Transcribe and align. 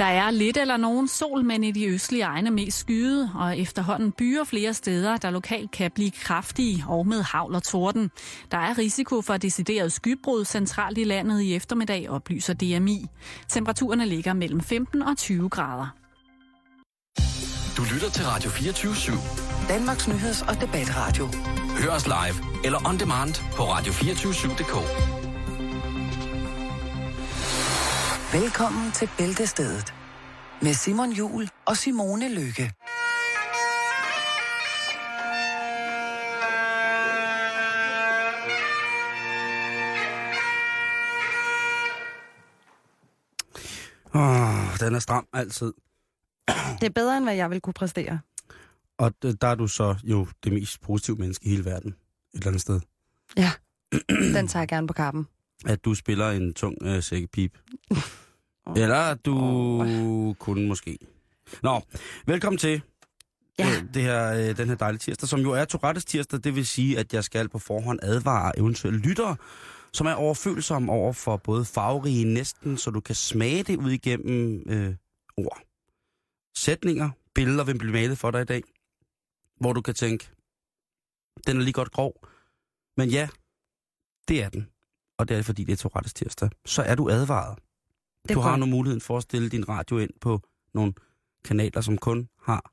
Der 0.00 0.06
er 0.06 0.30
lidt 0.30 0.56
eller 0.56 0.76
nogen 0.76 1.08
sol, 1.08 1.44
men 1.44 1.64
i 1.64 1.72
de 1.72 1.86
østlige 1.86 2.22
egne 2.22 2.50
mest 2.50 2.78
skyde, 2.78 3.30
og 3.34 3.58
efterhånden 3.58 4.12
byer 4.12 4.44
flere 4.44 4.74
steder, 4.74 5.16
der 5.16 5.30
lokalt 5.30 5.70
kan 5.70 5.90
blive 5.94 6.10
kraftige 6.10 6.84
og 6.88 7.06
med 7.06 7.22
havl 7.22 7.54
og 7.54 7.62
torden. 7.62 8.10
Der 8.50 8.58
er 8.58 8.78
risiko 8.78 9.22
for 9.22 9.36
decideret 9.36 9.92
skybrud 9.92 10.44
centralt 10.44 10.98
i 10.98 11.04
landet 11.04 11.40
i 11.40 11.54
eftermiddag, 11.54 12.10
oplyser 12.10 12.54
DMI. 12.54 13.06
Temperaturerne 13.48 14.06
ligger 14.06 14.32
mellem 14.32 14.60
15 14.60 15.02
og 15.02 15.16
20 15.16 15.48
grader. 15.48 15.86
Du 17.76 17.82
lytter 17.94 18.10
til 18.10 18.24
Radio 18.24 18.50
24 18.50 18.92
/7. 18.92 19.68
Danmarks 19.68 20.08
nyheds- 20.08 20.48
og 20.48 20.60
debatradio. 20.60 21.28
Hør 21.82 21.90
os 21.90 22.06
live 22.06 22.64
eller 22.64 22.88
on 22.88 22.98
demand 22.98 23.34
på 23.56 23.62
radio247.dk. 23.62 25.19
Velkommen 28.32 28.92
til 28.92 29.10
Bæltestedet 29.18 29.94
med 30.62 30.74
Simon 30.74 31.12
Jul 31.12 31.48
og 31.66 31.76
Simone 31.76 32.28
Lykke. 32.28 32.72
Åh, 44.14 44.78
den 44.80 44.94
er 44.94 44.98
stram 44.98 45.26
altid. 45.32 45.72
Det 46.80 46.86
er 46.86 46.92
bedre, 46.94 47.16
end 47.16 47.24
hvad 47.24 47.34
jeg 47.34 47.50
vil 47.50 47.60
kunne 47.60 47.74
præstere. 47.74 48.20
Og 48.98 49.12
der 49.22 49.48
er 49.48 49.54
du 49.54 49.66
så 49.66 49.96
jo 50.04 50.26
det 50.44 50.52
mest 50.52 50.80
positive 50.80 51.16
menneske 51.16 51.46
i 51.46 51.48
hele 51.48 51.64
verden. 51.64 51.90
Et 51.90 51.96
eller 52.34 52.46
andet 52.46 52.60
sted. 52.60 52.80
Ja, 53.36 53.50
den 54.08 54.48
tager 54.48 54.60
jeg 54.60 54.68
gerne 54.68 54.86
på 54.86 54.92
kappen. 54.92 55.26
At 55.66 55.84
du 55.84 55.94
spiller 55.94 56.30
en 56.30 56.54
tung 56.54 56.76
øh, 56.82 57.02
sækkepip. 57.02 57.58
Eller 58.76 58.96
at 58.96 59.24
du 59.24 59.36
oh. 59.80 60.34
kunne 60.34 60.68
måske. 60.68 60.98
Nå, 61.62 61.80
velkommen 62.26 62.58
til 62.58 62.82
Ja. 63.58 63.66
øh, 63.68 63.94
det 63.94 64.02
her, 64.02 64.32
øh, 64.32 64.56
den 64.56 64.68
her 64.68 64.76
dejlige 64.76 64.98
tirsdag, 64.98 65.28
som 65.28 65.40
jo 65.40 65.50
er 65.52 65.64
Tourettes 65.64 66.04
tirsdag. 66.04 66.40
Det 66.44 66.54
vil 66.54 66.66
sige, 66.66 66.98
at 66.98 67.14
jeg 67.14 67.24
skal 67.24 67.48
på 67.48 67.58
forhånd 67.58 67.98
advare 68.02 68.58
eventuelle 68.58 69.00
lyttere, 69.00 69.36
som 69.92 70.06
er 70.06 70.12
overfølsomme 70.14 70.92
over 70.92 71.12
for 71.12 71.36
både 71.36 71.64
farverige 71.64 72.24
næsten, 72.24 72.76
så 72.76 72.90
du 72.90 73.00
kan 73.00 73.14
smage 73.14 73.62
det 73.62 73.76
ud 73.76 73.90
igennem 73.90 74.62
øh, 74.68 74.94
ord. 75.36 75.62
Sætninger, 76.56 77.10
billeder 77.34 77.64
vil 77.64 77.78
blive 77.78 77.92
malet 77.92 78.18
for 78.18 78.30
dig 78.30 78.40
i 78.42 78.44
dag, 78.44 78.62
hvor 79.60 79.72
du 79.72 79.80
kan 79.80 79.94
tænke, 79.94 80.30
den 81.46 81.56
er 81.56 81.60
lige 81.62 81.72
godt 81.72 81.92
grov. 81.92 82.26
Men 82.96 83.08
ja, 83.08 83.28
det 84.28 84.42
er 84.42 84.48
den. 84.48 84.68
Og 85.20 85.28
det 85.28 85.36
er 85.38 85.42
fordi, 85.42 85.64
det 85.64 85.72
er 85.72 85.76
Tourettes 85.76 86.14
tirsdag. 86.14 86.50
Så 86.66 86.82
er 86.82 86.94
du 86.94 87.10
advaret. 87.10 87.58
Det 88.28 88.36
du 88.36 88.40
har 88.40 88.56
nu 88.56 88.66
muligheden 88.66 89.00
for 89.00 89.16
at 89.16 89.22
stille 89.22 89.48
din 89.48 89.68
radio 89.68 89.98
ind 89.98 90.10
på 90.20 90.40
nogle 90.74 90.92
kanaler, 91.44 91.80
som 91.80 91.98
kun 91.98 92.28
har 92.42 92.72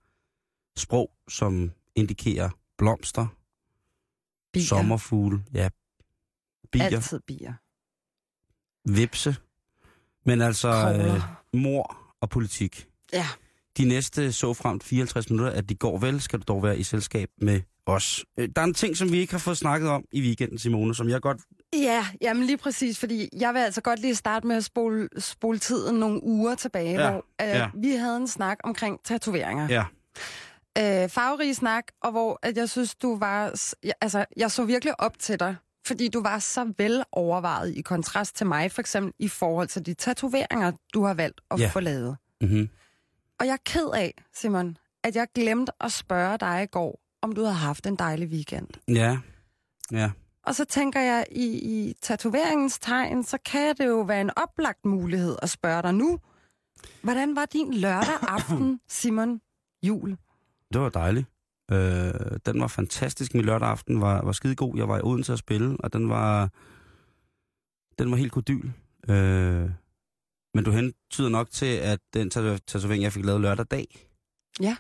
sprog, 0.80 1.12
som 1.30 1.72
indikerer 1.96 2.50
blomster, 2.78 3.28
Bier. 4.54 4.64
sommerfugle, 4.64 5.44
ja, 5.54 5.70
bier, 6.72 6.84
Altid 6.84 7.20
bier. 7.28 7.54
vipse, 8.86 9.36
men 10.26 10.42
altså 10.42 10.70
øh, 10.70 11.22
mor 11.62 11.98
og 12.22 12.30
politik. 12.30 12.88
Ja. 13.14 13.28
De 13.78 13.86
næste 13.86 14.32
så 14.34 14.54
frem 14.54 14.80
54 14.82 15.30
minutter, 15.30 15.52
at 15.52 15.70
de 15.70 15.76
går 15.76 15.98
vel, 16.00 16.22
skal 16.22 16.40
du 16.40 16.44
dog 16.48 16.64
være 16.64 16.80
i 16.80 16.84
selskab 16.84 17.30
med 17.38 17.62
os. 17.86 18.26
Øh, 18.38 18.50
Der 18.56 18.62
er 18.62 18.66
en 18.66 18.74
ting, 18.74 18.98
som 18.98 19.12
vi 19.12 19.18
ikke 19.18 19.34
har 19.34 19.40
fået 19.40 19.58
snakket 19.58 19.90
om 19.90 20.06
i 20.12 20.22
weekenden, 20.22 20.58
Simone, 20.58 20.96
som 20.96 21.10
jeg 21.10 21.22
godt... 21.22 21.42
Ja, 21.84 22.06
jamen 22.22 22.44
lige 22.44 22.58
præcis, 22.58 23.00
fordi 23.00 23.30
jeg 23.40 23.54
vil 23.54 23.60
altså 23.60 23.82
godt 23.82 24.00
lige 24.00 24.16
starte 24.16 24.48
med 24.48 24.56
at 24.56 24.64
spole, 24.64 25.10
spole 25.20 25.60
tiden 25.60 25.96
nogle 26.00 26.24
uger 26.24 26.56
tilbage, 26.56 26.92
Ja, 27.02 27.12
hvor 27.12 27.26
øh, 27.42 27.48
ja. 27.48 27.70
vi 27.76 27.92
havde 27.92 28.18
en 28.18 28.28
snak 28.28 28.58
omkring 28.64 29.00
tatoveringer. 29.04 29.68
Ja, 29.70 29.84
Øh, 30.80 31.10
farverig 31.10 31.56
snak, 31.56 31.84
og 32.04 32.12
hvor 32.12 32.40
at 32.42 32.58
jeg 32.58 32.70
synes, 32.70 32.96
du 32.96 33.18
var... 33.18 33.54
altså, 34.02 34.26
jeg 34.38 34.52
så 34.52 34.66
virkelig 34.66 35.00
op 35.02 35.20
til 35.20 35.40
dig, 35.40 35.56
fordi 35.88 36.08
du 36.08 36.22
var 36.22 36.40
så 36.40 36.74
vel 36.78 37.04
overvejet 37.12 37.76
i 37.76 37.82
kontrast 37.82 38.36
til 38.36 38.46
mig, 38.48 38.72
for 38.72 38.82
eksempel 38.82 39.14
i 39.20 39.28
forhold 39.28 39.68
til 39.68 39.86
de 39.86 39.94
tatoveringer, 39.94 40.72
du 40.94 41.04
har 41.04 41.14
valgt 41.14 41.42
at 41.52 41.60
Ja. 41.60 41.68
få 41.74 41.80
lavet. 41.80 42.18
mm-hmm. 42.42 42.70
Og 43.40 43.46
jeg 43.46 43.54
er 43.54 43.58
ked 43.66 43.90
af, 43.94 44.14
Simon, 44.36 44.78
at 45.04 45.16
jeg 45.16 45.28
glemte 45.36 45.72
at 45.82 45.92
spørge 45.92 46.38
dig 46.38 46.64
i 46.64 46.66
går, 46.66 47.00
om 47.22 47.32
du 47.32 47.42
havde 47.42 47.56
haft 47.56 47.88
en 47.88 47.96
dejlig 47.96 48.28
weekend. 48.28 48.68
ja, 48.88 49.18
ja. 49.92 50.10
Og 50.48 50.56
så 50.56 50.66
tænker 50.66 51.00
jeg, 51.00 51.26
i, 51.32 51.46
i 51.46 51.94
tatoveringens 52.02 52.80
tegn, 52.80 53.24
så 53.24 53.38
kan 53.46 53.76
det 53.78 53.88
jo 53.88 54.02
være 54.02 54.22
en 54.22 54.32
oplagt 54.38 54.86
mulighed 54.86 55.36
at 55.42 55.50
spørge 55.50 55.82
dig 55.82 55.94
nu. 55.94 56.20
Hvordan 57.04 57.36
var 57.36 57.46
din 57.46 57.74
lørdag 57.74 58.16
aften, 58.22 58.80
Simon 58.88 59.42
Jul? 59.84 60.18
Det 60.74 60.82
var 60.82 60.90
dejligt. 60.90 61.26
Øh, 61.72 62.14
den 62.46 62.62
var 62.62 62.68
fantastisk. 62.68 63.34
Min 63.34 63.46
lørdag 63.46 63.70
aften 63.70 64.02
var, 64.02 64.22
var 64.26 64.32
skide 64.32 64.56
god. 64.56 64.78
Jeg 64.78 64.88
var 64.88 64.98
i 64.98 65.02
Odense 65.04 65.34
at 65.34 65.40
spille, 65.40 65.78
og 65.80 65.94
den 65.94 66.10
var, 66.10 66.50
den 68.00 68.12
var 68.12 68.18
helt 68.18 68.32
kodyl. 68.32 68.70
Øh, 69.10 69.70
men 70.54 70.64
du 70.66 70.72
hentyder 70.72 71.30
nok 71.30 71.52
til, 71.52 71.76
at 71.76 72.00
den 72.14 72.28
tato- 72.36 72.58
tatovering, 72.68 73.04
jeg 73.04 73.14
fik 73.14 73.26
lavet 73.26 73.42
lørdag 73.42 73.66
dag, 73.72 74.08
Ja. 74.60 74.76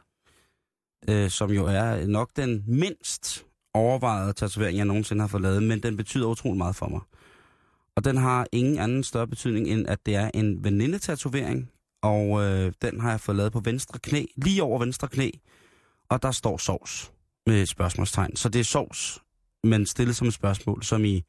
øh, 1.09 1.29
som 1.29 1.51
jo 1.51 1.65
er 1.65 2.07
nok 2.07 2.29
den 2.35 2.63
mindst 2.67 3.45
overvejede 3.77 4.33
tatovering, 4.33 4.77
jeg 4.77 4.85
nogensinde 4.85 5.21
har 5.21 5.27
fået 5.27 5.43
lavet, 5.43 5.63
men 5.63 5.83
den 5.83 5.97
betyder 5.97 6.27
utrolig 6.27 6.57
meget 6.57 6.75
for 6.75 6.87
mig. 6.87 7.01
Og 7.95 8.03
den 8.03 8.17
har 8.17 8.47
ingen 8.51 8.79
anden 8.79 9.03
større 9.03 9.27
betydning, 9.27 9.67
end 9.67 9.87
at 9.87 10.05
det 10.05 10.15
er 10.15 10.31
en 10.33 10.63
venindetatovering, 10.63 11.71
og 12.01 12.43
øh, 12.43 12.73
den 12.81 12.99
har 13.01 13.09
jeg 13.09 13.19
fået 13.19 13.35
lavet 13.35 13.53
på 13.53 13.59
venstre 13.59 13.99
knæ, 13.99 14.25
lige 14.35 14.63
over 14.63 14.79
venstre 14.79 15.07
knæ, 15.07 15.29
og 16.09 16.21
der 16.21 16.31
står 16.31 16.57
sovs 16.57 17.11
med 17.45 17.61
et 17.61 17.69
spørgsmålstegn. 17.69 18.35
Så 18.35 18.49
det 18.49 18.59
er 18.59 18.63
sovs, 18.63 19.19
men 19.63 19.85
stillet 19.85 20.15
som 20.15 20.27
et 20.27 20.33
spørgsmål, 20.33 20.83
som 20.83 21.05
i 21.05 21.23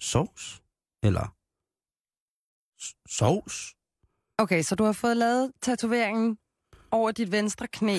sovs? 0.00 0.62
Eller 1.02 1.34
sovs? 3.08 3.74
Okay, 4.38 4.62
så 4.62 4.74
du 4.74 4.84
har 4.84 4.92
fået 4.92 5.16
lavet 5.16 5.52
tatoveringen 5.62 6.38
over 6.90 7.12
dit 7.12 7.32
venstre 7.32 7.66
knæ, 7.66 7.98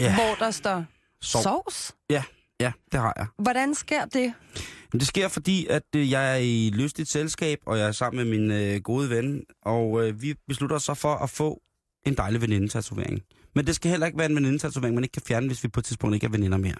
Ja, 0.00 0.14
hvor 0.14 0.34
der 0.44 0.50
står 0.50 0.84
sov. 1.22 1.42
sovs. 1.42 1.94
Ja, 2.10 2.22
ja, 2.60 2.72
det 2.92 3.00
har 3.00 3.12
jeg. 3.16 3.26
Hvordan 3.38 3.74
sker 3.74 4.04
det? 4.04 4.34
Det 4.92 5.06
sker, 5.06 5.28
fordi 5.28 5.66
at 5.66 5.82
øh, 5.96 6.10
jeg 6.10 6.32
er 6.32 6.36
i 6.36 6.70
lystigt 6.74 7.08
selskab, 7.08 7.58
og 7.66 7.78
jeg 7.78 7.88
er 7.88 7.92
sammen 7.92 8.28
med 8.28 8.38
min 8.38 8.50
øh, 8.50 8.80
gode 8.80 9.10
ven, 9.10 9.44
og 9.62 10.06
øh, 10.06 10.22
vi 10.22 10.34
beslutter 10.48 10.76
os 10.76 10.82
så 10.82 10.94
for 10.94 11.14
at 11.14 11.30
få 11.30 11.62
en 12.06 12.14
dejlig 12.14 12.40
venindetatovering. 12.40 13.22
Men 13.54 13.66
det 13.66 13.74
skal 13.74 13.90
heller 13.90 14.06
ikke 14.06 14.18
være 14.18 14.30
en 14.30 14.36
venindetatovering, 14.36 14.94
man 14.94 15.04
ikke 15.04 15.12
kan 15.12 15.22
fjerne, 15.26 15.46
hvis 15.46 15.64
vi 15.64 15.68
på 15.68 15.80
et 15.80 15.84
tidspunkt 15.84 16.14
ikke 16.14 16.26
er 16.26 16.30
veninder 16.30 16.58
mere. 16.58 16.76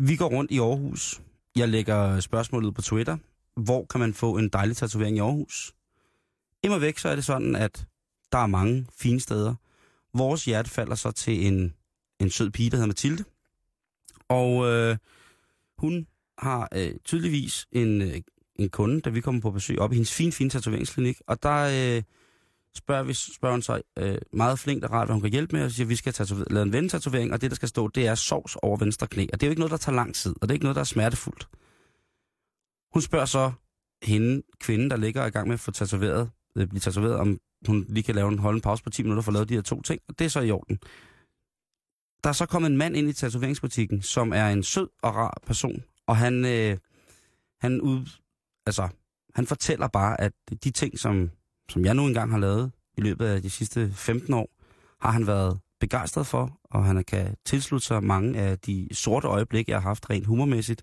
Vi 0.00 0.16
går 0.16 0.28
rundt 0.28 0.50
i 0.50 0.58
Aarhus. 0.58 1.22
Jeg 1.56 1.68
lægger 1.68 2.20
spørgsmålet 2.20 2.74
på 2.74 2.82
Twitter. 2.82 3.16
Hvor 3.56 3.86
kan 3.90 4.00
man 4.00 4.14
få 4.14 4.36
en 4.36 4.48
dejlig 4.48 4.76
tatovering 4.76 5.16
i 5.16 5.20
Aarhus? 5.20 5.74
Immer 6.62 6.78
væk 6.78 6.98
så 6.98 7.08
er 7.08 7.14
det 7.14 7.24
sådan, 7.24 7.56
at 7.56 7.86
der 8.32 8.38
er 8.38 8.46
mange 8.46 8.86
fine 8.98 9.20
steder. 9.20 9.54
Vores 10.14 10.44
hjerte 10.44 10.70
falder 10.70 10.94
så 10.94 11.10
til 11.10 11.46
en, 11.46 11.74
en 12.20 12.30
sød 12.30 12.50
pige, 12.50 12.70
der 12.70 12.76
hedder 12.76 12.86
Mathilde. 12.86 13.24
Og 14.28 14.66
øh, 14.66 14.96
hun 15.78 16.06
har 16.38 16.68
øh, 16.74 16.94
tydeligvis 17.04 17.66
en, 17.72 18.02
øh, 18.02 18.20
en 18.56 18.68
kunde, 18.68 19.00
da 19.00 19.10
vi 19.10 19.20
kommer 19.20 19.40
på 19.40 19.50
besøg 19.50 19.78
op 19.78 19.92
i 19.92 19.94
hendes 19.94 20.14
fine, 20.14 20.32
fine 20.32 20.50
tatoveringsklinik. 20.50 21.20
Og 21.26 21.42
der 21.42 21.96
øh, 21.96 22.02
spørger, 22.76 23.02
vi, 23.02 23.12
spørger 23.12 23.54
hun 23.54 23.62
sig 23.62 23.82
øh, 23.98 24.18
meget 24.32 24.58
flinkt 24.58 24.84
og 24.84 24.90
rart, 24.90 25.06
hvad 25.06 25.14
hun 25.14 25.22
kan 25.22 25.30
hjælpe 25.30 25.56
med, 25.56 25.64
og 25.64 25.70
siger, 25.70 25.86
at 25.86 25.90
vi 25.90 25.96
skal 25.96 26.12
tatovere, 26.12 26.46
lave 26.50 26.62
en 26.62 26.72
vendetatovering, 26.72 27.32
og 27.32 27.40
det, 27.40 27.50
der 27.50 27.54
skal 27.54 27.68
stå, 27.68 27.88
det 27.88 28.06
er 28.06 28.14
sovs 28.14 28.56
over 28.56 28.76
venstre 28.76 29.06
knæ. 29.06 29.26
Og 29.32 29.40
det 29.40 29.46
er 29.46 29.48
jo 29.48 29.50
ikke 29.50 29.60
noget, 29.60 29.70
der 29.70 29.76
tager 29.76 29.96
lang 29.96 30.14
tid, 30.14 30.34
og 30.40 30.42
det 30.42 30.50
er 30.50 30.54
ikke 30.54 30.64
noget, 30.64 30.76
der 30.76 30.80
er 30.80 30.84
smertefuldt. 30.84 31.48
Hun 32.92 33.02
spørger 33.02 33.26
så 33.26 33.52
hende, 34.02 34.42
kvinden, 34.60 34.90
der 34.90 34.96
ligger 34.96 35.26
i 35.26 35.30
gang 35.30 35.48
med 35.48 35.54
at 35.54 35.60
få 35.60 35.70
tatoveret, 35.70 36.30
øh, 36.56 36.66
blive 36.66 36.80
tatoveret, 36.80 37.16
om 37.16 37.38
hun 37.66 37.86
lige 37.88 38.02
kan 38.02 38.14
lave 38.14 38.28
en, 38.28 38.38
holde 38.38 38.56
en 38.56 38.62
pause 38.62 38.84
på 38.84 38.90
10 38.90 39.02
minutter 39.02 39.22
for 39.22 39.30
at 39.30 39.34
lave 39.34 39.44
de 39.44 39.54
her 39.54 39.62
to 39.62 39.82
ting, 39.82 40.00
og 40.08 40.18
det 40.18 40.24
er 40.24 40.28
så 40.28 40.40
i 40.40 40.50
orden. 40.50 40.78
Der 42.24 42.30
er 42.30 42.34
så 42.34 42.46
kommet 42.46 42.70
en 42.70 42.76
mand 42.76 42.96
ind 42.96 43.08
i 43.08 43.12
tatoveringsbutikken, 43.12 44.02
som 44.02 44.32
er 44.32 44.48
en 44.48 44.62
sød 44.62 44.88
og 45.02 45.14
rar 45.14 45.38
person, 45.46 45.82
og 46.06 46.16
han, 46.16 46.44
øh, 46.44 46.76
han, 47.60 47.80
ud, 47.80 48.06
altså, 48.66 48.88
han 49.34 49.46
fortæller 49.46 49.88
bare, 49.88 50.20
at 50.20 50.32
de 50.64 50.70
ting, 50.70 50.98
som, 50.98 51.30
som 51.70 51.84
jeg 51.84 51.94
nu 51.94 52.06
engang 52.06 52.30
har 52.30 52.38
lavet 52.38 52.72
i 52.96 53.00
løbet 53.00 53.26
af 53.26 53.42
de 53.42 53.50
sidste 53.50 53.92
15 53.92 54.34
år, 54.34 54.48
har 55.00 55.10
han 55.10 55.26
været 55.26 55.60
begejstret 55.80 56.26
for, 56.26 56.60
og 56.64 56.84
han 56.84 57.04
kan 57.04 57.36
tilslutte 57.44 57.86
sig 57.86 58.04
mange 58.04 58.38
af 58.38 58.58
de 58.58 58.88
sorte 58.92 59.28
øjeblikke, 59.28 59.70
jeg 59.70 59.80
har 59.80 59.88
haft 59.88 60.10
rent 60.10 60.26
humormæssigt. 60.26 60.82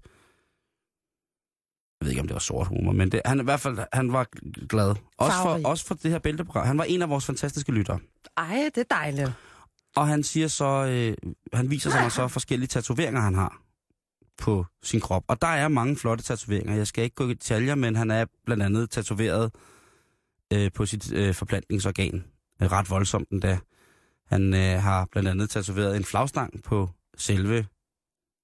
Jeg 2.00 2.06
ved 2.06 2.12
ikke, 2.12 2.22
om 2.22 2.28
det 2.28 2.34
var 2.34 2.40
sort 2.40 2.68
humor, 2.68 2.92
men 2.92 3.12
det, 3.12 3.22
han, 3.26 3.40
i 3.40 3.44
hvert 3.44 3.60
fald 3.60 3.78
han 3.94 4.14
var 4.14 4.28
glad. 4.68 4.96
Også 5.18 5.38
Farverig. 5.38 5.62
for, 5.62 5.70
også 5.70 5.86
for 5.86 5.96
det 5.96 6.12
her 6.12 6.20
bælteprogram. 6.20 6.68
Han 6.68 6.78
var 6.78 6.84
en 6.84 7.02
af 7.02 7.10
vores 7.10 7.26
fantastiske 7.26 7.72
lyttere. 7.72 8.00
Ej, 8.38 8.70
det 8.76 8.82
er 8.82 8.96
dejligt. 8.96 9.32
Og 9.96 10.08
han 10.08 10.24
siger 10.24 10.48
så, 10.48 10.66
øh, 10.66 11.32
han 11.54 11.70
viser 11.70 11.90
sig 11.90 12.02
mig 12.02 12.12
så 12.12 12.28
forskellige 12.28 12.68
tatoveringer, 12.68 13.22
han 13.22 13.36
har 13.36 13.62
på 14.38 14.66
sin 14.84 15.00
krop. 15.02 15.24
Og 15.28 15.42
der 15.42 15.48
er 15.48 15.68
mange 15.68 15.96
flotte 15.96 16.24
tatoveringer. 16.24 16.76
Jeg 16.76 16.88
skal 16.88 17.04
ikke 17.04 17.16
gå 17.16 17.28
i 17.28 17.34
detaljer, 17.34 17.76
men 17.76 17.96
han 17.96 18.12
er 18.12 18.26
blandt 18.46 18.64
andet 18.64 18.90
tatoveret 18.90 19.52
øh, 20.54 20.72
på 20.72 20.86
sit 20.86 21.14
øh, 21.14 21.34
forplantningsorgan. 21.34 22.24
Øh, 22.62 22.72
ret 22.72 22.90
voldsomt 22.90 23.30
endda. 23.30 23.60
Han 24.28 24.54
øh, 24.54 24.82
har 24.82 25.08
blandt 25.12 25.30
andet 25.30 25.50
tatoveret 25.50 25.98
en 25.98 26.04
flagstang 26.04 26.64
på 26.64 26.90
selve, 27.18 27.66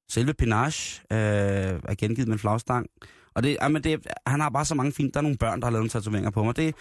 selve 0.10 0.34
pinage, 0.34 1.02
øh, 1.12 1.18
er 1.18 1.96
gengivet 1.98 2.28
med 2.28 2.36
en 2.36 2.40
flagstang. 2.40 2.88
Og 3.36 3.44
det, 3.44 3.58
jamen 3.62 3.84
det, 3.84 4.08
han 4.28 4.40
har 4.40 4.50
bare 4.50 4.66
så 4.66 4.76
mange 4.76 4.92
fine... 4.92 5.12
Der 5.12 5.18
er 5.18 5.22
nogle 5.22 5.38
børn, 5.38 5.60
der 5.60 5.66
har 5.66 5.72
lavet 5.72 5.82
nogle 5.82 5.90
tatoveringer 5.90 6.30
på 6.32 6.44
mig. 6.44 6.56
Det, 6.56 6.76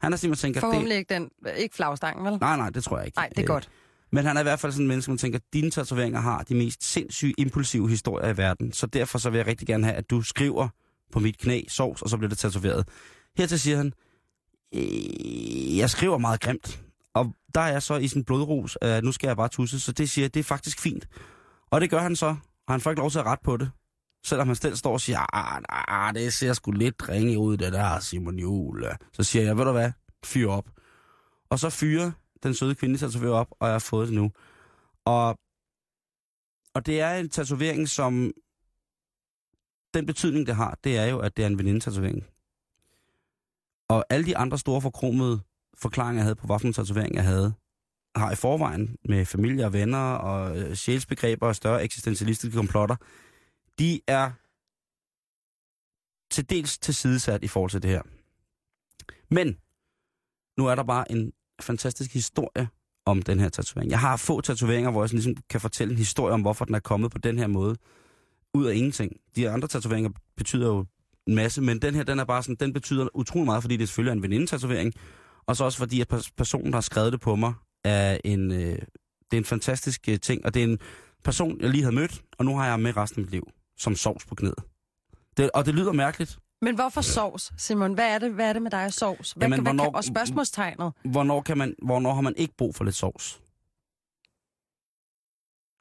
han 0.00 0.12
har 0.12 0.16
simpelthen 0.16 0.46
tænkt, 0.48 0.56
at 0.56 0.60
Forhåbentlig 0.60 0.94
det... 0.94 0.98
ikke 0.98 1.14
den, 1.14 1.30
ikke 1.56 1.76
flagstangen, 1.76 2.24
vel? 2.24 2.38
Nej, 2.40 2.56
nej, 2.56 2.70
det 2.70 2.84
tror 2.84 2.98
jeg 2.98 3.06
ikke. 3.06 3.18
Nej, 3.18 3.28
det 3.28 3.38
er 3.38 3.42
Øh, 3.42 3.46
godt. 3.46 3.70
Men 4.12 4.24
han 4.24 4.36
er 4.36 4.40
i 4.40 4.42
hvert 4.42 4.60
fald 4.60 4.72
sådan 4.72 4.84
en 4.84 4.88
menneske, 4.88 5.10
man 5.10 5.18
tænker, 5.18 5.38
at 5.38 5.44
dine 5.52 5.70
tatoveringer 5.70 6.20
har 6.20 6.42
de 6.42 6.54
mest 6.54 6.84
sindssyge, 6.84 7.34
impulsive 7.38 7.88
historier 7.88 8.28
i 8.28 8.36
verden. 8.36 8.72
Så 8.72 8.86
derfor 8.86 9.18
så 9.18 9.30
vil 9.30 9.38
jeg 9.38 9.46
rigtig 9.46 9.66
gerne 9.66 9.84
have, 9.84 9.96
at 9.96 10.10
du 10.10 10.22
skriver 10.22 10.68
på 11.12 11.18
mit 11.18 11.38
knæ 11.38 11.62
sovs, 11.68 12.02
og 12.02 12.08
så 12.10 12.16
bliver 12.16 12.28
det 12.28 12.38
tatoveret. 12.38 12.88
Hertil 13.38 13.60
siger 13.60 13.76
han, 13.76 13.92
"Øh, 14.74 15.76
jeg 15.78 15.90
skriver 15.90 16.18
meget 16.18 16.40
grimt. 16.40 16.82
Og 17.14 17.34
der 17.54 17.60
er 17.60 17.72
jeg 17.72 17.82
så 17.82 17.96
i 17.96 18.08
sin 18.08 18.24
blodrus, 18.24 18.78
øh, 18.82 19.02
nu 19.02 19.12
skal 19.12 19.26
jeg 19.26 19.36
bare 19.36 19.48
tusse, 19.48 19.80
så 19.80 19.92
det 19.92 20.10
siger 20.10 20.28
det 20.28 20.40
er 20.40 20.44
faktisk 20.44 20.80
fint. 20.80 21.08
Og 21.70 21.80
det 21.80 21.90
gør 21.90 22.00
han 22.00 22.16
så, 22.16 22.26
og 22.66 22.74
han 22.74 22.80
får 22.80 22.90
ikke 22.90 23.00
lov 23.00 23.10
til 23.10 23.18
at 23.18 23.26
rette 23.26 23.42
på 23.44 23.56
det. 23.56 23.70
Selvom 24.26 24.46
han 24.46 24.56
selv 24.56 24.76
står 24.76 24.92
og 24.92 25.00
siger, 25.00 25.36
ah, 25.36 25.62
nah, 25.70 26.14
det 26.14 26.32
ser 26.32 26.52
sgu 26.52 26.70
lidt 26.70 27.08
ringe 27.08 27.38
ud, 27.38 27.56
det 27.56 27.72
der 27.72 28.00
Simon 28.00 28.38
Juhl. 28.38 28.86
Så 29.12 29.22
siger 29.22 29.44
jeg, 29.44 29.56
ved 29.58 29.64
du 29.64 29.72
hvad, 29.72 29.92
fyr 30.24 30.48
op. 30.48 30.64
Og 31.50 31.58
så 31.58 31.70
fyrer 31.70 32.10
den 32.42 32.54
søde 32.54 32.74
kvinde 32.74 32.98
tatoveret 32.98 33.32
op, 33.34 33.48
og 33.60 33.66
jeg 33.66 33.74
har 33.74 33.78
fået 33.78 34.08
det 34.08 34.16
nu. 34.16 34.32
Og, 35.04 35.38
og 36.74 36.86
det 36.86 37.00
er 37.00 37.14
en 37.14 37.28
tatovering, 37.28 37.88
som... 37.88 38.32
Den 39.94 40.06
betydning, 40.06 40.46
det 40.46 40.56
har, 40.56 40.78
det 40.84 40.98
er 40.98 41.04
jo, 41.04 41.18
at 41.18 41.36
det 41.36 41.42
er 41.42 41.46
en 41.46 41.58
venindetatovering. 41.58 42.26
Og 43.88 44.04
alle 44.10 44.26
de 44.26 44.36
andre 44.36 44.58
store 44.58 44.80
forkromede 44.80 45.40
forklaringer, 45.74 46.20
jeg 46.20 46.24
havde 46.24 46.36
på, 46.36 46.46
hvilken 46.46 46.72
tatovering 46.72 47.14
jeg 47.14 47.24
havde, 47.24 47.54
har 48.16 48.32
i 48.32 48.36
forvejen 48.36 48.96
med 49.04 49.26
familie 49.26 49.66
og 49.66 49.72
venner 49.72 50.12
og 50.12 50.58
øh, 50.58 50.74
sjælsbegreber 50.74 51.46
og 51.46 51.56
større 51.56 51.84
eksistentialistiske 51.84 52.56
komplotter, 52.56 52.96
de 53.78 54.00
er 54.06 54.30
til 56.30 56.50
dels 56.50 56.78
tilsidesat 56.78 57.44
i 57.44 57.48
forhold 57.48 57.70
til 57.70 57.82
det 57.82 57.90
her. 57.90 58.02
Men 59.30 59.58
nu 60.56 60.66
er 60.66 60.74
der 60.74 60.82
bare 60.82 61.12
en 61.12 61.32
fantastisk 61.62 62.12
historie 62.12 62.68
om 63.06 63.22
den 63.22 63.40
her 63.40 63.48
tatovering. 63.48 63.90
Jeg 63.90 64.00
har 64.00 64.16
få 64.16 64.40
tatoveringer, 64.40 64.90
hvor 64.90 65.02
jeg 65.02 65.08
sådan 65.08 65.18
ligesom 65.18 65.36
kan 65.50 65.60
fortælle 65.60 65.92
en 65.92 65.98
historie 65.98 66.34
om, 66.34 66.40
hvorfor 66.40 66.64
den 66.64 66.74
er 66.74 66.80
kommet 66.80 67.10
på 67.10 67.18
den 67.18 67.38
her 67.38 67.46
måde. 67.46 67.76
Ud 68.54 68.66
af 68.66 68.74
ingenting. 68.74 69.12
De 69.36 69.50
andre 69.50 69.68
tatoveringer 69.68 70.10
betyder 70.36 70.66
jo 70.66 70.86
en 71.26 71.34
masse, 71.34 71.62
men 71.62 71.82
den 71.82 71.94
her, 71.94 72.02
den 72.02 72.18
er 72.18 72.24
bare 72.24 72.42
sådan, 72.42 72.56
den 72.60 72.72
betyder 72.72 73.08
utrolig 73.14 73.44
meget, 73.44 73.62
fordi 73.62 73.76
det 73.76 73.88
selvfølgelig 73.88 74.10
er 74.10 74.14
en 74.16 74.22
venindetatovering. 74.22 74.94
Og 75.46 75.56
så 75.56 75.64
også 75.64 75.78
fordi, 75.78 76.00
at 76.00 76.30
personen, 76.36 76.66
der 76.66 76.76
har 76.76 76.80
skrevet 76.80 77.12
det 77.12 77.20
på 77.20 77.36
mig, 77.36 77.52
er 77.84 78.18
en, 78.24 78.52
øh, 78.52 78.58
det 78.58 79.32
er 79.32 79.36
en 79.36 79.44
fantastisk 79.44 80.08
øh, 80.08 80.20
ting. 80.20 80.44
Og 80.44 80.54
det 80.54 80.60
er 80.60 80.66
en 80.66 80.78
person, 81.24 81.60
jeg 81.60 81.70
lige 81.70 81.82
havde 81.82 81.94
mødt, 81.94 82.22
og 82.38 82.44
nu 82.44 82.56
har 82.56 82.66
jeg 82.66 82.80
med 82.80 82.96
resten 82.96 83.20
af 83.20 83.24
mit 83.24 83.30
liv, 83.30 83.48
som 83.78 83.96
sovs 83.96 84.26
på 84.26 84.34
knæet. 84.34 84.54
Det, 85.36 85.50
og 85.54 85.66
det 85.66 85.74
lyder 85.74 85.92
mærkeligt. 85.92 86.38
Men 86.62 86.74
hvorfor 86.74 87.00
sovs, 87.00 87.52
Simon? 87.56 87.94
Hvad 87.94 88.14
er 88.14 88.18
det, 88.18 88.32
hvad 88.32 88.48
er 88.48 88.52
det 88.52 88.62
med 88.62 88.70
dig 88.70 88.84
og 88.84 88.92
sovs? 88.92 89.32
Hvad, 89.32 89.44
Jamen, 89.44 89.60
hvad 89.62 89.72
hvornår- 89.72 89.84
kan, 89.84 89.94
og 89.94 90.04
spørgsmålstegnet. 90.04 90.92
hvornår, 91.04 91.42
kan 91.42 91.58
man, 91.58 91.74
hvornår 91.82 92.14
har 92.14 92.20
man 92.20 92.36
ikke 92.36 92.54
brug 92.56 92.74
for 92.74 92.84
lidt 92.84 92.96
sovs? 92.96 93.40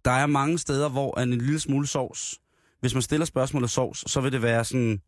Der 0.05 0.11
er 0.11 0.25
mange 0.27 0.57
steder, 0.59 0.89
hvor 0.89 1.19
en 1.19 1.29
lille 1.29 1.59
smule 1.59 1.87
sovs, 1.87 2.39
hvis 2.79 2.93
man 2.93 3.01
stiller 3.01 3.25
spørgsmålet 3.25 3.69
sovs, 3.69 4.11
så 4.11 4.21
vil 4.21 4.31
det 4.31 4.41
være 4.41 4.65
sådan, 4.65 5.01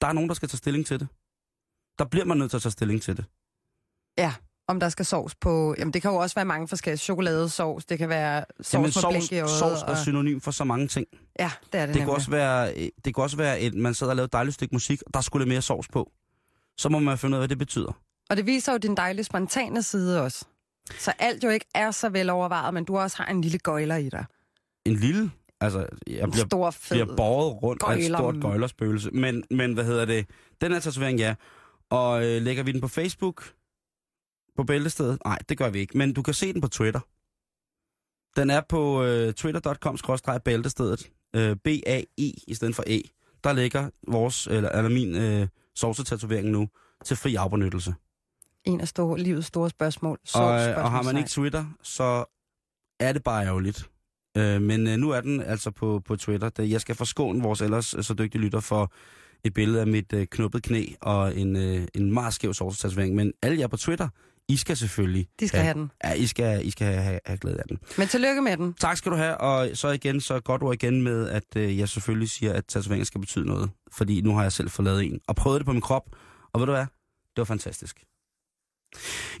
der 0.00 0.06
er 0.06 0.12
nogen, 0.12 0.28
der 0.28 0.34
skal 0.34 0.48
tage 0.48 0.58
stilling 0.58 0.86
til 0.86 1.00
det. 1.00 1.08
Der 1.98 2.04
bliver 2.04 2.24
man 2.24 2.36
nødt 2.38 2.50
til 2.50 2.56
at 2.56 2.62
tage 2.62 2.72
stilling 2.72 3.02
til 3.02 3.16
det. 3.16 3.24
Ja, 4.18 4.34
om 4.68 4.80
der 4.80 4.88
skal 4.88 5.04
sovs 5.04 5.34
på... 5.34 5.74
Jamen, 5.78 5.94
det 5.94 6.02
kan 6.02 6.10
jo 6.10 6.16
også 6.16 6.34
være 6.34 6.44
mange 6.44 6.68
forskellige. 6.68 6.98
Chokoladesovs, 6.98 7.84
det 7.84 7.98
kan 7.98 8.08
være 8.08 8.44
sovs 8.60 8.72
Jamen, 8.74 8.84
med 8.84 8.92
sovs, 8.92 9.12
blink 9.14 9.32
i 9.32 9.38
øjet. 9.38 9.50
sovs 9.50 9.82
er 9.82 9.86
og... 9.86 9.96
synonym 9.98 10.40
for 10.40 10.50
så 10.50 10.64
mange 10.64 10.88
ting. 10.88 11.06
Ja, 11.38 11.50
det 11.72 11.80
er 11.80 11.86
det, 11.86 11.94
Det 11.94 12.00
kan 12.00 12.06
nemlig. 12.06 12.14
også 12.14 12.30
være, 12.30 12.74
øh, 12.76 12.88
det 13.04 13.14
kan 13.14 13.22
også 13.24 13.36
være 13.36 13.56
at 13.58 13.74
man 13.74 13.94
sidder 13.94 14.10
og 14.12 14.16
laver 14.16 14.24
et 14.24 14.32
dejligt 14.32 14.54
stykke 14.54 14.74
musik, 14.74 15.02
og 15.06 15.14
der 15.14 15.20
skulle 15.20 15.44
lidt 15.44 15.48
mere 15.54 15.62
sovs 15.62 15.88
på. 15.88 16.10
Så 16.78 16.88
må 16.88 16.98
man 16.98 17.18
finde 17.18 17.34
ud 17.34 17.36
af, 17.36 17.40
hvad 17.40 17.48
det 17.48 17.58
betyder. 17.58 17.92
Og 18.30 18.36
det 18.36 18.46
viser 18.46 18.72
jo 18.72 18.78
din 18.78 18.96
dejlige 18.96 19.24
spontane 19.24 19.82
side 19.82 20.22
også. 20.22 20.44
Så 20.98 21.12
alt 21.18 21.44
jo 21.44 21.48
ikke 21.48 21.66
er 21.74 21.90
så 21.90 22.08
velovervejet, 22.08 22.74
men 22.74 22.84
du 22.84 22.98
også 22.98 23.16
har 23.16 23.26
en 23.26 23.40
lille 23.40 23.58
gøjler 23.58 23.96
i 23.96 24.08
dig. 24.08 24.24
En 24.84 24.94
lille, 24.94 25.30
altså, 25.60 25.86
jeg 26.06 26.30
bliver, 26.30 26.46
stor, 26.46 26.70
fed... 26.70 26.96
bliver 27.04 27.16
båret 27.16 27.62
rundt 27.62 27.82
af 27.82 27.86
et 27.86 27.98
gøjler. 27.98 28.18
stort 28.18 28.40
gøjlerspøgelse. 28.40 29.10
Men, 29.10 29.44
men 29.50 29.72
hvad 29.74 29.84
hedder 29.84 30.04
det? 30.04 30.26
Den 30.60 30.72
her 30.72 30.80
tatovering, 30.80 31.18
ja. 31.18 31.34
Og 31.90 32.24
øh, 32.26 32.42
lægger 32.42 32.62
vi 32.62 32.72
den 32.72 32.80
på 32.80 32.88
Facebook? 32.88 33.50
På 34.56 34.64
bæltestedet? 34.64 35.18
Nej, 35.24 35.38
det 35.48 35.58
gør 35.58 35.70
vi 35.70 35.78
ikke. 35.78 35.98
Men 35.98 36.12
du 36.12 36.22
kan 36.22 36.34
se 36.34 36.52
den 36.52 36.60
på 36.60 36.68
Twitter. 36.68 37.00
Den 38.36 38.50
er 38.50 38.60
på 38.68 39.02
øh, 39.04 39.32
twitter.com-bæltestedet. 39.34 41.10
Øh, 41.36 41.56
B-A-I 41.56 42.44
i 42.48 42.54
stedet 42.54 42.76
for 42.76 42.84
E. 42.86 43.00
Der 43.44 43.52
ligger 43.52 43.90
vores, 44.08 44.46
eller, 44.46 44.68
eller 44.70 44.90
min 44.90 45.16
øh, 45.16 45.48
sovsetatovering 45.74 46.48
nu 46.48 46.68
til 47.04 47.16
fri 47.16 47.34
afbenyttelse. 47.34 47.94
En 48.64 48.80
af 48.80 48.88
store, 48.88 49.18
livets 49.18 49.46
store 49.46 49.70
spørgsmål. 49.70 50.18
Og, 50.34 50.68
øh, 50.68 50.84
og 50.84 50.90
har 50.90 51.02
man 51.02 51.16
ikke 51.16 51.30
Twitter, 51.30 51.64
så 51.82 52.24
er 53.00 53.12
det 53.12 53.22
bare 53.22 53.46
ærgerligt. 53.46 53.90
Øh, 54.36 54.62
men 54.62 54.86
øh, 54.86 54.96
nu 54.96 55.10
er 55.10 55.20
den 55.20 55.42
altså 55.42 55.70
på, 55.70 56.02
på 56.04 56.16
Twitter. 56.16 56.50
Jeg 56.58 56.80
skal 56.80 56.94
forskåne 56.94 57.42
vores 57.42 57.60
ellers 57.60 57.94
øh, 57.94 58.02
så 58.02 58.14
dygtige 58.14 58.42
lytter 58.42 58.60
for 58.60 58.92
et 59.44 59.54
billede 59.54 59.80
af 59.80 59.86
mit 59.86 60.12
øh, 60.12 60.26
knuppet 60.26 60.62
knæ 60.62 60.86
og 61.00 61.36
en, 61.36 61.56
øh, 61.56 61.88
en 61.94 62.12
meget 62.12 62.34
skæv 62.34 62.54
sovsetatovering. 62.54 63.14
Men 63.14 63.32
alle 63.42 63.60
jer 63.60 63.66
på 63.66 63.76
Twitter, 63.76 64.08
I 64.48 64.56
skal 64.56 64.76
selvfølgelig... 64.76 65.28
De 65.40 65.48
skal 65.48 65.60
have 65.60 65.74
den. 65.74 65.90
Ja, 66.04 66.12
I 66.12 66.26
skal, 66.26 66.66
I 66.66 66.70
skal 66.70 66.86
have, 66.86 67.20
have 67.26 67.38
glæde 67.38 67.58
af 67.58 67.64
den. 67.68 67.78
Men 67.98 68.08
tillykke 68.08 68.42
med 68.42 68.56
den. 68.56 68.74
Tak 68.74 68.96
skal 68.96 69.12
du 69.12 69.16
have, 69.16 69.36
og 69.36 69.70
så 69.74 69.88
igen, 69.88 70.20
så 70.20 70.40
godt 70.40 70.62
ord 70.62 70.74
igen 70.74 71.02
med, 71.02 71.28
at 71.28 71.56
øh, 71.56 71.78
jeg 71.78 71.88
selvfølgelig 71.88 72.28
siger, 72.30 72.52
at 72.52 72.64
tatoveringer 72.66 73.04
skal 73.04 73.20
betyde 73.20 73.46
noget. 73.46 73.70
Fordi 73.92 74.20
nu 74.20 74.34
har 74.34 74.42
jeg 74.42 74.52
selv 74.52 74.70
fået 74.70 74.84
lavet 74.84 75.04
en, 75.04 75.20
og 75.28 75.36
prøvet 75.36 75.60
det 75.60 75.66
på 75.66 75.72
min 75.72 75.80
krop, 75.80 76.02
og 76.52 76.60
ved 76.60 76.66
du 76.66 76.72
hvad? 76.72 76.86
Det 77.36 77.38
var 77.38 77.44
fantastisk. 77.44 78.04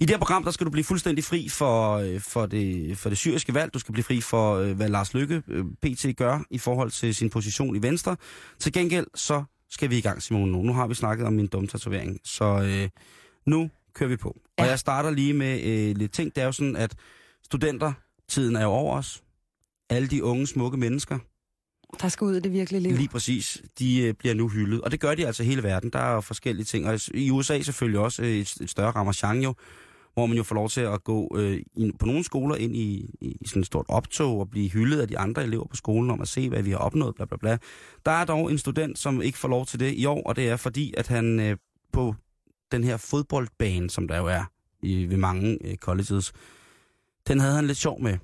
det 0.00 0.10
her 0.10 0.18
program, 0.18 0.44
der 0.44 0.50
skal 0.50 0.66
du 0.66 0.70
blive 0.70 0.84
fuldstændig 0.84 1.24
fri 1.24 1.48
for, 1.48 1.92
øh, 1.92 2.20
for, 2.20 2.46
det, 2.46 2.98
for 2.98 3.08
det 3.08 3.18
syriske 3.18 3.54
valg. 3.54 3.74
Du 3.74 3.78
skal 3.78 3.92
blive 3.92 4.04
fri 4.04 4.20
for, 4.20 4.54
øh, 4.56 4.76
hvad 4.76 4.88
Lars 4.88 5.14
Lykke 5.14 5.42
øh, 5.48 5.64
PT 5.82 6.16
gør 6.16 6.44
i 6.50 6.58
forhold 6.58 6.90
til 6.90 7.14
sin 7.14 7.30
position 7.30 7.76
i 7.76 7.82
Venstre. 7.82 8.16
Til 8.58 8.72
gengæld, 8.72 9.06
så 9.14 9.44
skal 9.70 9.90
vi 9.90 9.98
i 9.98 10.00
gang, 10.00 10.22
Simon. 10.22 10.48
Nu, 10.48 10.62
nu 10.62 10.72
har 10.72 10.86
vi 10.86 10.94
snakket 10.94 11.26
om 11.26 11.32
min 11.32 11.46
dumme 11.46 11.68
tatovering, 11.68 12.18
så 12.24 12.44
øh, 12.44 12.88
nu 13.46 13.70
kører 13.94 14.08
vi 14.08 14.16
på. 14.16 14.36
Og 14.58 14.64
Ja. 14.64 14.70
jeg 14.70 14.78
starter 14.78 15.10
lige 15.10 15.32
med 15.34 15.62
øh, 15.62 15.96
lidt 15.96 16.12
ting. 16.12 16.34
Det 16.34 16.40
er 16.42 16.46
jo 16.46 16.52
sådan, 16.52 16.76
at 16.76 16.94
studentertiden 17.44 18.56
er 18.56 18.62
jo 18.62 18.68
over 18.70 18.96
os. 18.96 19.22
Alle 19.90 20.08
de 20.08 20.24
unge, 20.24 20.46
smukke 20.46 20.78
mennesker, 20.78 21.18
Der 22.02 22.08
skal 22.08 22.24
ud 22.24 22.36
i 22.36 22.40
det 22.40 22.52
virkelige 22.52 22.80
liv. 22.82 22.96
Lige 22.96 23.08
præcis. 23.08 23.62
De 23.78 23.98
øh, 24.02 24.14
bliver 24.14 24.34
nu 24.34 24.48
hyldet. 24.48 24.80
Og 24.80 24.90
det 24.90 25.00
gør 25.00 25.14
de 25.14 25.26
altså 25.26 25.42
hele 25.42 25.62
verden. 25.62 25.90
Der 25.90 25.98
er 25.98 26.14
jo 26.14 26.20
forskellige 26.20 26.64
ting. 26.64 26.86
Og 26.88 27.00
i 27.14 27.30
USA 27.30 27.60
selvfølgelig 27.62 28.00
også 28.00 28.22
øh, 28.22 28.28
et, 28.28 28.54
et 28.60 28.70
større 28.70 28.90
ramachan 28.90 29.42
jo, 29.42 29.54
hvor 30.14 30.26
man 30.26 30.36
jo 30.36 30.42
får 30.42 30.54
lov 30.54 30.68
til 30.68 30.80
at 30.80 31.04
gå 31.04 31.36
øh, 31.38 31.60
i, 31.76 31.92
på 31.98 32.06
nogle 32.06 32.24
skoler 32.24 32.54
ind 32.56 32.76
i, 32.76 33.10
i 33.20 33.46
sådan 33.46 33.60
et 33.60 33.66
stort 33.66 33.86
optog 33.88 34.40
og 34.40 34.50
blive 34.50 34.68
hyldet 34.70 35.00
af 35.00 35.08
de 35.08 35.18
andre 35.18 35.44
elever 35.44 35.66
på 35.66 35.76
skolen 35.76 36.10
om 36.10 36.20
at 36.20 36.28
se, 36.28 36.48
hvad 36.48 36.62
vi 36.62 36.70
har 36.70 36.78
opnået, 36.78 37.14
bla 37.14 37.24
bla 37.24 37.36
bla. 37.36 37.58
Der 38.06 38.10
er 38.12 38.24
dog 38.24 38.50
en 38.50 38.58
student, 38.58 38.98
som 38.98 39.22
ikke 39.22 39.38
får 39.38 39.48
lov 39.48 39.66
til 39.66 39.80
det 39.80 39.94
i 39.94 40.04
år, 40.04 40.22
og 40.26 40.36
det 40.36 40.48
er 40.48 40.56
fordi, 40.56 40.94
at 40.96 41.06
han 41.08 41.40
øh, 41.40 41.56
på 41.92 42.14
den 42.72 42.84
her 42.84 42.96
fodboldbane, 42.96 43.90
som 43.90 44.08
der 44.08 44.16
jo 44.16 44.26
er 44.26 44.44
i, 44.82 45.06
ved 45.06 45.16
mange 45.16 45.58
øh, 45.64 45.76
colleges, 45.76 46.32
den 47.28 47.40
havde 47.40 47.54
han 47.54 47.66
lidt 47.66 47.78
sjov 47.78 48.02
med. 48.02 48.18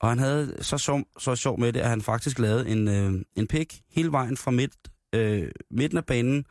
Og 0.00 0.08
han 0.08 0.18
havde 0.18 0.56
så 0.60 0.78
sjov, 0.78 1.02
så 1.18 1.36
sjov 1.36 1.60
med 1.60 1.72
det, 1.72 1.80
at 1.80 1.88
han 1.88 2.02
faktisk 2.02 2.38
lavede 2.38 2.68
en, 2.68 2.88
øh, 2.88 3.24
en 3.36 3.46
pik 3.46 3.80
hele 3.90 4.12
vejen 4.12 4.36
fra 4.36 4.50
midt, 4.50 4.72
øh, 5.14 5.50
midten 5.70 5.98
af 5.98 6.04
banen, 6.06 6.44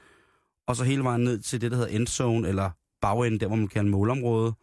og 0.68 0.76
så 0.76 0.84
hele 0.84 1.04
vejen 1.04 1.24
ned 1.24 1.40
til 1.40 1.62
det, 1.62 1.72
der 1.72 1.78
hedder 1.78 1.96
endzone, 1.96 2.48
eller 2.48 2.70
bagenden, 3.02 3.40
der 3.40 3.48
hvor 3.48 3.56
man 3.56 3.68
kalder 3.68 3.92
målområde, 3.92 4.54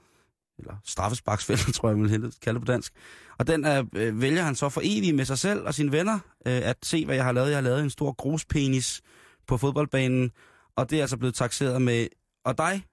eller 0.59 0.75
straffesparksfelt, 0.85 1.61
tror 1.75 1.89
jeg, 1.89 1.99
man 1.99 2.11
vil 2.11 2.33
kalde 2.43 2.59
det 2.59 2.67
på 2.67 2.73
dansk. 2.73 2.93
Og 3.39 3.47
den 3.47 3.67
øh, 3.67 3.85
øh, 3.97 4.21
vælger 4.21 4.43
han 4.43 4.55
så 4.55 4.69
for 4.69 4.81
evigt 4.85 5.17
med 5.17 5.25
sig 5.25 5.39
selv 5.39 5.61
og 5.61 5.75
sine 5.75 5.93
venner, 5.93 6.15
øh, 6.47 6.69
at 6.69 6.77
se, 6.83 7.05
hvad 7.05 7.15
jeg 7.15 7.25
har 7.25 7.33
lavet. 7.33 7.49
Jeg 7.49 7.57
har 7.57 7.63
lavet 7.63 7.83
en 7.83 7.91
stor 7.91 8.13
gruspenis 8.13 9.03
på 9.47 9.57
fodboldbanen, 9.57 10.31
og 10.77 10.91
det 10.91 10.99
er 10.99 11.03
altså 11.03 11.17
blevet 11.17 11.35
taxeret 11.35 11.83
med, 11.83 12.07
og 12.45 12.59
dig, 12.59 12.85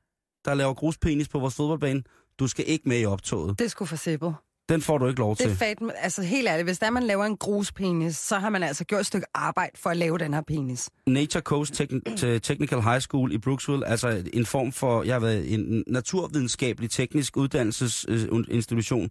der 0.46 0.54
laver 0.54 0.74
gruspenis 0.74 1.28
på 1.30 1.40
vores 1.40 1.56
fodboldbane, 1.56 2.04
du 2.40 2.48
skal 2.48 2.66
ikke 2.68 2.90
med 2.90 3.00
i 3.02 3.06
optoget. 3.06 3.60
Det 3.60 3.72
skulle 3.72 3.90
for 3.90 3.96
sippet. 3.96 4.36
Den 4.70 4.82
får 4.82 4.98
du 4.98 5.08
ikke 5.08 5.20
lov 5.20 5.36
Det 5.36 5.44
er 5.44 5.48
til. 5.48 5.58
fat, 5.58 5.78
altså 5.98 6.22
helt 6.24 6.48
ærligt, 6.48 6.66
hvis 6.68 6.80
der 6.80 6.90
man 6.90 7.04
laver 7.04 7.26
en 7.26 7.38
gruspenis, 7.38 8.16
så 8.18 8.38
har 8.40 8.50
man 8.50 8.64
altså 8.64 8.84
gjort 8.86 9.00
et 9.00 9.06
stykke 9.08 9.28
arbejde 9.34 9.72
for 9.76 9.90
at 9.90 9.98
lave 9.98 10.18
den 10.18 10.34
her 10.34 10.42
penis. 10.42 10.90
Nature 11.08 11.42
Coast 11.42 11.82
Techn- 11.82 12.16
til 12.18 12.42
Technical 12.42 12.82
High 12.82 13.00
School 13.02 13.32
i 13.34 13.38
Brooksville, 13.38 13.88
altså 13.88 14.24
en 14.34 14.46
form 14.46 14.72
for, 14.72 15.04
jeg 15.04 15.16
har 15.16 15.20
været 15.20 15.54
en 15.54 15.84
naturvidenskabelig 15.88 16.90
teknisk 16.92 17.38
uddannelsesinstitution, 17.38 19.10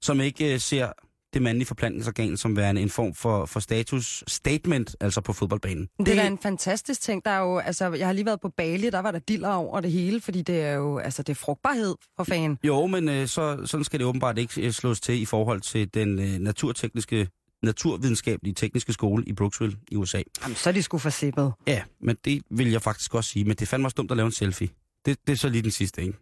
som 0.00 0.20
ikke 0.20 0.54
øh, 0.54 0.60
ser 0.60 0.92
det 1.38 1.44
mandlige 1.44 1.66
forplantningsorgan 1.66 2.36
som 2.36 2.56
værende 2.56 2.80
en 2.82 2.90
form 2.90 3.14
for, 3.14 3.46
for 3.46 3.60
status 3.60 4.24
statement, 4.26 4.96
altså 5.00 5.20
på 5.20 5.32
fodboldbanen. 5.32 5.88
Det 5.98 6.08
er 6.08 6.14
da 6.14 6.26
en 6.26 6.38
fantastisk 6.38 7.00
ting. 7.00 7.24
Der 7.24 7.30
er 7.30 7.40
jo, 7.40 7.58
altså, 7.58 7.92
jeg 7.92 8.06
har 8.06 8.12
lige 8.12 8.26
været 8.26 8.40
på 8.40 8.48
Bali, 8.48 8.90
der 8.90 8.98
var 8.98 9.10
der 9.10 9.18
diller 9.18 9.48
over 9.48 9.80
det 9.80 9.92
hele, 9.92 10.20
fordi 10.20 10.42
det 10.42 10.60
er 10.60 10.72
jo 10.72 10.98
altså, 10.98 11.22
det 11.22 11.32
er 11.32 11.34
frugtbarhed 11.34 11.94
for 12.16 12.24
fan. 12.24 12.58
Jo, 12.64 12.86
men 12.86 13.08
øh, 13.08 13.28
så, 13.28 13.58
sådan 13.64 13.84
skal 13.84 13.98
det 13.98 14.06
åbenbart 14.06 14.38
ikke 14.38 14.62
øh, 14.62 14.72
slås 14.72 15.00
til 15.00 15.22
i 15.22 15.24
forhold 15.24 15.60
til 15.60 15.94
den 15.94 16.18
øh, 16.18 16.38
naturtekniske 16.38 17.28
naturvidenskabelige 17.62 18.54
tekniske 18.54 18.92
skole 18.92 19.24
i 19.26 19.32
Brooksville 19.32 19.76
i 19.90 19.96
USA. 19.96 20.22
Jamen, 20.42 20.56
så 20.56 20.68
er 20.68 20.72
de 20.72 20.82
sgu 20.82 20.98
forsippet. 20.98 21.52
Ja, 21.66 21.82
men 22.00 22.16
det 22.24 22.42
vil 22.50 22.70
jeg 22.70 22.82
faktisk 22.82 23.14
også 23.14 23.30
sige. 23.30 23.44
Men 23.44 23.56
det 23.56 23.68
fandt 23.68 23.82
mig 23.82 23.96
dumt 23.96 24.10
at 24.10 24.16
lave 24.16 24.26
en 24.26 24.32
selfie. 24.32 24.68
Det, 25.06 25.18
det 25.26 25.32
er 25.32 25.36
så 25.36 25.48
lige 25.48 25.62
den 25.62 25.70
sidste, 25.70 26.02
ikke? 26.02 26.18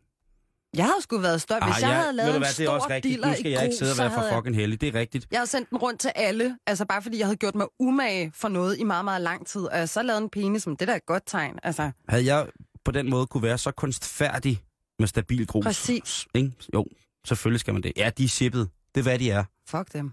Jeg 0.74 0.84
havde 0.84 1.02
sgu 1.02 1.18
været 1.18 1.40
stolt, 1.40 1.64
hvis 1.64 1.74
Ah, 1.76 1.82
jeg 1.82 1.88
ja, 1.90 1.94
havde 1.94 2.12
lavet 2.12 2.34
en 2.34 2.38
hvad, 2.42 2.48
det 2.58 2.66
er 2.66 2.70
også 2.70 2.84
stor 2.84 2.94
rigtigt. 2.94 3.20
Nu 3.26 3.32
skal 3.32 3.46
i 3.46 3.50
jeg 3.54 3.64
ikke 3.64 3.76
sidde 3.76 3.92
og 3.92 3.98
være 3.98 4.10
for 4.10 4.22
jeg- 4.22 4.34
fucking 4.34 4.56
heldig. 4.56 4.80
Det 4.80 4.88
er 4.96 5.00
rigtigt. 5.00 5.26
Jeg 5.30 5.38
havde 5.38 5.50
sendt 5.50 5.70
den 5.70 5.78
rundt 5.78 6.00
til 6.00 6.12
alle, 6.14 6.58
altså 6.66 6.84
bare 6.86 7.02
fordi 7.02 7.18
jeg 7.18 7.26
havde 7.26 7.36
gjort 7.36 7.54
mig 7.54 7.66
umage 7.80 8.32
for 8.34 8.48
noget 8.48 8.78
i 8.78 8.84
meget, 8.84 9.04
meget 9.04 9.22
lang 9.22 9.46
tid, 9.46 9.60
og 9.60 9.78
jeg 9.78 9.88
så 9.88 10.02
lavede 10.02 10.22
en 10.22 10.30
penis, 10.30 10.66
men 10.66 10.76
det 10.76 10.88
der 10.88 10.94
er 10.94 10.96
et 10.96 11.06
godt 11.06 11.22
tegn, 11.26 11.58
altså. 11.62 11.90
Havde 12.08 12.24
jeg 12.34 12.46
på 12.84 12.90
den 12.90 13.10
måde 13.10 13.26
kunne 13.26 13.42
være 13.42 13.58
så 13.58 13.70
kunstfærdig 13.70 14.62
med 14.98 15.06
stabil 15.08 15.46
grus. 15.46 15.64
Præcis. 15.64 16.26
Ikke? 16.34 16.52
Jo, 16.74 16.86
selvfølgelig 17.26 17.60
skal 17.60 17.74
man 17.74 17.82
det. 17.82 17.92
Ja, 17.96 18.10
de 18.18 18.24
er 18.24 18.28
shippet. 18.28 18.68
Det 18.94 19.00
er, 19.00 19.02
hvad 19.02 19.18
de 19.18 19.30
er. 19.30 19.44
Fuck 19.68 19.92
dem. 19.92 20.12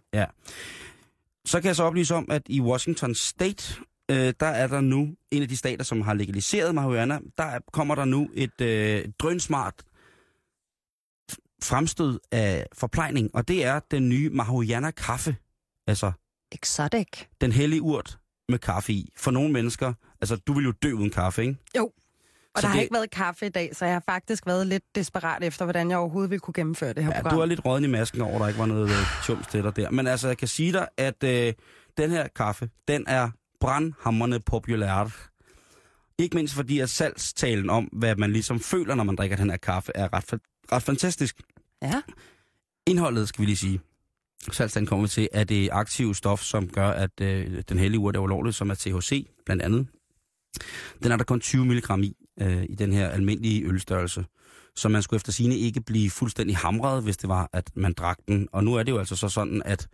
Så 1.45 1.61
kan 1.61 1.67
jeg 1.67 1.75
så 1.75 1.83
oplyse 1.83 2.15
om, 2.15 2.27
at 2.31 2.41
i 2.45 2.61
Washington 2.61 3.15
State, 3.15 3.75
øh, 4.11 4.33
der 4.39 4.45
er 4.45 4.67
der 4.67 4.81
nu 4.81 5.07
en 5.31 5.41
af 5.41 5.47
de 5.49 5.57
stater, 5.57 5.83
som 5.83 6.01
har 6.01 6.13
legaliseret 6.13 6.75
marihuana. 6.75 7.19
Der 7.37 7.43
er- 7.43 7.59
kommer 7.73 7.95
der 7.95 8.05
nu 8.05 8.29
et 8.33 8.61
øh, 8.61 9.05
drønsmart 9.19 9.73
fremstød 11.63 12.19
af 12.31 12.65
forplejning, 12.73 13.35
og 13.35 13.47
det 13.47 13.65
er 13.65 13.79
den 13.91 14.09
nye 14.09 14.29
marihuana-kaffe. 14.29 15.35
Altså 15.87 16.11
Exotic. 16.51 17.07
den 17.41 17.51
hellige 17.51 17.81
urt 17.81 18.17
med 18.49 18.59
kaffe 18.59 18.93
i. 18.93 19.09
For 19.17 19.31
nogle 19.31 19.51
mennesker, 19.53 19.93
altså 20.21 20.35
du 20.35 20.53
vil 20.53 20.65
jo 20.65 20.71
dø 20.71 20.91
uden 20.91 21.09
kaffe, 21.09 21.41
ikke? 21.41 21.57
Og 22.55 22.61
Så 22.61 22.61
der 22.61 22.67
har 22.67 22.75
det- 22.75 22.81
ikke 22.83 22.93
været 22.93 23.11
kaffe 23.11 23.45
i 23.45 23.49
dag, 23.49 23.75
så 23.75 23.85
jeg 23.85 23.93
har 23.95 24.03
faktisk 24.05 24.45
været 24.45 24.67
lidt 24.67 24.83
desperat 24.95 25.43
efter, 25.43 25.65
hvordan 25.65 25.89
jeg 25.89 25.97
overhovedet 25.97 26.29
ville 26.29 26.39
kunne 26.39 26.53
gennemføre 26.53 26.93
det 26.93 27.03
her 27.03 27.11
Ja, 27.11 27.21
program. 27.21 27.35
du 27.37 27.41
er 27.41 27.45
lidt 27.45 27.65
rådden 27.65 27.83
i 27.83 27.87
masken 27.87 28.21
over, 28.21 28.39
der 28.39 28.47
ikke 28.47 28.59
var 28.59 28.65
noget 28.65 28.89
øh, 28.89 28.95
tjums 29.25 29.47
til 29.47 29.63
dig 29.63 29.75
der. 29.75 29.89
Men 29.91 30.07
altså, 30.07 30.27
jeg 30.27 30.37
kan 30.37 30.47
sige 30.47 30.71
dig, 30.73 30.87
at 30.97 31.23
øh, 31.23 31.53
den 31.97 32.11
her 32.11 32.27
kaffe, 32.35 32.69
den 32.87 33.03
er 33.07 33.29
brandhammerne 33.59 34.39
populær. 34.39 35.11
Ikke 36.19 36.35
mindst 36.35 36.53
fordi, 36.53 36.79
at 36.79 36.89
salgstalen 36.89 37.69
om, 37.69 37.83
hvad 37.83 38.15
man 38.15 38.31
ligesom 38.31 38.59
føler, 38.59 38.95
når 38.95 39.03
man 39.03 39.15
drikker 39.15 39.37
den 39.37 39.49
her 39.49 39.57
kaffe, 39.57 39.91
er 39.95 40.13
ret, 40.13 40.39
ret 40.71 40.83
fantastisk. 40.83 41.41
Ja. 41.83 42.01
Indholdet, 42.87 43.27
skal 43.27 43.41
vi 43.41 43.45
lige 43.45 43.57
sige. 43.57 43.81
Salgstalen 44.51 44.87
kommer 44.87 45.05
vi 45.05 45.09
til, 45.09 45.29
at 45.33 45.49
det 45.49 45.69
aktive 45.71 46.15
stof, 46.15 46.41
som 46.41 46.69
gør, 46.69 46.89
at 46.89 47.21
øh, 47.21 47.63
den 47.69 47.79
hellige 47.79 47.99
urt 47.99 48.15
er 48.15 48.19
ulovlig, 48.19 48.53
som 48.53 48.69
er 48.69 48.75
THC, 48.75 49.27
blandt 49.45 49.63
andet. 49.63 49.87
Den 51.03 51.11
er 51.11 51.17
der 51.17 51.23
kun 51.23 51.39
20 51.39 51.65
mg 51.65 52.03
i, 52.03 52.15
øh, 52.41 52.63
i 52.69 52.75
den 52.75 52.93
her 52.93 53.09
almindelige 53.09 53.63
ølstørrelse. 53.65 54.25
Så 54.75 54.89
man 54.89 55.01
skulle 55.01 55.17
efter 55.17 55.31
sine 55.31 55.57
ikke 55.57 55.81
blive 55.81 56.09
fuldstændig 56.09 56.57
hamret, 56.57 57.03
hvis 57.03 57.17
det 57.17 57.29
var, 57.29 57.49
at 57.53 57.71
man 57.75 57.93
drak 57.93 58.17
den. 58.27 58.47
Og 58.51 58.63
nu 58.63 58.73
er 58.73 58.83
det 58.83 58.91
jo 58.91 58.97
altså 58.97 59.15
så 59.15 59.29
sådan, 59.29 59.61
at 59.65 59.87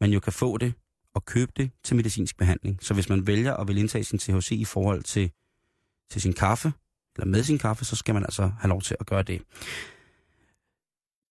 man 0.00 0.10
jo 0.10 0.20
kan 0.20 0.32
få 0.32 0.56
det 0.56 0.74
og 1.14 1.24
købe 1.24 1.52
det 1.56 1.70
til 1.84 1.96
medicinsk 1.96 2.36
behandling. 2.36 2.78
Så 2.82 2.94
hvis 2.94 3.08
man 3.08 3.26
vælger 3.26 3.54
at 3.54 3.68
vil 3.68 3.78
indtage 3.78 4.04
sin 4.04 4.18
THC 4.18 4.50
i 4.50 4.64
forhold 4.64 5.02
til, 5.02 5.30
til 6.10 6.20
sin 6.20 6.32
kaffe, 6.32 6.72
eller 7.16 7.26
med 7.26 7.42
sin 7.42 7.58
kaffe, 7.58 7.84
så 7.84 7.96
skal 7.96 8.14
man 8.14 8.22
altså 8.22 8.50
have 8.60 8.68
lov 8.68 8.82
til 8.82 8.96
at 9.00 9.06
gøre 9.06 9.22
det. 9.22 9.42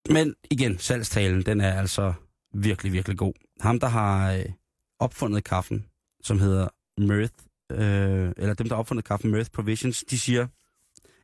Men 0.09 0.35
igen, 0.51 0.77
salgstalen, 0.77 1.45
den 1.45 1.61
er 1.61 1.79
altså 1.79 2.13
virkelig, 2.53 2.93
virkelig 2.93 3.17
god. 3.17 3.33
Ham, 3.61 3.79
der 3.79 3.87
har 3.87 4.33
øh, 4.33 4.45
opfundet 4.99 5.43
kaffen, 5.43 5.85
som 6.23 6.39
hedder 6.39 6.67
Mirth, 6.97 7.33
øh, 7.71 8.31
eller 8.37 8.53
dem, 8.53 8.67
der 8.67 8.75
har 8.75 8.79
opfundet 8.79 9.05
kaffen 9.05 9.31
Mirth 9.31 9.51
Provisions, 9.51 10.03
de 10.09 10.19
siger, 10.19 10.47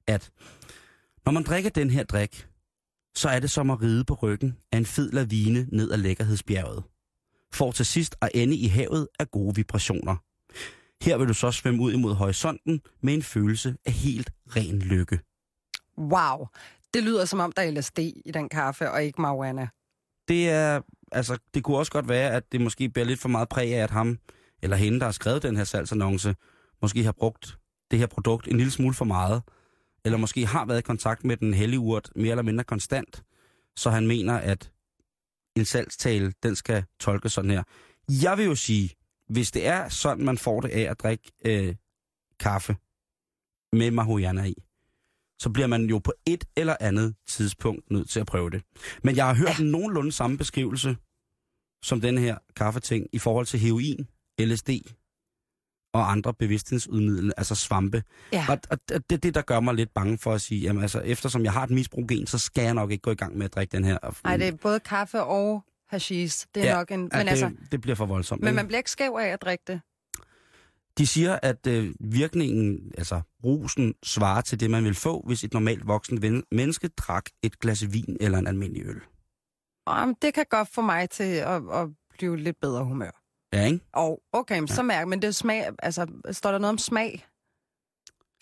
at 0.08 0.32
når 1.26 1.32
man 1.32 1.44
drikker 1.44 1.70
den 1.70 1.90
her 1.90 2.04
drik, 2.04 2.48
så 3.16 3.30
er 3.30 3.40
det 3.40 3.52
som 3.52 3.70
at 3.70 3.82
ride 3.82 4.06
på 4.06 4.14
ryggen 4.14 4.58
af 4.72 4.78
en 4.78 4.86
fed 4.86 5.12
lavine 5.12 5.68
ned 5.72 5.92
ad 5.92 5.98
lækkerhedsbjerget. 5.98 6.84
For 7.54 7.72
til 7.72 7.86
sidst 7.86 8.16
at 8.22 8.30
ende 8.34 8.56
i 8.56 8.68
havet 8.68 9.08
af 9.20 9.32
gode 9.32 9.56
vibrationer. 9.56 10.16
Her 11.04 11.18
vil 11.18 11.28
du 11.28 11.34
så 11.34 11.52
svømme 11.52 11.82
ud 11.82 11.94
imod 11.94 12.14
horisonten 12.14 12.82
med 13.02 13.14
en 13.14 13.24
følelse 13.24 13.76
af 13.86 13.92
helt 13.92 14.32
ren 14.48 14.80
lykke. 14.80 15.20
Wow. 15.98 16.48
Det 16.94 17.04
lyder 17.04 17.26
som 17.26 17.40
om, 17.40 17.52
der 17.52 17.62
er 17.62 17.72
LSD 17.72 18.00
i 18.00 18.32
den 18.34 18.50
kaffe, 18.50 18.92
og 18.92 19.04
ikke 19.04 19.22
marijuana. 19.22 19.68
Det 20.28 20.50
er, 20.50 20.82
altså, 21.12 21.38
det 21.54 21.64
kunne 21.64 21.78
også 21.78 21.92
godt 21.92 22.10
være, 22.10 22.32
at 22.32 22.52
det 22.52 22.62
måske 22.62 22.90
bliver 22.90 23.06
lidt 23.06 23.20
for 23.20 23.30
meget 23.30 23.50
præg 23.50 23.76
af, 23.76 23.84
at 23.84 23.92
ham 23.92 24.18
eller 24.62 24.78
hende, 24.78 25.00
der 25.00 25.06
har 25.06 25.12
skrevet 25.12 25.44
den 25.44 25.58
her 25.58 25.64
salgsannonce, 25.64 26.36
måske 26.82 27.04
har 27.04 27.12
brugt 27.12 27.58
det 27.92 28.00
her 28.00 28.08
produkt 28.08 28.48
en 28.48 28.58
lille 28.58 28.72
smule 28.72 28.94
for 28.94 29.06
meget, 29.06 29.44
eller 30.06 30.18
måske 30.18 30.46
har 30.46 30.66
været 30.66 30.80
i 30.80 30.82
kontakt 30.82 31.24
med 31.24 31.38
den 31.38 31.54
hellige 31.54 31.80
urt 31.80 32.10
mere 32.16 32.32
eller 32.32 32.44
mindre 32.44 32.64
konstant, 32.64 33.24
så 33.76 33.90
han 33.90 34.08
mener, 34.08 34.38
at 34.38 34.72
en 35.56 35.66
salgstale, 35.66 36.34
den 36.44 36.56
skal 36.56 36.84
tolkes 37.00 37.32
sådan 37.32 37.52
her. 37.52 37.64
Jeg 38.24 38.38
vil 38.38 38.46
jo 38.46 38.56
sige, 38.56 38.90
hvis 39.30 39.52
det 39.52 39.68
er 39.68 39.90
sådan, 39.90 40.26
man 40.26 40.38
får 40.38 40.62
det 40.62 40.70
af 40.70 40.92
at 40.92 41.00
drikke 41.00 41.32
øh, 41.46 41.76
kaffe 42.40 42.76
med 43.74 43.92
marihuana 43.92 44.44
i, 44.44 44.56
så 45.42 45.50
bliver 45.50 45.68
man 45.68 45.86
jo 45.86 46.00
på 46.00 46.14
et 46.26 46.44
eller 46.58 46.76
andet 46.80 47.16
tidspunkt 47.28 47.92
nødt 47.92 48.10
til 48.10 48.20
at 48.20 48.26
prøve 48.26 48.50
det. 48.50 48.64
Men 49.04 49.16
jeg 49.16 49.26
har 49.26 49.34
hørt 49.34 49.60
ja. 49.60 49.64
nogenlunde 49.64 50.12
samme 50.12 50.38
beskrivelse 50.38 50.98
som 51.84 52.02
den 52.02 52.18
her 52.18 52.38
kaffeting 52.56 53.08
i 53.14 53.20
forhold 53.20 53.46
til 53.46 53.60
heroin, 53.60 54.08
LSD 54.40 54.70
og 55.94 56.12
andre 56.12 56.34
bevidsthedsudmidlende, 56.34 57.34
altså 57.38 57.56
svampe. 57.56 58.04
Ja. 58.34 58.46
Og, 58.50 58.58
og 58.72 58.80
det 58.88 59.12
er 59.12 59.18
det, 59.18 59.36
der 59.36 59.42
gør 59.42 59.60
mig 59.60 59.74
lidt 59.76 59.94
bange 59.94 60.18
for 60.18 60.34
at 60.34 60.42
sige, 60.42 60.62
jamen 60.62 60.82
altså, 60.82 61.00
eftersom 61.00 61.44
jeg 61.44 61.54
har 61.54 61.64
et 61.64 61.70
misbrugen, 61.70 62.28
så 62.28 62.38
skal 62.38 62.64
jeg 62.64 62.74
nok 62.74 62.92
ikke 62.92 63.02
gå 63.02 63.12
i 63.12 63.16
gang 63.16 63.38
med 63.38 63.46
at 63.46 63.56
drikke 63.56 63.78
den 63.78 63.84
her. 63.84 63.98
Nej, 64.24 64.38
det 64.38 64.48
er 64.48 64.52
både 64.52 64.80
kaffe 64.80 65.24
og 65.24 65.64
hashish. 65.90 66.48
Det 66.56 66.64
er 66.64 66.68
Ja, 66.68 66.76
nok 66.76 66.92
en... 66.92 67.00
Men, 67.00 67.10
ja, 67.14 67.22
det, 67.22 67.30
altså, 67.30 67.52
det 67.72 67.82
bliver 67.82 67.96
for 67.96 68.06
voldsomt. 68.06 68.44
men 68.44 68.56
man 68.56 68.68
bliver 68.68 68.78
ikke 68.78 68.92
skæv 68.92 69.18
af 69.20 69.28
at 69.28 69.42
drikke 69.42 69.64
det. 69.68 69.82
De 70.98 71.08
siger, 71.08 71.40
at 71.42 71.68
øh, 71.68 71.94
virkningen, 72.00 72.92
altså 72.98 73.22
rusen, 73.44 73.94
svarer 74.04 74.42
til 74.42 74.60
det, 74.60 74.72
man 74.72 74.84
vil 74.84 74.96
få, 74.96 75.24
hvis 75.28 75.44
et 75.44 75.54
normalt 75.54 75.88
voksen 75.88 76.44
menneske 76.52 76.88
drak 76.88 77.26
et 77.44 77.60
glas 77.60 77.94
vin 77.94 78.18
eller 78.20 78.38
en 78.38 78.48
almindelig 78.48 78.86
øl. 78.86 79.02
Og 79.86 80.08
det 80.22 80.34
kan 80.34 80.46
godt 80.50 80.68
få 80.68 80.82
mig 80.82 81.10
til 81.10 81.24
at, 81.34 81.62
at 81.74 81.88
blive 82.18 82.38
lidt 82.38 82.60
bedre 82.62 82.86
humør. 82.86 83.24
Ja, 83.54 83.66
ikke? 83.66 83.80
Og 83.94 84.22
okay, 84.34 84.60
men 84.60 84.68
så 84.68 84.84
mærker 84.84 85.06
men 85.06 85.22
det 85.22 85.28
er 85.28 85.32
smag, 85.32 85.70
altså, 85.80 86.08
står 86.32 86.52
der 86.52 86.58
noget 86.58 86.70
om 86.72 86.78
smag? 86.78 87.26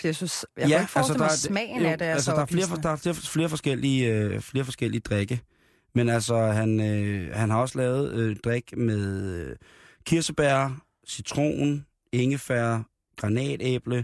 For 0.01 0.07
jeg 0.07 0.15
synes, 0.15 0.45
jeg 0.57 0.69
ja, 0.69 0.79
ikke 0.79 0.91
forestille 0.91 1.17
mig, 1.19 1.25
er- 1.25 1.35
smagen 1.35 1.81
jo, 1.81 1.87
af 1.87 1.97
det 1.97 2.05
altså, 2.05 2.25
så 2.25 2.31
der 2.31 2.41
er 2.41 2.45
flere, 2.45 2.81
der 2.83 2.89
er 2.89 2.95
flere, 2.95 3.15
flere, 3.15 3.49
forskellige, 3.49 4.13
øh, 4.13 4.41
flere 4.41 4.65
forskellige 4.65 5.01
drikke. 5.01 5.41
Men 5.95 6.09
altså, 6.09 6.37
han, 6.37 6.79
øh, 6.79 7.35
han 7.35 7.49
har 7.49 7.61
også 7.61 7.77
lavet 7.77 8.13
øh, 8.13 8.35
drik 8.35 8.77
med 8.77 9.33
øh, 9.35 9.55
kirsebær, 10.05 10.81
citron, 11.07 11.85
ingefær, 12.11 12.79
granatæble, 13.15 13.97
øh, 13.97 14.03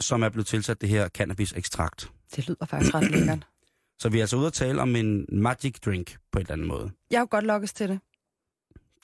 som 0.00 0.22
er 0.22 0.28
blevet 0.28 0.46
tilsat 0.46 0.80
det 0.80 0.88
her 0.88 1.08
cannabis-ekstrakt. 1.08 2.12
Det 2.36 2.48
lyder 2.48 2.66
faktisk 2.66 2.94
ret 2.94 3.10
lækkert. 3.10 3.46
Så 3.98 4.08
vi 4.08 4.18
er 4.18 4.22
altså 4.22 4.36
ude 4.36 4.46
at 4.46 4.52
tale 4.52 4.82
om 4.82 4.96
en 4.96 5.26
magic 5.32 5.74
drink 5.84 6.16
på 6.32 6.38
en 6.38 6.42
eller 6.42 6.52
anden 6.52 6.66
måde. 6.68 6.90
Jeg 7.10 7.20
har 7.20 7.26
godt 7.26 7.44
lokkes 7.44 7.72
til 7.72 7.88
det. 7.88 8.00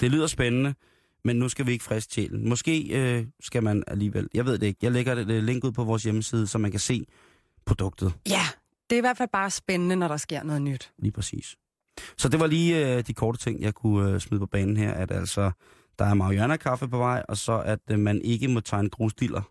Det 0.00 0.10
lyder 0.10 0.26
spændende, 0.26 0.74
men 1.24 1.36
nu 1.36 1.48
skal 1.48 1.66
vi 1.66 1.72
ikke 1.72 1.84
friste 1.84 2.14
sjælen. 2.14 2.48
Måske 2.48 2.88
øh, 3.00 3.26
skal 3.40 3.62
man 3.62 3.84
alligevel, 3.86 4.28
jeg 4.34 4.44
ved 4.46 4.58
det 4.58 4.66
ikke, 4.66 4.78
jeg 4.82 4.92
lægger 4.92 5.12
et 5.16 5.30
øh, 5.30 5.42
link 5.42 5.64
ud 5.64 5.72
på 5.72 5.84
vores 5.84 6.02
hjemmeside, 6.02 6.46
så 6.46 6.58
man 6.58 6.70
kan 6.70 6.80
se 6.80 7.06
produktet 7.66 8.14
Ja, 8.28 8.42
det 8.90 8.96
er 8.96 9.00
i 9.00 9.00
hvert 9.00 9.16
fald 9.16 9.28
bare 9.32 9.50
spændende, 9.50 9.96
når 9.96 10.08
der 10.08 10.16
sker 10.16 10.42
noget 10.42 10.62
nyt. 10.62 10.92
lige 10.98 11.12
præcis. 11.12 11.56
Så 12.18 12.28
det 12.28 12.40
var 12.40 12.46
lige 12.46 12.96
øh, 12.96 13.06
de 13.06 13.14
korte 13.14 13.38
ting, 13.38 13.60
jeg 13.62 13.74
kunne 13.74 14.10
øh, 14.12 14.20
smide 14.20 14.38
på 14.38 14.46
banen 14.46 14.76
her, 14.76 14.92
at 14.92 15.10
altså, 15.10 15.50
der 16.02 16.08
er 16.08 16.14
marihuana-kaffe 16.14 16.88
på 16.88 16.98
vej, 16.98 17.22
og 17.28 17.36
så 17.36 17.58
at 17.58 17.78
øh, 17.90 17.98
man 17.98 18.22
ikke 18.22 18.48
må 18.48 18.60
tegne 18.60 18.90
grusdiller 18.90 19.42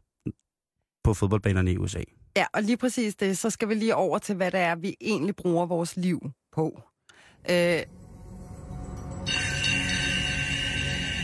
på 1.03 1.13
fodboldbanerne 1.13 1.72
i 1.72 1.77
USA. 1.77 2.01
Ja, 2.38 2.46
og 2.53 2.63
lige 2.63 2.77
præcis 2.77 3.15
det, 3.15 3.38
så 3.38 3.50
skal 3.50 3.70
vi 3.70 3.74
lige 3.74 3.96
over 3.96 4.17
til, 4.17 4.36
hvad 4.36 4.51
det 4.51 4.60
er, 4.60 4.75
vi 4.75 4.96
egentlig 5.01 5.36
bruger 5.36 5.65
vores 5.65 5.98
liv 5.98 6.31
på. 6.51 6.81
Øh, 7.50 7.55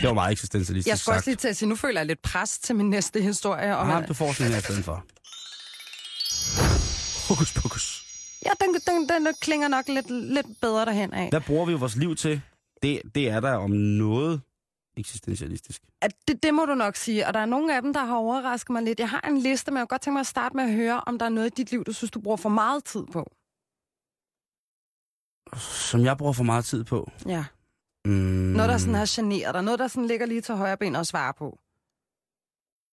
Det 0.00 0.06
var 0.08 0.12
meget 0.14 0.32
eksistentialistisk 0.32 0.88
jeg 0.90 0.98
skal 0.98 1.12
også 1.14 1.30
lige 1.30 1.36
til 1.36 1.48
at 1.48 1.56
sige, 1.56 1.68
nu 1.68 1.76
føler 1.76 2.00
jeg 2.00 2.06
lidt 2.06 2.22
pres 2.22 2.58
til 2.58 2.76
min 2.76 2.90
næste 2.90 3.22
historie. 3.22 3.76
Om, 3.76 3.90
Ah, 3.90 4.02
at, 4.02 4.08
du 4.08 4.14
får 4.14 4.32
sådan 4.32 4.52
her 4.52 4.58
i 4.58 4.62
stedet 4.62 4.84
for. 4.84 5.04
Hokus 7.28 7.52
pokus. 7.54 8.04
ja, 8.46 8.50
den, 8.60 8.74
den, 8.74 9.08
den, 9.08 9.26
den 9.26 9.34
klinger 9.40 9.68
nok 9.68 9.88
lidt, 9.88 10.10
lidt 10.10 10.46
bedre 10.60 10.84
derhen 10.84 11.12
af. 11.14 11.30
Hvad 11.30 11.40
bruger 11.40 11.66
vi 11.66 11.72
vores 11.74 11.96
liv 11.96 12.16
til? 12.16 12.40
Det, 12.82 13.02
det 13.14 13.28
er 13.28 13.40
der 13.40 13.52
om 13.54 13.70
noget 13.70 14.40
eksistentialistisk. 14.98 15.82
At 16.00 16.12
det, 16.28 16.42
det 16.42 16.54
må 16.54 16.64
du 16.64 16.74
nok 16.74 16.96
sige, 16.96 17.26
og 17.26 17.34
der 17.34 17.40
er 17.40 17.46
nogle 17.46 17.76
af 17.76 17.82
dem, 17.82 17.92
der 17.92 18.04
har 18.04 18.16
overrasket 18.16 18.70
mig 18.70 18.82
lidt. 18.82 19.00
Jeg 19.00 19.10
har 19.10 19.20
en 19.20 19.38
liste, 19.38 19.70
men 19.70 19.76
jeg 19.78 19.82
kunne 19.82 19.88
godt 19.88 20.02
tænke 20.02 20.12
mig 20.14 20.20
at 20.20 20.26
starte 20.26 20.56
med 20.56 20.64
at 20.64 20.72
høre, 20.72 21.00
om 21.06 21.18
der 21.18 21.26
er 21.26 21.30
noget 21.30 21.46
i 21.46 21.54
dit 21.54 21.70
liv, 21.70 21.84
du 21.84 21.92
synes, 21.92 22.10
du 22.10 22.20
bruger 22.20 22.36
for 22.36 22.48
meget 22.48 22.84
tid 22.84 23.04
på. 23.12 23.32
Som 25.90 26.00
jeg 26.00 26.16
bruger 26.18 26.32
for 26.32 26.44
meget 26.44 26.64
tid 26.64 26.84
på. 26.84 27.10
Ja. 27.26 27.44
Mm, 28.04 28.12
Noget, 28.56 28.68
der 28.70 28.78
sådan 28.78 28.94
har 28.94 29.06
generet 29.16 29.54
dig. 29.54 29.62
Noget, 29.64 29.78
der 29.78 29.88
sådan 29.88 30.06
ligger 30.06 30.26
lige 30.26 30.40
til 30.40 30.54
højre 30.54 30.76
ben 30.76 30.96
og 30.96 31.06
svare 31.06 31.34
på. 31.34 31.58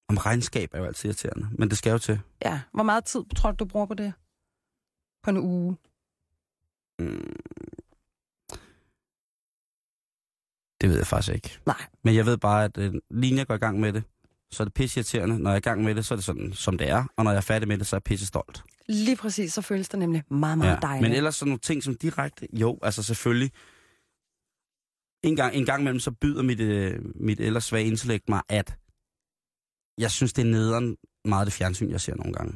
Om 0.09 0.17
regnskab 0.17 0.73
er 0.73 0.79
jo 0.79 0.85
altid 0.85 1.09
irriterende, 1.09 1.47
men 1.59 1.69
det 1.69 1.77
skal 1.77 1.91
jo 1.91 1.97
til. 1.97 2.19
Ja. 2.45 2.61
Hvor 2.73 2.83
meget 2.83 3.05
tid 3.05 3.23
tror 3.35 3.51
du, 3.51 3.55
du 3.59 3.65
bruger 3.65 3.85
på 3.85 3.93
det? 3.93 4.13
På 5.23 5.29
en 5.29 5.37
uge? 5.37 5.77
Mm. 6.99 7.35
Det 10.85 10.91
ved 10.91 10.97
jeg 10.97 11.07
faktisk 11.07 11.35
ikke. 11.35 11.59
Nej. 11.65 11.85
Men 12.03 12.15
jeg 12.15 12.25
ved 12.25 12.37
bare, 12.37 12.63
at 12.63 12.77
øh, 12.77 12.93
lige 13.11 13.35
jeg 13.35 13.47
går 13.47 13.55
i 13.55 13.57
gang 13.57 13.79
med 13.79 13.93
det, 13.93 14.03
så 14.51 14.63
er 14.63 14.65
det 14.65 14.73
pisse 14.73 14.97
irriterende. 14.99 15.39
Når 15.39 15.49
jeg 15.49 15.55
er 15.55 15.57
i 15.57 15.61
gang 15.61 15.83
med 15.83 15.95
det, 15.95 16.05
så 16.05 16.13
er 16.13 16.15
det 16.15 16.25
sådan, 16.25 16.53
som 16.53 16.77
det 16.77 16.89
er. 16.89 17.05
Og 17.17 17.23
når 17.23 17.31
jeg 17.31 17.37
er 17.37 17.41
færdig 17.41 17.67
med 17.67 17.77
det, 17.77 17.87
så 17.87 17.95
er 17.95 17.97
jeg 17.97 18.03
pisse 18.03 18.25
stolt. 18.25 18.63
Lige 18.87 19.15
præcis, 19.15 19.53
så 19.53 19.61
føles 19.61 19.89
det 19.89 19.99
nemlig 19.99 20.23
meget, 20.29 20.57
meget 20.57 20.81
dejligt. 20.81 21.09
Men 21.09 21.17
ellers 21.17 21.35
sådan 21.35 21.49
nogle 21.49 21.59
ting 21.59 21.83
som 21.83 21.95
direkte, 21.95 22.47
jo, 22.53 22.79
altså 22.81 23.03
selvfølgelig. 23.03 23.51
En 25.23 25.35
gang, 25.35 25.55
en 25.55 25.65
gang 25.65 25.81
imellem, 25.81 25.99
så 25.99 26.11
byder 26.11 26.43
mit, 26.43 26.59
øh, 26.59 26.99
mit 27.15 27.39
ellers 27.39 27.63
svage 27.63 27.85
intellekt 27.85 28.29
mig, 28.29 28.41
at 28.49 28.77
jeg 29.97 30.11
synes, 30.11 30.33
det 30.33 30.41
er 30.41 30.51
nederen 30.51 30.97
meget 31.25 31.45
det 31.45 31.53
fjernsyn, 31.53 31.91
jeg 31.91 32.01
ser 32.01 32.15
nogle 32.15 32.33
gange. 32.33 32.55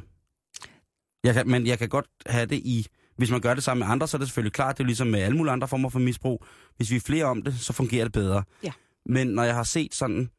Jeg 1.24 1.34
kan, 1.34 1.48
men 1.48 1.66
jeg 1.66 1.78
kan 1.78 1.88
godt 1.88 2.06
have 2.26 2.46
det 2.46 2.56
i... 2.56 2.86
Hvis 3.20 3.30
man 3.30 3.40
gør 3.40 3.54
det 3.54 3.64
sammen 3.64 3.86
med 3.86 3.92
andre, 3.92 4.08
så 4.08 4.16
er 4.16 4.18
det 4.18 4.28
selvfølgelig 4.28 4.52
klart, 4.52 4.78
det 4.78 4.84
er 4.84 4.86
ligesom 4.86 5.06
med 5.06 5.20
alle 5.20 5.36
mulige 5.36 5.52
andre 5.52 5.68
former 5.68 5.88
for 5.88 5.98
misbrug. 5.98 6.44
Hvis 6.76 6.90
vi 6.90 6.96
er 6.96 7.00
flere 7.00 7.24
om 7.24 7.42
det, 7.42 7.54
så 7.54 7.72
fungerer 7.72 8.04
det 8.04 8.12
bedre. 8.12 8.42
Ja. 8.62 8.72
Men 9.06 9.26
når 9.26 9.42
jeg 9.42 9.54
har 9.54 9.62
set 9.62 9.94
sådan 9.94 10.30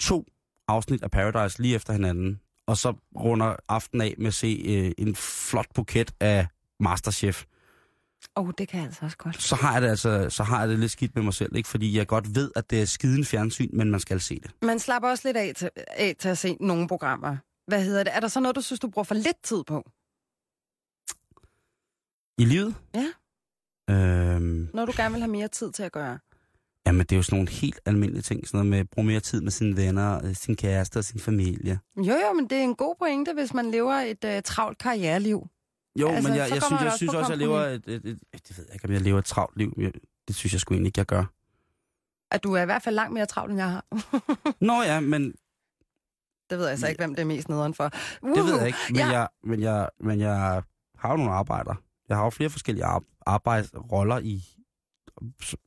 to 0.00 0.24
afsnit 0.68 1.02
af 1.02 1.10
Paradise 1.10 1.62
lige 1.62 1.74
efter 1.74 1.92
hinanden, 1.92 2.40
og 2.66 2.76
så 2.76 2.94
runder 3.16 3.56
aftenen 3.68 4.00
af 4.00 4.14
med 4.18 4.26
at 4.26 4.34
se 4.34 4.62
øh, 4.66 5.06
en 5.06 5.16
flot 5.16 5.66
buket 5.74 6.14
af 6.20 6.46
Masterchef, 6.80 7.44
Åh, 8.36 8.44
oh, 8.44 8.52
det 8.58 8.68
kan 8.68 8.78
jeg 8.78 8.86
altså 8.86 9.04
også 9.04 9.16
godt. 9.16 9.42
så 9.42 9.54
har 9.56 9.72
jeg 9.72 9.82
det 9.82 9.88
altså 9.88 10.30
så 10.30 10.42
har 10.42 10.60
jeg 10.60 10.68
det 10.68 10.78
lidt 10.78 10.92
skidt 10.92 11.14
med 11.14 11.22
mig 11.22 11.34
selv, 11.34 11.56
ikke? 11.56 11.68
Fordi 11.68 11.96
jeg 11.96 12.06
godt 12.06 12.34
ved, 12.34 12.50
at 12.56 12.70
det 12.70 12.82
er 12.82 12.84
skiden 12.84 13.24
fjernsyn, 13.24 13.68
men 13.72 13.90
man 13.90 14.00
skal 14.00 14.20
se 14.20 14.40
det. 14.40 14.50
Man 14.62 14.78
slapper 14.78 15.08
også 15.08 15.28
lidt 15.28 15.36
af 15.36 15.52
til, 15.56 15.70
af 15.76 16.16
til 16.18 16.28
at 16.28 16.38
se 16.38 16.56
nogle 16.60 16.88
programmer. 16.88 17.36
Hvad 17.66 17.84
hedder 17.84 18.04
det? 18.04 18.16
Er 18.16 18.20
der 18.20 18.28
så 18.28 18.40
noget, 18.40 18.56
du 18.56 18.60
synes, 18.60 18.80
du 18.80 18.88
bruger 18.88 19.04
for 19.04 19.14
lidt 19.14 19.42
tid 19.42 19.64
på? 19.66 19.90
I 22.38 22.44
livet? 22.44 22.74
Ja. 22.94 23.06
Øhm, 23.90 24.68
Noget, 24.74 24.88
du 24.88 24.92
gerne 24.96 25.12
vil 25.14 25.20
have 25.22 25.30
mere 25.30 25.48
tid 25.48 25.72
til 25.72 25.82
at 25.82 25.92
gøre? 25.92 26.18
jamen, 26.86 27.00
det 27.00 27.12
er 27.12 27.16
jo 27.16 27.22
sådan 27.22 27.36
nogle 27.36 27.50
helt 27.50 27.80
almindelige 27.86 28.22
ting. 28.22 28.46
Sådan 28.46 28.58
noget 28.58 28.70
med 28.70 28.78
at 28.78 28.90
bruge 28.90 29.06
mere 29.06 29.20
tid 29.20 29.40
med 29.40 29.50
sine 29.50 29.76
venner, 29.76 30.24
øh, 30.24 30.34
sin 30.34 30.56
kæreste 30.56 30.98
og 30.98 31.04
sin 31.04 31.20
familie. 31.20 31.80
Jo, 31.96 32.02
jo, 32.02 32.32
men 32.32 32.50
det 32.50 32.58
er 32.58 32.62
en 32.62 32.74
god 32.74 32.94
pointe, 32.98 33.32
hvis 33.34 33.54
man 33.54 33.70
lever 33.70 33.94
et 33.94 34.24
uh, 34.24 34.42
travlt 34.44 34.78
karriereliv. 34.78 35.46
Jo, 36.00 36.08
Altså, 36.08 36.28
men 36.28 36.38
jeg, 36.38 36.50
jeg 36.50 36.62
synes, 36.62 36.80
jeg 36.80 36.86
også 36.86 36.96
synes 36.96 37.14
også, 37.14 37.32
jeg 37.32 37.38
lever 37.38 37.60
et, 37.60 37.82
et, 37.86 38.04
et, 38.04 38.18
et, 38.34 38.48
det 38.48 38.58
ved 38.58 38.64
jeg 38.64 38.74
ikke, 38.74 38.84
om 38.84 38.92
jeg 38.92 39.00
lever 39.00 39.18
et 39.18 39.24
travlt 39.24 39.56
liv. 39.56 39.74
Jeg, 39.78 39.92
det 40.28 40.36
synes 40.36 40.52
jeg 40.52 40.60
sgu 40.60 40.74
egentlig 40.74 40.88
ikke, 40.88 40.98
jeg 40.98 41.06
gør. 41.06 41.24
At 42.30 42.44
du 42.44 42.52
er 42.52 42.62
i 42.62 42.64
hvert 42.64 42.82
fald 42.82 42.94
langt 42.94 43.14
mere 43.14 43.26
travlt, 43.26 43.50
end 43.50 43.60
jeg 43.60 43.70
har. 43.70 43.84
Nå 44.68 44.82
ja, 44.82 45.00
men 45.00 45.34
det 46.50 46.58
ved 46.58 46.68
jeg 46.68 46.78
så 46.78 46.86
ikke, 46.88 47.00
hvem 47.00 47.14
det 47.14 47.22
er 47.22 47.26
mest 47.26 47.48
nederen 47.48 47.74
for. 47.74 47.90
Uh, 48.22 48.34
det 48.34 48.44
ved 48.44 48.58
jeg 48.58 48.66
ikke. 48.66 48.78
Men, 48.88 48.96
ja. 48.96 49.08
jeg, 49.08 49.28
men, 49.42 49.60
jeg, 49.60 49.88
men 50.00 50.20
jeg 50.20 50.62
har 50.98 51.10
jo 51.10 51.16
nogle 51.16 51.32
arbejder. 51.32 51.74
Jeg 52.08 52.16
har 52.16 52.24
jo 52.24 52.30
flere 52.30 52.50
forskellige 52.50 52.84
ar- 52.84 53.02
arbejdsroller 53.26 54.18
i... 54.18 54.44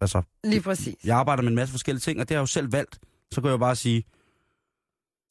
Altså, 0.01 0.21
Lige 0.43 0.61
præcis. 0.61 0.95
jeg 1.05 1.17
arbejder 1.17 1.43
med 1.43 1.49
en 1.49 1.55
masse 1.55 1.71
forskellige 1.71 1.99
ting, 2.01 2.19
og 2.19 2.29
det 2.29 2.35
har 2.35 2.39
jeg 2.39 2.41
jo 2.41 2.45
selv 2.45 2.71
valgt. 2.71 2.99
Så 3.31 3.41
kan 3.41 3.45
jeg 3.47 3.51
jo 3.53 3.57
bare 3.57 3.75
sige, 3.75 4.03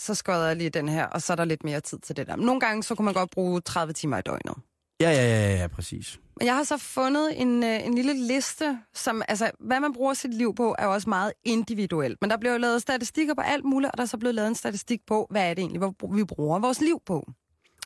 Så 0.01 0.15
skøder 0.15 0.47
jeg 0.47 0.57
lige 0.57 0.71
den 0.71 0.89
her, 0.89 1.07
og 1.07 1.23
så 1.23 1.33
er 1.33 1.37
der 1.37 1.45
lidt 1.45 1.65
mere 1.65 1.81
tid 1.81 1.99
til 1.99 2.17
det 2.17 2.27
der. 2.27 2.37
Nogle 2.37 2.61
gange, 2.61 2.83
så 2.83 2.95
kunne 2.95 3.05
man 3.05 3.15
godt 3.15 3.31
bruge 3.31 3.61
30 3.61 3.93
timer 3.93 4.19
i 4.19 4.23
døgnet. 4.23 4.55
ja, 5.01 5.11
ja, 5.11 5.23
ja, 5.51 5.57
ja, 5.57 5.67
præcis. 5.67 6.21
Men 6.37 6.47
jeg 6.47 6.57
har 6.57 6.65
så 6.65 6.77
fundet 6.79 7.41
en, 7.41 7.63
øh, 7.65 7.87
en 7.87 7.95
lille 7.95 8.27
liste, 8.27 8.79
som, 8.95 9.23
altså, 9.29 9.51
hvad 9.61 9.81
man 9.81 9.93
bruger 9.93 10.15
sit 10.15 10.35
liv 10.35 10.55
på, 10.55 10.75
er 10.79 10.85
jo 10.85 10.93
også 10.93 11.09
meget 11.09 11.33
individuelt. 11.45 12.19
Men 12.21 12.31
der 12.31 12.37
bliver 12.37 12.53
jo 12.53 12.59
lavet 12.59 12.83
statistikker 12.83 13.35
på 13.35 13.41
alt 13.41 13.65
muligt, 13.65 13.93
og 13.93 13.97
der 13.99 14.03
er 14.03 14.07
så 14.09 14.19
blevet 14.19 14.35
lavet 14.35 14.49
en 14.49 14.55
statistik 14.55 15.01
på, 15.07 15.27
hvad 15.31 15.51
er 15.51 15.55
det 15.55 15.63
egentlig, 15.63 15.79
hvor 15.79 16.15
vi 16.17 16.25
bruger 16.25 16.59
vores 16.59 16.81
liv 16.81 17.01
på. 17.07 17.33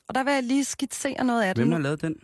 Og 0.09 0.14
der 0.14 0.25
vil 0.25 0.33
jeg 0.33 0.43
lige 0.43 0.64
skitsere 0.64 1.25
noget 1.25 1.43
af 1.43 1.54
det 1.54 1.64
Hvem 1.64 1.73
har 1.73 1.78
lavet 1.78 2.02
den? 2.02 2.14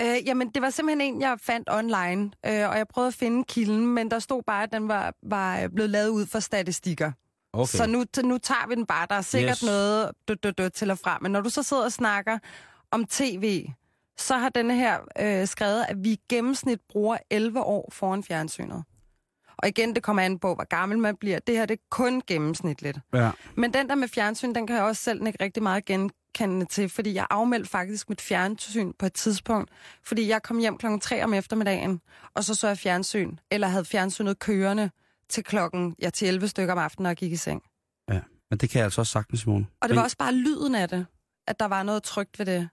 Øh, 0.00 0.26
jamen, 0.26 0.50
det 0.50 0.62
var 0.62 0.70
simpelthen 0.70 1.14
en, 1.14 1.20
jeg 1.20 1.36
fandt 1.42 1.68
online, 1.72 2.30
øh, 2.46 2.68
og 2.70 2.76
jeg 2.78 2.86
prøvede 2.88 3.08
at 3.08 3.14
finde 3.14 3.44
kilden, 3.44 3.86
men 3.86 4.10
der 4.10 4.18
stod 4.18 4.42
bare, 4.46 4.62
at 4.62 4.72
den 4.72 4.88
var, 4.88 5.14
var 5.22 5.68
blevet 5.74 5.90
lavet 5.90 6.08
ud 6.08 6.26
for 6.26 6.40
statistikker. 6.40 7.12
Okay. 7.52 7.66
Så 7.66 7.86
nu, 7.86 8.04
nu 8.28 8.38
tager 8.38 8.68
vi 8.68 8.74
den 8.74 8.86
bare. 8.86 9.06
Der 9.10 9.14
er 9.16 9.20
sikkert 9.22 9.58
Yes. 9.58 9.62
noget 9.62 10.10
dø, 10.28 10.34
dø, 10.42 10.50
dø, 10.50 10.68
til 10.68 10.90
og 10.90 10.98
fra. 10.98 11.18
Men 11.22 11.32
når 11.32 11.40
du 11.40 11.50
så 11.50 11.62
sidder 11.62 11.84
og 11.84 11.92
snakker 11.92 12.38
om 12.90 13.04
tv, 13.04 13.66
så 14.18 14.34
har 14.34 14.48
denne 14.48 14.74
her 14.76 14.98
øh, 15.20 15.46
skrevet, 15.46 15.84
at 15.88 15.96
vi 16.04 16.10
i 16.10 16.20
gennemsnit 16.28 16.80
bruger 16.88 17.16
11 17.30 17.60
år 17.60 17.88
foran 17.92 18.22
fjernsynet. 18.24 18.84
Og 19.62 19.68
igen, 19.68 19.94
det 19.94 20.02
kommer 20.02 20.22
an 20.22 20.38
på, 20.38 20.54
hvor 20.54 20.64
gammel 20.64 20.98
man 20.98 21.16
bliver. 21.16 21.38
Det 21.38 21.56
her 21.56 21.66
det 21.66 21.74
er 21.74 21.82
kun 21.90 22.22
gennemsnitligt. 22.26 22.98
Ja. 23.14 23.30
Men 23.54 23.74
den 23.74 23.88
der 23.88 23.94
med 23.94 24.08
fjernsyn, 24.08 24.54
den 24.54 24.66
kan 24.66 24.76
jeg 24.76 24.84
også 24.84 25.02
selv 25.02 25.26
ikke 25.26 25.44
rigtig 25.44 25.62
meget 25.62 25.84
genkende 26.34 26.66
til, 26.66 26.88
fordi 26.88 27.14
jeg 27.14 27.26
afmeldte 27.30 27.70
faktisk 27.70 28.08
mit 28.08 28.20
fjernsyn 28.20 28.92
på 28.98 29.06
et 29.06 29.12
tidspunkt, 29.12 29.70
fordi 30.04 30.28
jeg 30.28 30.42
kom 30.42 30.58
hjem 30.58 30.78
klokken 30.78 31.00
3 31.00 31.24
om 31.24 31.34
eftermiddagen, 31.34 32.00
og 32.34 32.44
så 32.44 32.54
så 32.54 32.68
jeg 32.68 32.78
fjernsyn, 32.78 33.36
eller 33.50 33.68
havde 33.68 33.84
fjernsynet 33.84 34.38
kørende 34.38 34.90
til 35.28 35.44
klokken, 35.44 35.94
ja, 36.02 36.10
til 36.10 36.28
11 36.28 36.48
stykker 36.48 36.72
om 36.72 36.78
aftenen, 36.78 37.06
og 37.06 37.16
gik 37.16 37.32
i 37.32 37.36
seng. 37.36 37.62
ja. 38.10 38.20
Men 38.50 38.58
det 38.58 38.70
kan 38.70 38.78
jeg 38.78 38.84
altså 38.84 39.00
også 39.00 39.12
sagtens, 39.12 39.40
Simone. 39.40 39.66
Og 39.80 39.88
det 39.88 39.96
var 39.96 40.02
også 40.02 40.16
bare 40.16 40.34
lyden 40.34 40.74
af 40.74 40.88
det, 40.88 41.06
at 41.46 41.60
der 41.60 41.66
var 41.66 41.82
noget 41.82 42.02
trygt 42.02 42.38
ved 42.38 42.46
det. 42.46 42.68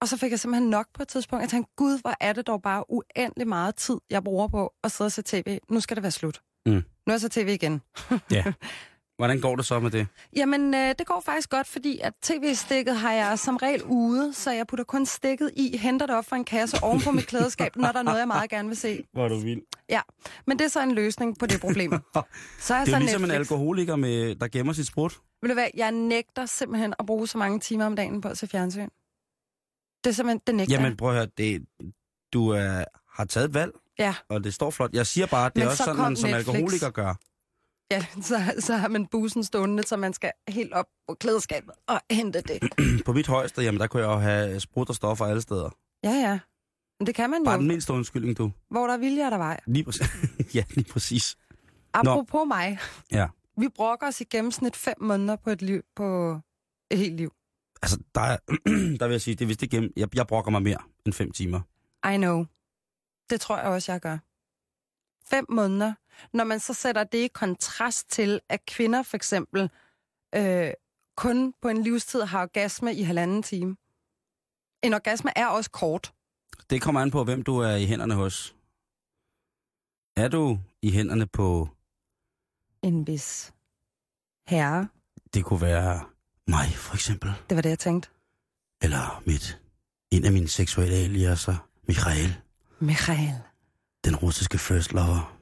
Og 0.00 0.08
så 0.08 0.16
fik 0.16 0.30
jeg 0.30 0.40
simpelthen 0.40 0.70
nok 0.70 0.86
på 0.94 1.02
et 1.02 1.08
tidspunkt. 1.08 1.42
Jeg 1.42 1.50
tænkte, 1.50 1.72
gud, 1.76 2.00
hvor 2.00 2.14
er 2.20 2.32
det 2.32 2.46
dog 2.46 2.62
bare 2.62 2.84
uendelig 2.90 3.48
meget 3.48 3.74
tid, 3.74 3.96
jeg 4.10 4.24
bruger 4.24 4.48
på 4.48 4.74
at 4.84 4.92
sidde 4.92 5.08
og 5.08 5.12
se 5.12 5.22
tv. 5.22 5.58
Nu 5.70 5.80
skal 5.80 5.96
det 5.96 6.02
være 6.02 6.12
slut. 6.12 6.40
Mm. 6.66 6.72
Nu 6.72 6.82
er 7.06 7.12
jeg 7.12 7.20
så 7.20 7.28
tv 7.28 7.48
igen. 7.48 7.82
Ja. 8.30 8.44
Hvordan 9.18 9.40
går 9.40 9.56
det 9.56 9.66
så 9.66 9.80
med 9.80 9.90
det? 9.90 10.06
Jamen, 10.36 10.74
øh, 10.74 10.94
det 10.98 11.06
går 11.06 11.22
faktisk 11.24 11.50
godt, 11.50 11.66
fordi 11.66 11.98
at 12.02 12.12
tv-stikket 12.22 12.96
har 12.96 13.12
jeg 13.12 13.38
som 13.38 13.56
regel 13.56 13.82
ude, 13.82 14.34
så 14.34 14.50
jeg 14.50 14.66
putter 14.66 14.84
kun 14.84 15.06
stikket 15.06 15.50
i, 15.56 15.76
henter 15.76 16.06
det 16.06 16.16
op 16.16 16.24
fra 16.24 16.36
en 16.36 16.44
kasse 16.44 16.76
oven 16.82 17.00
på 17.00 17.10
mit 17.10 17.26
klædeskab, 17.26 17.76
når 17.76 17.92
der 17.92 17.98
er 17.98 18.02
noget, 18.02 18.18
jeg 18.18 18.26
meget 18.28 18.50
gerne 18.50 18.68
vil 18.68 18.76
se. 18.76 19.04
Hvor 19.12 19.24
er 19.24 19.28
du 19.28 19.38
vild. 19.38 19.60
Ja, 19.88 20.00
men 20.46 20.58
det 20.58 20.64
er 20.64 20.68
så 20.68 20.82
en 20.82 20.92
løsning 20.94 21.38
på 21.38 21.46
det 21.46 21.60
problem. 21.60 21.92
Så 22.60 22.74
er 22.74 22.78
Det 22.84 22.88
er 22.88 22.92
så 22.92 22.92
jo 22.96 22.98
ligesom 23.00 23.22
en 23.22 23.28
Netflix. 23.28 23.38
alkoholiker, 23.50 23.96
med, 23.96 24.34
der 24.34 24.48
gemmer 24.48 24.72
sit 24.72 24.86
sprut. 24.86 25.18
Ved 25.42 25.48
du 25.48 25.54
hvad, 25.54 25.66
jeg 25.76 25.92
nægter 25.92 26.46
simpelthen 26.46 26.94
at 26.98 27.06
bruge 27.06 27.28
så 27.28 27.38
mange 27.38 27.60
timer 27.60 27.86
om 27.86 27.96
dagen 27.96 28.20
på 28.20 28.28
at 28.28 28.38
se 28.38 28.46
fjernsyn. 28.46 28.88
Det 30.04 30.10
er 30.10 30.14
simpelthen, 30.14 30.40
det 30.46 30.54
nægter 30.54 30.74
Jamen 30.74 30.96
prøv 30.96 31.08
at 31.10 31.14
høre, 31.16 31.26
det, 31.38 31.64
du 32.32 32.54
øh, 32.54 32.60
har 33.12 33.24
taget 33.24 33.48
et 33.48 33.54
valg, 33.54 33.72
Ja, 33.98 34.14
og 34.28 34.44
det 34.44 34.54
står 34.54 34.70
flot. 34.70 34.90
Jeg 34.92 35.06
siger 35.06 35.26
bare, 35.26 35.46
at 35.46 35.54
det 35.54 35.60
Men 35.60 35.66
er 35.66 35.70
også 35.70 35.76
så 35.76 35.84
sådan, 35.84 36.02
man 36.02 36.16
som 36.16 36.30
Netflix. 36.30 36.48
alkoholiker 36.54 36.90
gør. 36.90 37.14
Ja 37.90 38.06
så, 38.28 38.54
så 38.58 38.76
har 38.76 38.88
man 38.88 39.06
bussen 39.06 39.44
stående, 39.44 39.82
så 39.82 39.96
man 39.96 40.12
skal 40.12 40.32
helt 40.48 40.72
op 40.72 40.86
på 41.08 41.14
klædeskabet 41.14 41.74
og 41.86 42.00
hente 42.10 42.40
det. 42.40 42.58
På 43.06 43.12
mit 43.12 43.26
højeste, 43.26 43.62
jamen 43.62 43.80
der 43.80 43.86
kunne 43.86 44.02
jeg 44.02 44.08
jo 44.08 44.18
have 44.18 44.60
sprut 44.60 44.88
og 44.88 44.94
stoffer 44.94 45.24
alle 45.24 45.40
steder. 45.42 45.70
Ja, 46.04 46.10
ja. 46.10 46.38
Men 47.00 47.06
det 47.06 47.14
kan 47.14 47.30
man 47.30 47.44
Bare 47.44 47.54
jo. 47.54 47.58
den 47.60 47.68
mindste 47.68 47.92
undskyldning, 47.92 48.38
du. 48.38 48.52
Hvor 48.70 48.86
der 48.86 48.94
er 48.94 48.98
vilje, 48.98 49.22
er 49.22 49.30
der 49.30 49.38
vej. 49.38 49.60
Lige 49.66 49.84
præcis. 49.84 50.06
ja, 50.54 50.64
lige 50.70 50.92
præcis. 50.92 51.36
Apropos 51.94 52.46
mig. 52.46 52.78
Ja. 53.12 53.28
Vi 53.58 53.68
brokker 53.68 54.06
os 54.06 54.20
i 54.20 54.24
gennemsnit 54.24 54.76
fem 54.76 54.94
måneder 55.00 55.36
på 55.36 55.50
et 55.50 55.62
liv, 55.62 55.82
på 55.96 56.38
et 56.90 56.98
helt 56.98 57.16
liv. 57.16 57.32
Altså, 57.82 57.98
der, 58.14 58.20
er, 58.20 58.36
der 59.00 59.06
vil 59.06 59.10
jeg 59.14 59.20
sige, 59.20 59.34
det 59.34 59.42
er 59.42 59.46
vist 59.46 59.62
ikke 59.62 59.76
gennem. 59.76 59.92
Jeg, 59.96 60.16
jeg 60.16 60.26
brokker 60.26 60.50
mig 60.50 60.62
mere 60.62 60.78
end 61.06 61.14
fem 61.14 61.30
timer. 61.32 61.60
I 62.14 62.16
know. 62.16 62.44
Det 63.30 63.40
tror 63.40 63.56
jeg 63.56 63.66
også, 63.66 63.92
jeg 63.92 64.00
gør. 64.00 64.18
Fem 65.30 65.46
måneder. 65.48 65.94
Når 66.32 66.44
man 66.44 66.60
så 66.60 66.74
sætter 66.74 67.04
det 67.04 67.18
i 67.18 67.28
kontrast 67.28 68.10
til, 68.10 68.40
at 68.48 68.66
kvinder 68.66 69.02
for 69.02 69.16
eksempel 69.16 69.70
øh, 70.34 70.70
kun 71.16 71.54
på 71.62 71.68
en 71.68 71.82
livstid 71.82 72.22
har 72.22 72.42
orgasme 72.42 72.94
i 72.94 73.02
halvanden 73.02 73.42
time. 73.42 73.76
En 74.82 74.94
orgasme 74.94 75.30
er 75.36 75.46
også 75.46 75.70
kort. 75.70 76.12
Det 76.70 76.82
kommer 76.82 77.00
an 77.00 77.10
på, 77.10 77.24
hvem 77.24 77.42
du 77.42 77.58
er 77.58 77.76
i 77.76 77.86
hænderne 77.86 78.14
hos. 78.14 78.56
Er 80.16 80.28
du 80.28 80.58
i 80.82 80.90
hænderne 80.90 81.26
på, 81.26 81.68
En 82.82 83.06
vis 83.06 83.52
herre. 84.48 84.88
det 85.34 85.44
kunne 85.44 85.60
være 85.60 86.04
mig 86.46 86.66
for 86.74 86.94
eksempel, 86.94 87.32
Det 87.50 87.56
var 87.56 87.62
det, 87.62 87.70
jeg 87.70 87.78
tænkte. 87.78 88.08
eller 88.82 89.22
mit, 89.26 89.60
en 90.10 90.24
af 90.24 90.32
mine 90.32 90.48
seksuelle 90.48 90.94
aliaser, 90.96 91.68
Michael, 91.88 92.36
Michael. 92.80 93.34
Den 94.08 94.16
russiske 94.16 94.58
first 94.58 94.92
lover, 94.92 95.38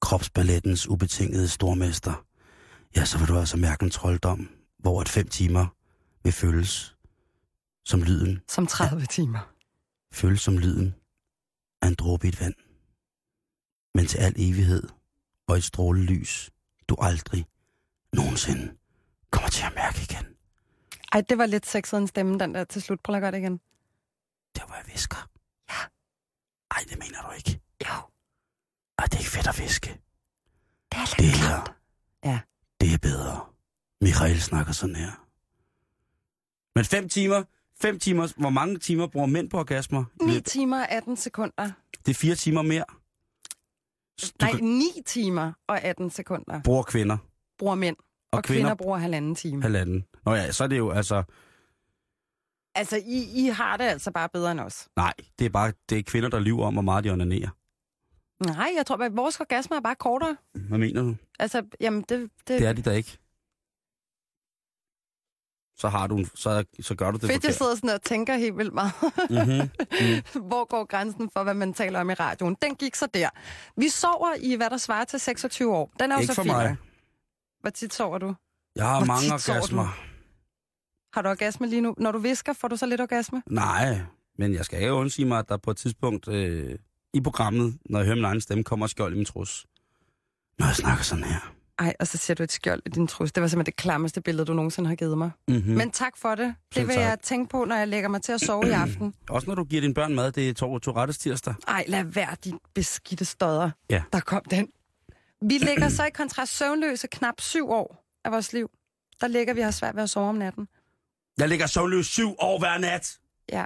kropsballettens 0.00 0.86
ubetingede 0.88 1.48
stormester. 1.48 2.24
Ja, 2.96 3.04
så 3.04 3.18
vil 3.18 3.28
du 3.28 3.38
altså 3.38 3.56
mærke 3.56 3.82
en 3.84 3.90
trolddom, 3.90 4.48
hvor 4.78 5.00
at 5.00 5.08
fem 5.08 5.28
timer 5.28 5.66
vil 6.24 6.32
føles 6.32 6.96
som 7.84 8.02
lyden, 8.02 8.40
Som 8.48 8.66
30 8.66 9.06
timer. 9.06 9.52
føles 10.12 10.40
som 10.40 10.58
lyden 10.58 10.94
af 11.82 11.88
en 11.88 11.94
dråbe 11.94 12.26
i 12.26 12.28
et 12.28 12.40
vand. 12.40 12.54
Men 13.94 14.06
til 14.06 14.18
al 14.18 14.34
evighed 14.36 14.82
og 15.48 15.56
et 15.56 15.64
stråle 15.64 16.02
lys, 16.02 16.50
du 16.88 16.96
aldrig 17.00 17.46
nogensinde 18.12 18.74
kommer 19.30 19.48
til 19.50 19.64
at 19.64 19.74
mærke 19.74 19.98
igen. 20.02 20.26
Ej, 21.12 21.20
det 21.20 21.38
var 21.38 21.46
lidt 21.46 21.66
sexet 21.66 21.98
en 21.98 22.06
stemme, 22.06 22.38
den 22.38 22.54
der 22.54 22.64
til 22.64 22.82
slut. 22.82 23.00
Prøv 23.04 23.16
at 23.16 23.22
gøre 23.22 23.30
det 23.32 23.38
igen. 23.38 23.56
Der 24.56 24.66
hvor 24.66 24.74
jeg 24.74 24.84
visker. 24.92 25.28
Ja. 25.70 25.80
Ej, 26.70 26.84
det 26.88 26.98
mener 26.98 27.22
du 27.28 27.30
ikke. 27.36 27.60
Jo. 27.82 27.94
Ej, 28.98 29.04
det 29.04 29.14
er 29.14 29.18
ikke 29.18 29.30
fedt 29.30 29.46
at 29.46 29.58
viske. 29.58 29.88
Det 30.92 30.98
er 30.98 31.20
lidt 31.22 31.32
Det 31.32 31.40
her, 31.40 31.76
Ja. 32.24 32.40
det 32.80 32.94
er 32.94 32.98
bedre. 32.98 33.46
Michael 34.00 34.40
snakker 34.40 34.72
sådan 34.72 34.96
her. 34.96 35.10
Men 36.78 36.84
fem 36.84 37.08
timer, 37.08 37.42
fem 37.80 37.98
timer, 37.98 38.28
hvor 38.36 38.50
mange 38.50 38.78
timer 38.78 39.06
bruger 39.06 39.26
mænd 39.26 39.50
på 39.50 39.58
orgasmer? 39.58 40.04
9 40.22 40.40
timer 40.40 40.78
og 40.80 40.88
18 40.90 41.16
sekunder. 41.16 41.70
Det 42.06 42.10
er 42.10 42.14
fire 42.14 42.34
timer 42.34 42.62
mere. 42.62 42.84
Du 44.22 44.26
Nej, 44.40 44.50
kan, 44.50 44.64
9 44.64 44.84
timer 45.06 45.52
og 45.68 45.80
18 45.80 46.10
sekunder 46.10 46.60
bruger 46.62 46.82
kvinder 46.82 47.16
bruger 47.58 47.74
mænd. 47.74 47.96
Og, 47.96 48.04
og 48.38 48.44
kvinder, 48.44 48.60
kvinder- 48.60 48.68
kvinder 48.68 48.74
bruger 48.84 48.98
halvanden 48.98 49.34
time. 49.34 49.62
halvanden. 49.62 50.04
Nå 50.26 50.34
ja, 50.34 50.52
så 50.52 50.64
er 50.64 50.68
det 50.68 50.78
jo 50.78 50.90
altså... 50.90 51.22
Altså, 52.76 52.96
I, 52.96 53.44
I 53.44 53.46
har 53.48 53.76
det 53.76 53.84
altså 53.84 54.10
bare 54.10 54.28
bedre 54.28 54.52
end 54.52 54.60
os. 54.60 54.88
Nej, 54.96 55.12
det 55.38 55.44
er 55.44 55.50
bare 55.50 55.72
det 55.88 55.98
er 55.98 56.02
kvinder, 56.02 56.28
der 56.28 56.38
lyver 56.38 56.66
om, 56.66 56.72
hvor 56.72 56.82
meget 56.82 57.04
de 57.04 57.10
onanerer. 57.10 57.48
Nej, 58.40 58.72
jeg 58.76 58.86
tror, 58.86 58.96
at 58.96 59.16
vores 59.16 59.40
orgasme 59.40 59.76
er 59.76 59.80
bare 59.80 59.94
kortere. 59.94 60.36
Hvad 60.68 60.78
mener 60.78 61.02
du? 61.02 61.16
Altså, 61.38 61.62
jamen, 61.80 62.00
det... 62.08 62.30
det, 62.48 62.60
Det 62.60 62.66
er 62.66 62.72
de 62.72 62.82
da 62.82 62.90
ikke. 62.90 63.18
Så 65.76 65.88
har 65.88 66.06
du, 66.06 66.16
en- 66.16 66.30
så, 66.34 66.64
så 66.80 66.94
gør 66.94 67.10
du 67.10 67.16
det 67.18 67.20
fedt, 67.22 67.32
jeg 67.32 67.40
forkert. 67.42 67.54
sidder 67.54 67.74
sådan 67.74 67.90
og 67.90 68.02
tænker 68.02 68.36
helt 68.36 68.56
vildt 68.58 68.74
meget. 68.74 68.92
Mm-hmm. 69.30 69.70
Hvor 70.48 70.64
går 70.68 70.84
grænsen 70.84 71.30
for, 71.30 71.42
hvad 71.42 71.54
man 71.54 71.74
taler 71.74 72.00
om 72.00 72.10
i 72.10 72.14
radioen? 72.14 72.56
Den 72.62 72.74
gik 72.74 72.94
så 72.94 73.06
der. 73.14 73.28
Vi 73.76 73.88
sover 73.88 74.34
i, 74.40 74.54
hvad 74.54 74.70
der 74.70 74.76
svarer 74.76 75.04
til 75.04 75.20
26 75.20 75.74
år. 75.74 75.92
Den 76.00 76.10
er 76.12 76.14
jo 76.16 76.20
Ikke 76.20 76.26
så 76.26 76.34
for 76.34 76.42
fin. 76.42 76.52
mig. 76.52 76.76
Hvor 77.60 77.70
tit 77.70 77.94
sover 77.94 78.18
du? 78.18 78.34
Jeg 78.76 78.86
har 78.88 78.98
Hvor 78.98 79.06
mange 79.06 79.32
orgasmer. 79.32 79.86
Har 81.14 81.22
du 81.22 81.28
orgasme 81.28 81.66
lige 81.66 81.80
nu? 81.80 81.94
Når 81.98 82.12
du 82.12 82.18
visker, 82.18 82.52
får 82.52 82.68
du 82.68 82.76
så 82.76 82.86
lidt 82.86 83.00
orgasme? 83.00 83.42
Nej, 83.46 83.98
men 84.38 84.54
jeg 84.54 84.64
skal 84.64 84.80
ikke 84.80 84.92
undsige 84.92 85.26
mig, 85.26 85.38
at 85.38 85.48
der 85.48 85.56
på 85.56 85.70
et 85.70 85.76
tidspunkt 85.76 86.28
øh, 86.28 86.78
i 87.14 87.20
programmet, 87.20 87.78
når 87.90 87.98
jeg 87.98 88.06
hører 88.06 88.16
min 88.16 88.24
egen 88.24 88.40
stemme, 88.40 88.64
kommer 88.64 88.86
skjold 88.86 89.12
i 89.12 89.16
min 89.16 89.24
trus. 89.24 89.66
Når 90.58 90.66
jeg 90.66 90.76
snakker 90.76 91.04
sådan 91.04 91.24
her. 91.24 91.54
Ej, 91.78 91.94
og 92.00 92.06
så 92.06 92.18
ser 92.18 92.34
du 92.34 92.42
et 92.42 92.52
skjold 92.52 92.82
i 92.86 92.88
din 92.88 93.06
trus. 93.06 93.32
Det 93.32 93.40
var 93.40 93.48
simpelthen 93.48 93.66
det 93.66 93.76
klammeste 93.76 94.20
billede, 94.20 94.46
du 94.46 94.54
nogensinde 94.54 94.88
har 94.88 94.96
givet 94.96 95.18
mig. 95.18 95.30
Mm-hmm. 95.48 95.70
Mm. 95.70 95.76
Men 95.76 95.90
tak 95.90 96.16
for 96.16 96.34
det. 96.34 96.46
Det 96.46 96.74
Selv 96.74 96.88
vil 96.88 96.94
tak. 96.94 97.02
jeg 97.04 97.18
tænke 97.22 97.50
på, 97.50 97.64
når 97.64 97.76
jeg 97.76 97.88
lægger 97.88 98.08
mig 98.08 98.22
til 98.22 98.32
at 98.32 98.40
sove 98.40 98.66
i 98.66 98.70
aften. 98.84 99.14
Også 99.30 99.46
når 99.48 99.54
du 99.54 99.64
giver 99.64 99.80
dine 99.82 99.94
børn 99.94 100.14
mad, 100.14 100.32
det 100.32 100.48
er 100.48 100.54
to, 100.54 100.78
to 100.78 100.90
rettes 100.92 101.18
tirsdag. 101.18 101.54
Ej, 101.68 101.84
lad 101.88 102.04
være 102.04 102.36
de 102.44 102.52
beskidte 102.74 103.24
stodder. 103.24 103.70
Ja. 103.90 104.02
Der 104.12 104.20
kom 104.20 104.42
den. 104.50 104.68
Vi 105.42 105.58
ligger 105.58 105.88
så 105.88 106.04
i 106.04 106.10
kontrast 106.10 106.56
søvnløse 106.56 107.06
knap 107.06 107.40
syv 107.40 107.70
år 107.70 108.04
af 108.24 108.32
vores 108.32 108.52
liv. 108.52 108.70
Der 109.20 109.26
ligger 109.28 109.54
vi 109.54 109.60
har 109.60 109.70
svært 109.70 109.96
ved 109.96 110.02
at 110.02 110.10
sove 110.10 110.28
om 110.28 110.34
natten. 110.34 110.68
Jeg 111.38 111.48
ligger 111.48 111.66
søvnløs 111.66 112.06
syv 112.06 112.34
år 112.38 112.58
hver 112.58 112.78
nat. 112.78 113.18
Ja. 113.52 113.64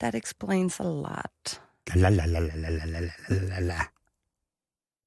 That 0.00 0.14
explains 0.14 0.80
a 0.80 0.84
lot. 0.84 1.62
La, 1.94 2.08
la, 2.08 2.26
la, 2.26 2.38
la, 2.40 2.68
la, 2.68 2.84
la, 2.84 3.00
la, 3.28 3.60
la. 3.60 3.78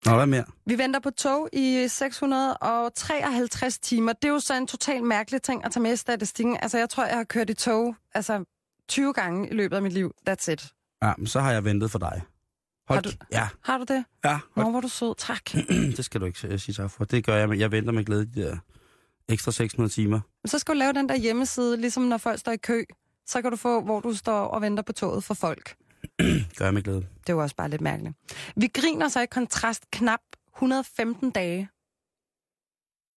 Nå, 0.05 0.15
hvad 0.15 0.25
mere? 0.25 0.43
Vi 0.65 0.77
venter 0.77 0.99
på 0.99 1.11
tog 1.11 1.49
i 1.53 1.87
653 1.87 3.79
timer. 3.79 4.13
Det 4.13 4.27
er 4.27 4.31
jo 4.31 4.39
så 4.39 4.53
en 4.53 4.67
totalt 4.67 5.03
mærkelig 5.03 5.41
ting 5.41 5.65
at 5.65 5.71
tage 5.71 5.83
med 5.83 5.93
i 5.93 5.95
statistikken. 5.95 6.57
Altså, 6.61 6.77
jeg 6.77 6.89
tror, 6.89 7.05
jeg 7.05 7.17
har 7.17 7.23
kørt 7.23 7.49
i 7.49 7.53
tog 7.53 7.95
altså, 8.13 8.45
20 8.87 9.13
gange 9.13 9.49
i 9.49 9.53
løbet 9.53 9.75
af 9.75 9.81
mit 9.81 9.93
liv. 9.93 10.11
That's 10.29 10.51
it. 10.51 10.73
Ja, 11.03 11.13
men 11.17 11.27
så 11.27 11.39
har 11.39 11.51
jeg 11.51 11.65
ventet 11.65 11.91
for 11.91 11.99
dig. 11.99 12.21
Hold, 12.87 13.05
har, 13.05 13.11
du, 13.11 13.17
ja. 13.31 13.47
har 13.63 13.77
du 13.77 13.83
det? 13.83 14.05
Ja. 14.25 14.39
Hold. 14.55 14.65
Nå, 14.65 14.71
hvor 14.71 14.81
du 14.81 14.87
sød. 14.87 15.15
Tak. 15.17 15.53
det 15.97 16.05
skal 16.05 16.21
du 16.21 16.25
ikke 16.25 16.47
øh, 16.47 16.59
sige 16.59 16.75
tak 16.75 16.91
for. 16.91 17.05
Det 17.05 17.25
gør 17.25 17.35
jeg, 17.35 17.49
men 17.49 17.59
jeg 17.59 17.71
venter 17.71 17.91
med 17.91 18.05
glæde 18.05 18.25
de 18.25 18.41
der 18.41 18.57
ekstra 19.29 19.51
600 19.51 19.93
timer. 19.93 20.19
Så 20.45 20.59
skal 20.59 20.73
du 20.73 20.79
lave 20.79 20.93
den 20.93 21.09
der 21.09 21.15
hjemmeside, 21.15 21.77
ligesom 21.77 22.03
når 22.03 22.17
folk 22.17 22.39
står 22.39 22.51
i 22.51 22.57
kø. 22.57 22.83
Så 23.25 23.41
kan 23.41 23.51
du 23.51 23.57
få, 23.57 23.81
hvor 23.81 23.99
du 23.99 24.13
står 24.13 24.45
og 24.45 24.61
venter 24.61 24.83
på 24.83 24.93
toget 24.93 25.23
for 25.23 25.33
folk. 25.33 25.75
Gør 26.57 26.65
jeg 26.65 26.73
med 26.73 26.83
glæde. 26.83 27.07
Det 27.27 27.33
jo 27.33 27.41
også 27.41 27.55
bare 27.55 27.69
lidt 27.69 27.81
mærkeligt. 27.81 28.15
Vi 28.55 28.67
griner 28.67 29.09
så 29.09 29.21
i 29.21 29.25
kontrast 29.25 29.91
knap 29.91 30.19
115 30.55 31.31
dage 31.31 31.69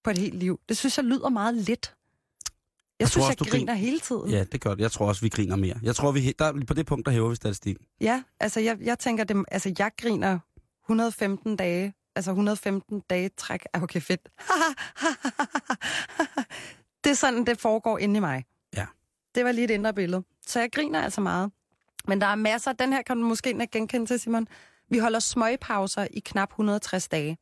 på 0.04 0.10
et 0.10 0.18
helt 0.18 0.34
liv. 0.34 0.60
Det 0.68 0.76
synes 0.76 0.96
jeg 0.98 1.04
lyder 1.04 1.28
meget 1.28 1.54
lidt. 1.54 1.94
Jeg, 1.94 3.00
Jeg 3.00 3.08
synes, 3.08 3.26
også, 3.26 3.30
jeg 3.30 3.38
du 3.38 3.44
griner 3.56 3.72
grin- 3.72 3.76
hele 3.78 4.00
tiden. 4.00 4.30
Ja, 4.30 4.44
det 4.44 4.60
gør 4.60 4.70
det. 4.74 4.80
Jeg 4.80 4.92
tror 4.92 5.08
også, 5.08 5.20
vi 5.20 5.28
griner 5.28 5.56
mere. 5.56 5.76
Jeg 5.82 5.96
tror, 5.96 6.12
vi, 6.12 6.32
der, 6.38 6.64
på 6.66 6.74
det 6.74 6.86
punkt, 6.86 7.06
der 7.06 7.12
hæver 7.12 7.28
vi 7.28 7.34
statistik. 7.36 7.76
Ja, 8.00 8.22
altså 8.40 8.60
jeg, 8.60 8.78
jeg 8.80 8.98
tænker, 8.98 9.24
det, 9.24 9.44
altså 9.48 9.74
jeg 9.78 9.90
griner 9.98 10.38
115 10.84 11.56
dage, 11.56 11.94
altså 12.16 12.30
115 12.30 13.00
dage 13.10 13.28
træk. 13.36 13.64
Ah, 13.72 13.82
Okay, 13.82 14.00
fedt. 14.00 14.20
det 17.04 17.10
er 17.10 17.14
sådan, 17.14 17.44
det 17.46 17.60
foregår 17.60 17.98
inde 17.98 18.16
i 18.16 18.20
mig. 18.20 18.44
Ja. 18.76 18.86
Det 19.34 19.44
var 19.44 19.52
lige 19.52 19.64
et 19.64 19.70
indre 19.70 19.94
billede. 19.94 20.22
Så 20.46 20.60
jeg 20.60 20.72
griner 20.72 21.00
altså 21.02 21.20
meget. 21.20 21.50
Men 22.08 22.20
der 22.20 22.26
er 22.26 22.34
masser, 22.34 22.72
den 22.72 22.92
her 22.92 23.02
kan 23.02 23.16
du 23.16 23.22
måske 23.22 23.50
ikke 23.50 23.66
genkende 23.72 24.06
til, 24.06 24.20
Simon. 24.20 24.48
Vi 24.90 24.98
holder 24.98 25.18
smøgpauser 25.18 26.06
i 26.10 26.20
knap 26.20 26.50
160 26.50 27.08
dage. 27.08 27.38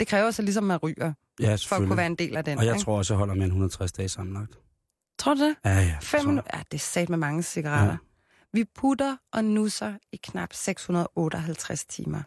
Det 0.00 0.08
kræver 0.08 0.30
så 0.30 0.42
ligesom, 0.42 0.64
at 0.64 0.68
man 0.68 0.76
ryger, 0.76 1.12
Ja, 1.40 1.54
for 1.54 1.76
at 1.76 1.86
kunne 1.86 1.96
være 1.96 2.06
en 2.06 2.14
del 2.14 2.36
af 2.36 2.44
den. 2.44 2.58
Og 2.58 2.64
jeg 2.66 2.74
ikke? 2.74 2.84
tror 2.84 2.98
også, 2.98 3.14
jeg 3.14 3.18
holder 3.18 3.34
end 3.34 3.42
160 3.44 3.92
dage 3.92 4.08
sammenlagt. 4.08 4.58
tror 5.18 5.34
du 5.34 5.40
det? 5.40 5.56
Ja, 5.64 5.70
ja. 5.80 5.96
Fem 6.02 6.26
minutter? 6.26 6.50
Ja, 6.54 6.62
det 6.70 6.74
er 6.74 6.78
sat 6.78 7.08
med 7.08 7.18
mange 7.18 7.42
cigaretter. 7.42 7.92
Ja. 7.92 7.96
Vi 8.52 8.64
putter 8.64 9.16
og 9.32 9.44
nusser 9.44 9.94
i 10.12 10.16
knap 10.16 10.52
658 10.52 11.84
timer. 11.84 12.22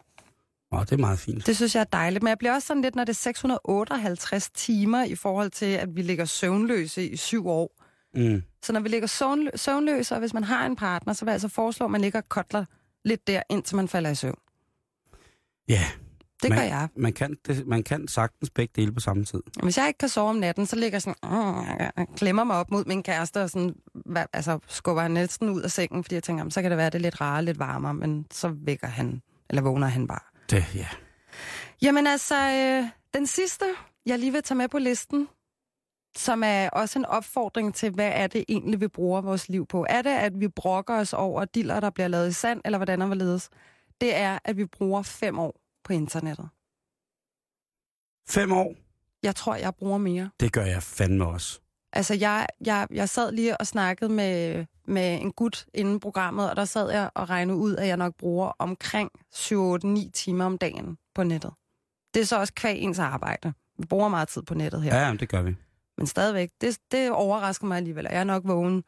Åh, 0.72 0.80
det 0.80 0.92
er 0.92 0.96
meget 0.96 1.18
fint. 1.18 1.46
Det 1.46 1.56
synes 1.56 1.74
jeg 1.74 1.80
er 1.80 1.84
dejligt, 1.84 2.22
men 2.22 2.28
jeg 2.28 2.38
bliver 2.38 2.54
også 2.54 2.66
sådan 2.66 2.82
lidt, 2.82 2.94
når 2.96 3.04
det 3.04 3.12
er 3.12 3.14
658 3.14 4.50
timer 4.50 5.04
i 5.04 5.14
forhold 5.14 5.50
til, 5.50 5.66
at 5.66 5.96
vi 5.96 6.02
ligger 6.02 6.24
søvnløse 6.24 7.08
i 7.10 7.16
syv 7.16 7.48
år. 7.48 7.83
Mm. 8.16 8.42
Så 8.62 8.72
når 8.72 8.80
vi 8.80 8.88
ligger 8.88 9.08
søvnlø- 9.08 9.56
søvnløse, 9.56 10.14
og 10.14 10.18
hvis 10.18 10.34
man 10.34 10.44
har 10.44 10.66
en 10.66 10.76
partner, 10.76 11.12
så 11.12 11.24
vil 11.24 11.30
jeg 11.30 11.34
altså 11.34 11.48
foreslå, 11.48 11.84
at 11.86 11.90
man 11.92 12.00
ligger 12.00 12.18
og 12.20 12.28
kotler 12.28 12.64
lidt 13.04 13.26
der, 13.26 13.42
indtil 13.50 13.76
man 13.76 13.88
falder 13.88 14.10
i 14.10 14.14
søvn. 14.14 14.38
Ja, 15.68 15.84
Det 16.42 16.50
man, 16.50 16.58
gør 16.58 16.64
jeg. 16.66 16.88
Man 16.96 17.12
kan, 17.12 17.36
det, 17.46 17.66
man 17.66 17.82
kan 17.82 18.08
sagtens 18.08 18.50
begge 18.50 18.72
dele 18.76 18.92
på 18.92 19.00
samme 19.00 19.24
tid. 19.24 19.40
Hvis 19.62 19.78
jeg 19.78 19.86
ikke 19.88 19.98
kan 19.98 20.08
sove 20.08 20.30
om 20.30 20.36
natten, 20.36 20.66
så 20.66 20.76
ligger 20.76 20.94
jeg 20.96 21.02
sådan, 21.02 21.90
øh, 21.98 22.06
klemmer 22.16 22.44
mig 22.44 22.56
op 22.56 22.70
mod 22.70 22.84
min 22.84 23.02
kæreste, 23.02 23.42
og 23.42 23.50
sådan, 23.50 23.74
hva- 24.08 24.26
altså, 24.32 24.58
skubber 24.68 25.02
han 25.02 25.10
næsten 25.10 25.48
ud 25.50 25.62
af 25.62 25.70
sengen, 25.70 26.04
fordi 26.04 26.14
jeg 26.14 26.22
tænker, 26.22 26.40
"Jamen, 26.40 26.50
så 26.50 26.62
kan 26.62 26.70
det 26.70 26.78
være, 26.78 26.86
det 26.90 26.94
er 26.94 26.98
lidt 27.02 27.20
rarere, 27.20 27.44
lidt 27.44 27.58
varmere, 27.58 27.94
men 27.94 28.26
så 28.32 28.48
vækker 28.48 28.86
han, 28.86 29.22
eller 29.50 29.62
vågner 29.62 29.86
han 29.86 30.06
bare. 30.08 30.20
Det, 30.50 30.64
ja. 30.74 30.88
Jamen 31.82 32.06
altså, 32.06 32.34
øh, 32.50 32.88
den 33.14 33.26
sidste, 33.26 33.64
jeg 34.06 34.18
lige 34.18 34.32
vil 34.32 34.42
tage 34.42 34.58
med 34.58 34.68
på 34.68 34.78
listen, 34.78 35.28
som 36.16 36.42
er 36.44 36.68
også 36.70 36.98
en 36.98 37.04
opfordring 37.04 37.74
til, 37.74 37.90
hvad 37.90 38.10
er 38.14 38.26
det 38.26 38.44
egentlig, 38.48 38.80
vi 38.80 38.88
bruger 38.88 39.20
vores 39.20 39.48
liv 39.48 39.66
på? 39.66 39.86
Er 39.88 40.02
det, 40.02 40.10
at 40.10 40.40
vi 40.40 40.48
brokker 40.48 40.94
os 40.98 41.12
over 41.12 41.44
diller, 41.44 41.80
der 41.80 41.90
bliver 41.90 42.08
lavet 42.08 42.28
i 42.28 42.32
sand, 42.32 42.60
eller 42.64 42.78
hvordan 42.78 43.00
og 43.02 43.06
hvorledes? 43.06 43.50
Det 44.00 44.16
er, 44.16 44.38
at 44.44 44.56
vi 44.56 44.64
bruger 44.64 45.02
fem 45.02 45.38
år 45.38 45.60
på 45.84 45.92
internettet. 45.92 46.48
Fem 48.28 48.52
år, 48.52 48.74
Jeg 49.22 49.36
tror, 49.36 49.54
jeg 49.54 49.74
bruger 49.74 49.98
mere. 49.98 50.30
det 50.40 50.52
gør 50.52 50.64
jeg 50.64 50.82
fandme 50.82 51.26
også. 51.26 51.60
Altså, 51.92 52.14
jeg, 52.14 52.46
jeg, 52.64 52.86
jeg 52.90 53.08
sad 53.08 53.32
lige 53.32 53.56
og 53.56 53.66
snakkede 53.66 54.12
med, 54.12 54.64
med 54.86 55.20
en 55.20 55.32
gut 55.32 55.66
inden 55.74 56.00
programmet, 56.00 56.50
og 56.50 56.56
der 56.56 56.64
sad 56.64 56.90
jeg 56.90 57.10
og 57.14 57.30
regnede 57.30 57.58
ud, 57.58 57.76
at 57.76 57.88
jeg 57.88 57.96
nok 57.96 58.14
bruger 58.14 58.52
omkring 58.58 59.10
7-8-9 59.34 60.10
timer 60.10 60.44
om 60.44 60.58
dagen 60.58 60.98
på 61.14 61.22
nettet. 61.22 61.52
Det 62.14 62.20
er 62.22 62.26
så 62.26 62.38
også 62.40 62.52
kvæg 62.54 62.78
ens 62.78 62.98
arbejde. 62.98 63.52
Vi 63.78 63.86
bruger 63.86 64.08
meget 64.08 64.28
tid 64.28 64.42
på 64.42 64.54
nettet 64.54 64.82
her. 64.82 64.96
Ja, 64.96 65.06
ja 65.08 65.14
det 65.14 65.28
gør 65.28 65.42
vi. 65.42 65.56
Men 65.98 66.06
stadigvæk, 66.06 66.50
det, 66.60 66.78
det 66.92 67.10
overrasker 67.10 67.66
mig 67.66 67.76
alligevel. 67.76 68.06
Jeg 68.10 68.20
er 68.20 68.24
nok 68.24 68.42
vågen 68.46 68.84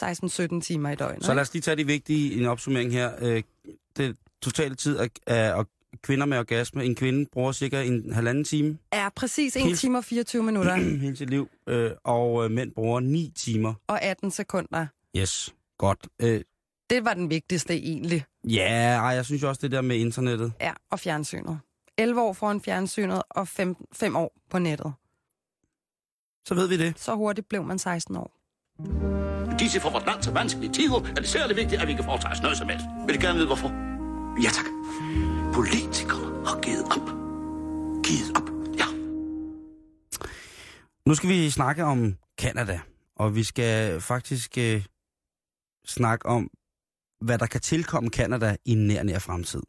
16-17 0.00 0.60
timer 0.60 0.90
i 0.90 0.94
døgnet. 0.94 1.24
Så 1.24 1.34
lad 1.34 1.42
os 1.42 1.52
lige 1.52 1.62
tage 1.62 1.76
de 1.76 1.86
vigtige 1.86 2.32
i 2.34 2.40
en 2.40 2.46
opsummering 2.46 2.92
her. 2.92 3.12
Øh, 3.18 3.42
det 3.96 4.16
totale 4.42 4.74
tid 4.74 4.98
af, 4.98 5.08
af, 5.26 5.64
kvinder 6.02 6.26
med 6.26 6.38
orgasme. 6.38 6.84
En 6.84 6.94
kvinde 6.94 7.26
bruger 7.32 7.52
cirka 7.52 7.82
en 7.82 8.12
halvanden 8.12 8.44
time 8.44 8.78
Ja, 8.92 9.08
præcis 9.16 9.56
1 9.56 9.62
Helt- 9.62 9.78
time 9.78 9.98
og 9.98 10.04
24 10.04 10.42
minutter 10.42 10.74
hele 11.04 11.16
sit 11.16 11.30
liv, 11.30 11.48
øh, 11.66 11.90
og 12.04 12.44
øh, 12.44 12.50
mænd 12.50 12.72
bruger 12.72 13.00
9 13.00 13.32
timer. 13.36 13.74
og 13.86 14.02
18 14.02 14.30
sekunder. 14.30 14.86
Yes, 15.16 15.54
godt. 15.78 16.08
Det 16.90 17.04
var 17.04 17.14
den 17.14 17.30
vigtigste 17.30 17.74
egentlig. 17.74 18.24
ja, 18.48 18.94
ej, 18.96 19.06
jeg 19.08 19.24
synes 19.24 19.42
jo 19.42 19.48
også 19.48 19.58
det 19.62 19.70
der 19.70 19.80
med 19.80 19.96
internettet. 19.96 20.52
Ja, 20.60 20.72
og 20.90 21.00
fjernsynet. 21.00 21.60
11 21.98 22.20
år 22.20 22.32
foran 22.32 22.60
fjernsynet 22.60 23.22
og 23.30 23.48
5, 23.48 23.76
5 23.92 24.16
år 24.16 24.32
på 24.50 24.58
nettet. 24.58 24.92
Så 26.46 26.54
ved 26.54 26.68
vi 26.68 26.76
det. 26.76 26.98
Så 26.98 27.14
hurtigt 27.14 27.48
blev 27.48 27.64
man 27.64 27.78
16 27.78 28.16
år. 28.16 28.36
Disse 29.58 29.80
for 29.80 29.90
vort 29.90 30.06
land 30.06 30.22
så 30.22 30.30
vanskelige 30.30 30.72
tider 30.72 31.00
er 31.00 31.14
det 31.14 31.28
særlig 31.28 31.56
vigtigt, 31.56 31.82
at 31.82 31.88
vi 31.88 31.94
kan 31.94 32.04
foretage 32.04 32.32
os 32.32 32.42
noget 32.42 32.58
som 32.58 32.68
helst. 32.68 32.84
Vil 33.06 33.14
du 33.16 33.20
gerne 33.20 33.34
vide, 33.38 33.46
hvorfor? 33.46 33.68
Ja, 34.42 34.50
tak. 34.58 34.66
Politikerne 35.54 36.46
har 36.46 36.60
givet 36.60 36.84
op. 36.84 37.06
Givet 38.04 38.30
op, 38.36 38.48
ja. 38.78 38.86
Nu 41.06 41.14
skal 41.14 41.28
vi 41.28 41.50
snakke 41.50 41.84
om 41.84 42.16
Kanada, 42.38 42.80
og 43.16 43.34
vi 43.34 43.42
skal 43.44 44.00
faktisk 44.00 44.58
øh, 44.58 44.84
snakke 45.86 46.26
om, 46.26 46.50
hvad 47.20 47.38
der 47.38 47.46
kan 47.46 47.60
tilkomme 47.60 48.10
Kanada 48.10 48.56
i 48.64 48.74
nær 48.74 49.02
nær 49.02 49.18
fremtid. 49.18 49.62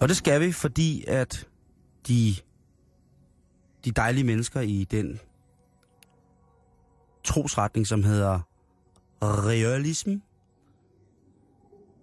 Og 0.00 0.08
det 0.08 0.16
skal 0.16 0.40
vi, 0.40 0.52
fordi 0.52 1.04
at 1.08 1.48
de 2.08 2.34
de 3.84 3.90
dejlige 3.90 4.24
mennesker 4.24 4.60
i 4.60 4.84
den 4.90 5.20
trosretning, 7.24 7.86
som 7.86 8.04
hedder 8.04 8.40
realism, 9.22 10.10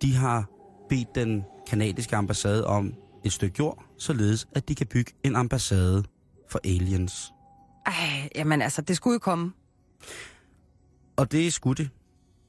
de 0.02 0.16
har 0.16 0.50
bedt 0.90 1.16
den 1.16 1.44
kanadiske 1.68 2.16
ambassade 2.16 2.68
om 2.68 2.94
et 3.24 3.34
stykke 3.34 3.56
jord, 3.60 3.84
således 3.98 4.48
at 4.56 4.70
de 4.70 4.76
kan 4.76 4.88
bygge 4.88 5.12
en 5.24 5.36
ambassade 5.36 6.04
for 6.50 6.60
aliens. 6.64 7.34
Ej, 7.86 8.30
jamen 8.36 8.62
altså, 8.62 8.82
det 8.82 8.96
skulle 8.96 9.14
jo 9.14 9.20
komme. 9.20 9.52
Og 11.16 11.32
det 11.32 11.48
er 11.48 11.52
skudt 11.52 11.78
det. 11.78 11.90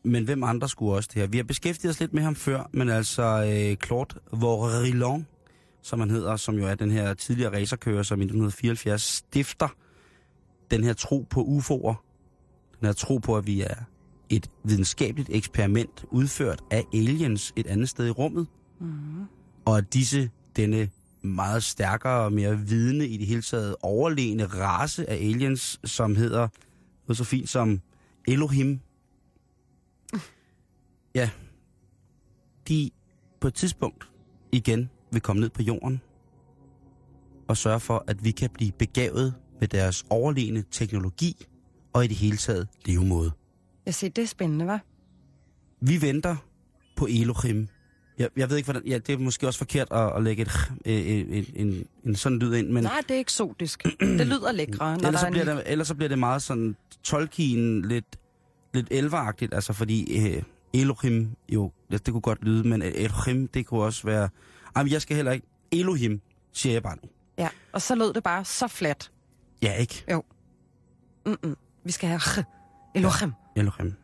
Men 0.05 0.25
hvem 0.25 0.43
andre 0.43 0.69
skulle 0.69 0.95
også 0.95 1.11
det 1.15 1.23
her? 1.23 1.29
Vi 1.29 1.37
har 1.37 1.45
beskæftiget 1.45 1.91
os 1.91 2.01
lidt 2.01 2.13
med 2.13 2.23
ham 2.23 2.35
før, 2.35 2.71
men 2.73 2.89
altså 2.89 3.23
øh, 3.23 3.77
Claude 3.87 4.15
Vorillon, 4.33 5.27
som 5.83 6.01
han 6.01 6.11
hedder, 6.11 6.37
som 6.37 6.55
jo 6.55 6.67
er 6.67 6.75
den 6.75 6.91
her 6.91 7.14
tidligere 7.14 7.53
racerkører, 7.53 8.03
som 8.03 8.21
i 8.21 8.25
1974 8.25 9.03
stifter 9.03 9.69
den 10.71 10.85
her 10.85 10.93
tro 10.93 11.27
på 11.31 11.45
UFO'er. 11.45 11.95
Den 12.81 12.87
her 12.87 12.93
tro 12.93 13.19
på, 13.19 13.37
at 13.37 13.47
vi 13.47 13.61
er 13.61 13.75
et 14.29 14.51
videnskabeligt 14.64 15.29
eksperiment 15.33 16.05
udført 16.11 16.61
af 16.71 16.85
aliens 16.95 17.53
et 17.57 17.67
andet 17.67 17.88
sted 17.88 18.07
i 18.07 18.11
rummet. 18.11 18.47
Mm. 18.81 19.25
Og 19.64 19.79
at 19.79 19.95
disse, 19.95 20.31
denne 20.57 20.91
meget 21.23 21.64
stærkere 21.64 22.25
og 22.25 22.33
mere 22.33 22.59
vidende 22.59 23.07
i 23.09 23.17
det 23.17 23.27
hele 23.27 23.43
taget 23.43 23.77
overlegne 23.83 24.45
race 24.47 25.11
af 25.11 25.14
aliens, 25.14 25.81
som 25.85 26.17
hedder 26.17 26.49
noget 27.07 27.17
så 27.17 27.25
fint 27.25 27.49
som 27.49 27.81
Elohim. 28.29 28.81
Ja, 31.14 31.31
de 32.69 32.91
på 33.41 33.49
et 33.49 33.55
tidspunkt 33.55 34.09
igen 34.53 34.91
vil 35.12 35.21
komme 35.21 35.40
ned 35.40 35.49
på 35.49 35.62
jorden 35.62 36.01
og 37.49 37.57
sørge 37.57 37.81
for, 37.81 38.05
at 38.07 38.25
vi 38.25 38.31
kan 38.31 38.51
blive 38.51 38.73
begavet 38.73 39.35
med 39.61 39.68
deres 39.68 40.07
overlegne 40.11 40.64
teknologi 40.71 41.47
og 41.92 42.05
i 42.05 42.09
det 42.09 42.16
hele 42.16 42.37
taget 42.37 42.68
levemåde. 42.85 43.33
Jeg 43.87 43.94
siger, 43.94 44.11
det 44.11 44.23
er 44.23 44.27
spændende, 44.27 44.75
hva'? 44.75 44.79
Vi 45.81 46.03
venter 46.03 46.37
på 46.97 47.07
Elohim. 47.11 47.68
Jeg, 48.18 48.29
jeg 48.37 48.51
ved 48.51 48.57
ikke, 48.57 48.66
hvordan... 48.66 48.88
Ja, 48.88 48.99
det 48.99 49.12
er 49.12 49.18
måske 49.18 49.47
også 49.47 49.59
forkert 49.59 49.88
at, 49.90 50.16
at 50.16 50.23
lægge 50.23 50.42
et, 50.42 50.73
en, 50.85 51.27
en, 51.33 51.47
en, 51.55 51.87
en 52.05 52.16
sådan 52.16 52.38
lyd 52.38 52.55
ind, 52.55 52.68
men... 52.68 52.85
Nej, 52.85 53.03
det 53.09 53.16
er 53.16 53.21
eksotisk. 53.21 53.83
det 54.18 54.27
lyder 54.27 54.53
lækre. 54.53 54.99
Når 54.99 55.09
ellers, 55.09 55.12
der 55.12 55.18
så 55.18 55.27
er 55.27 55.31
bliver 55.31 55.51
en... 55.51 55.57
det, 55.57 55.62
ellers 55.66 55.88
så 55.88 55.94
bliver 55.94 56.09
det 56.09 56.18
meget 56.18 56.42
sådan 56.42 56.77
Tolkien, 57.03 57.83
lidt, 57.83 58.18
lidt 58.75 58.88
elveragtigt, 58.90 59.55
altså 59.55 59.73
fordi 59.73 60.27
øh, 60.27 60.42
Elohim, 60.73 61.31
jo, 61.49 61.73
det, 61.90 62.07
det 62.07 62.12
kunne 62.12 62.21
godt 62.21 62.44
lyde, 62.44 62.68
men 62.68 62.83
Elohim, 62.83 63.49
det 63.49 63.66
kunne 63.66 63.83
også 63.83 64.07
være... 64.07 64.29
Jamen, 64.79 64.93
jeg 64.93 65.03
skal 65.03 65.17
heller 65.17 65.33
ikke... 65.33 65.47
Elohim, 65.73 66.21
siger 66.53 66.73
jeg 66.73 66.83
bare 66.83 66.97
nu. 67.03 67.09
Ja, 67.38 67.49
og 67.73 67.83
så 67.83 67.95
lød 67.95 68.12
det 68.12 68.23
bare 68.23 68.45
så 68.45 68.69
flat. 68.69 69.11
Ja, 69.62 69.73
ikke? 69.73 70.05
Jo. 70.11 70.23
Mm-mm. 71.27 71.57
Vi 71.85 71.93
skal 71.93 72.09
have 72.09 72.21
Elohim. 72.95 73.33
Elohim. 73.57 73.95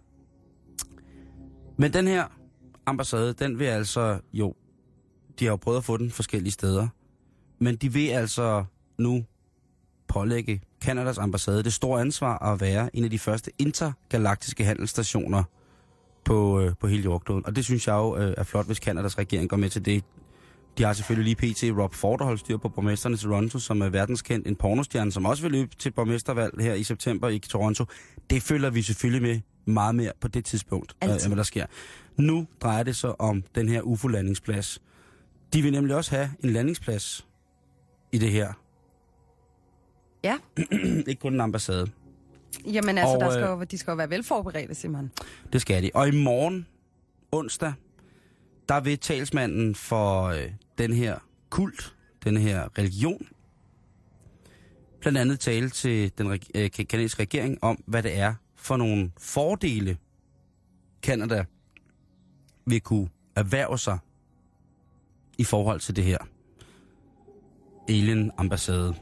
Men 1.79 1.93
den 1.93 2.07
her 2.07 2.27
ambassade, 2.87 3.33
den 3.33 3.59
vil 3.59 3.65
altså 3.65 4.21
jo... 4.33 4.55
De 5.39 5.45
har 5.45 5.53
jo 5.53 5.57
prøvet 5.57 5.79
at 5.79 5.85
få 5.85 5.97
den 5.97 6.11
forskellige 6.11 6.53
steder. 6.53 6.89
Men 7.59 7.77
de 7.77 7.93
vil 7.93 8.09
altså 8.09 8.65
nu 8.99 9.25
pålægge 10.09 10.61
Kanadas 10.81 11.19
ambassade 11.19 11.63
det 11.63 11.73
store 11.73 12.01
ansvar 12.01 12.53
at 12.53 12.61
være 12.61 12.97
en 12.97 13.05
af 13.05 13.11
de 13.11 13.19
første 13.19 13.51
intergalaktiske 13.59 14.65
handelsstationer 14.65 15.45
på, 16.25 16.61
øh, 16.61 16.73
på 16.81 16.87
hele 16.87 17.03
jordkloden. 17.03 17.47
Og 17.47 17.57
det 17.57 17.65
synes 17.65 17.87
jeg 17.87 17.95
jo 17.95 18.17
øh, 18.17 18.35
er 18.37 18.43
flot, 18.43 18.67
hvis 18.67 18.79
Kanadas 18.79 19.19
regering 19.19 19.49
går 19.49 19.57
med 19.57 19.71
til 19.71 19.85
det. 19.85 20.05
De 20.79 20.83
har 20.83 20.93
selvfølgelig 20.93 21.37
lige 21.41 21.53
pt. 21.55 21.79
Rob 21.79 21.95
Ford 21.95 22.21
at 22.21 22.25
holde 22.27 22.41
styr 22.41 22.57
på 22.57 22.69
borgmesteren 22.69 23.15
i 23.15 23.19
Toronto, 23.19 23.59
som 23.59 23.81
er 23.83 23.89
verdenskendt 23.89 24.47
en 24.47 24.57
pornostjerne, 24.57 25.13
som 25.13 25.27
også 25.27 25.43
vil 25.43 25.53
løbe 25.53 25.77
til 25.77 25.91
borgmestervalg 25.93 26.61
her 26.61 26.75
i 26.75 26.83
september 26.83 27.29
i 27.29 27.39
Toronto. 27.39 27.85
Det 28.31 28.43
følger 28.43 28.71
vi 28.71 28.83
selvfølgelig 28.83 29.23
med 29.23 29.41
meget 29.73 29.95
mere 29.95 30.13
på 30.21 30.29
det 30.29 30.45
tidspunkt, 30.45 30.97
øh, 31.05 31.11
hvad 31.27 31.37
der 31.37 31.43
sker. 31.43 31.67
Nu 32.17 32.47
drejer 32.61 32.83
det 32.83 32.97
sig 32.97 33.21
om 33.21 33.45
den 33.55 33.69
her 33.69 33.83
UFO-landingsplads. 33.83 34.83
De 35.53 35.63
vil 35.63 35.73
nemlig 35.73 35.97
også 35.97 36.11
have 36.11 36.31
en 36.45 36.51
landingsplads 36.51 37.27
i 38.13 38.19
det 38.19 38.31
her. 38.31 38.53
Ja. 40.25 40.37
Ikke 41.09 41.21
kun 41.21 41.35
en 41.35 41.41
ambassade. 41.41 41.91
Jamen 42.67 42.99
altså, 42.99 43.15
Og, 43.15 43.21
der 43.21 43.31
skal 43.31 43.43
øh, 43.43 43.51
jo, 43.51 43.65
de 43.65 43.79
skal 43.79 43.91
jo 43.91 43.97
være 43.97 44.11
velforberedte, 44.11 44.75
Simon. 44.75 45.11
Det 45.53 45.61
skal 45.61 45.83
de. 45.83 45.91
Og 45.95 46.09
i 46.09 46.11
morgen, 46.11 46.67
onsdag, 47.33 47.73
der 48.69 48.81
vil 48.81 48.99
talsmanden 48.99 49.75
for 49.75 50.23
øh, 50.25 50.51
den 50.79 50.93
her 50.93 51.19
kult, 51.51 51.95
den 52.25 52.37
her 52.37 52.69
religion, 52.79 53.27
blandt 55.01 55.19
andet 55.19 55.41
tale 55.41 55.71
til 55.71 56.13
den 56.19 56.27
øh, 56.55 56.71
ka- 56.77 56.85
kanadiske 56.85 57.23
regering 57.23 57.65
om, 57.65 57.83
hvad 57.87 58.03
det 58.03 58.19
er 58.19 58.35
for 58.57 58.77
nogle 58.77 59.13
fordele, 59.19 59.97
Kanada 61.03 61.45
vil 62.67 62.81
kunne 62.81 63.09
erhverve 63.37 63.79
sig 63.79 63.99
i 65.39 65.45
forhold 65.45 65.81
til 65.81 65.97
det 65.97 66.05
her 66.05 66.19
alien-ambassade. 67.89 68.95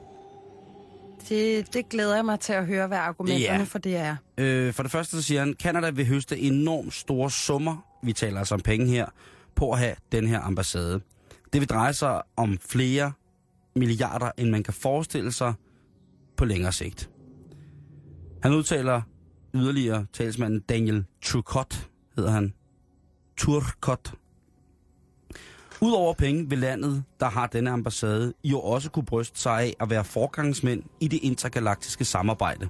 Det, 1.29 1.75
det 1.75 1.89
glæder 1.89 2.15
jeg 2.15 2.25
mig 2.25 2.41
til 2.41 2.53
at 2.53 2.67
høre, 2.67 2.87
hvad 2.87 2.99
argumenterne 2.99 3.59
Ja. 3.59 3.65
for 3.65 3.79
det 3.79 3.97
er. 3.97 4.17
Øh, 4.39 4.73
for 4.73 4.83
det 4.83 4.93
første 4.93 5.17
så 5.17 5.23
siger 5.23 5.41
han, 5.41 5.55
Kanada 5.55 5.91
vil 5.91 6.07
høste 6.07 6.39
enormt 6.39 6.95
store 6.95 7.31
summer, 7.31 7.77
vi 8.03 8.13
taler 8.13 8.39
altså 8.39 8.55
om 8.55 8.61
penge 8.61 8.87
her, 8.87 9.07
på 9.55 9.71
at 9.73 9.79
have 9.79 9.95
den 10.13 10.27
her 10.27 10.41
ambassade. 10.41 11.01
Det 11.53 11.61
vil 11.61 11.69
dreje 11.69 11.93
sig 11.93 12.23
om 12.37 12.59
flere 12.59 13.13
milliarder, 13.77 14.31
end 14.39 14.51
man 14.51 14.63
kan 14.63 14.75
forestille 14.75 15.33
sig 15.33 15.55
på 16.37 16.45
længere 16.45 16.73
sigt. 16.73 17.11
Han 18.43 18.55
udtaler 18.55 19.03
yderligere 19.55 20.07
talsmanden 20.13 20.61
Daniel 20.61 21.05
Turcott, 21.23 21.91
hedder 22.17 22.31
han. 22.31 22.55
Turcott. 23.37 24.15
Udover 25.81 26.15
penge 26.15 26.49
vil 26.49 26.59
landet, 26.59 27.05
der 27.21 27.27
har 27.31 27.47
denne 27.47 27.71
ambassade, 27.71 28.33
jo 28.45 28.61
også 28.61 28.91
kunne 28.91 29.05
bryste 29.05 29.41
sig 29.41 29.61
af 29.61 29.75
at 29.81 29.91
være 29.91 30.05
forgangsmænd 30.05 30.83
i 31.01 31.09
det 31.09 31.21
intergalaktiske 31.23 32.05
samarbejde. 32.05 32.69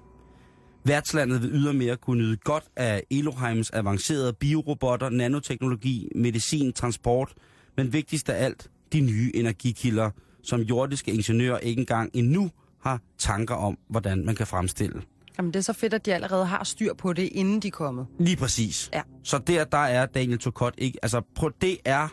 Værtslandet 0.84 1.42
vil 1.42 1.50
ydermere 1.52 1.96
kunne 1.96 2.22
nyde 2.22 2.36
godt 2.36 2.64
af 2.76 3.02
Elohims 3.10 3.70
avancerede 3.70 4.32
biorobotter, 4.32 5.08
nanoteknologi, 5.08 6.08
medicin, 6.14 6.72
transport, 6.72 7.34
men 7.76 7.92
vigtigst 7.92 8.28
af 8.28 8.44
alt, 8.44 8.70
de 8.92 9.00
nye 9.00 9.30
energikilder, 9.34 10.10
som 10.42 10.60
jordiske 10.60 11.12
ingeniører 11.12 11.58
ikke 11.58 11.80
engang 11.80 12.10
endnu 12.14 12.50
har 12.80 13.00
tanker 13.18 13.54
om, 13.54 13.78
hvordan 13.88 14.24
man 14.24 14.34
kan 14.34 14.46
fremstille. 14.46 15.02
Jamen, 15.38 15.52
det 15.52 15.58
er 15.58 15.62
så 15.62 15.72
fedt, 15.72 15.94
at 15.94 16.06
de 16.06 16.14
allerede 16.14 16.46
har 16.46 16.64
styr 16.64 16.94
på 16.94 17.12
det, 17.12 17.22
inden 17.22 17.60
de 17.60 17.68
er 17.68 17.72
kommet. 17.72 18.06
Lige 18.18 18.36
præcis. 18.36 18.90
Ja. 18.92 19.02
Så 19.22 19.38
der, 19.38 19.64
der 19.64 19.78
er 19.78 20.06
Daniel 20.06 20.38
Turcott 20.38 20.74
ikke... 20.78 20.98
Altså, 21.02 21.20
prøv, 21.34 21.52
det 21.60 21.78
er... 21.84 22.08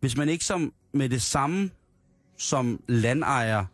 Hvis 0.00 0.16
man 0.16 0.28
ikke 0.28 0.44
som 0.44 0.72
med 0.94 1.08
det 1.08 1.22
samme 1.22 1.70
som 2.38 2.80
landejer 2.88 3.64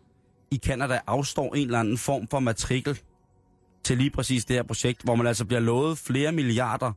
i 0.50 0.56
Kanada 0.56 1.00
afstår 1.06 1.54
en 1.54 1.66
eller 1.66 1.80
anden 1.80 1.98
form 1.98 2.28
for 2.28 2.40
matrikel 2.40 2.98
til 3.84 3.98
lige 3.98 4.10
præcis 4.10 4.44
det 4.44 4.56
her 4.56 4.62
projekt, 4.62 5.02
hvor 5.02 5.14
man 5.14 5.26
altså 5.26 5.44
bliver 5.44 5.60
lovet 5.60 5.98
flere 5.98 6.32
milliarder, 6.32 6.92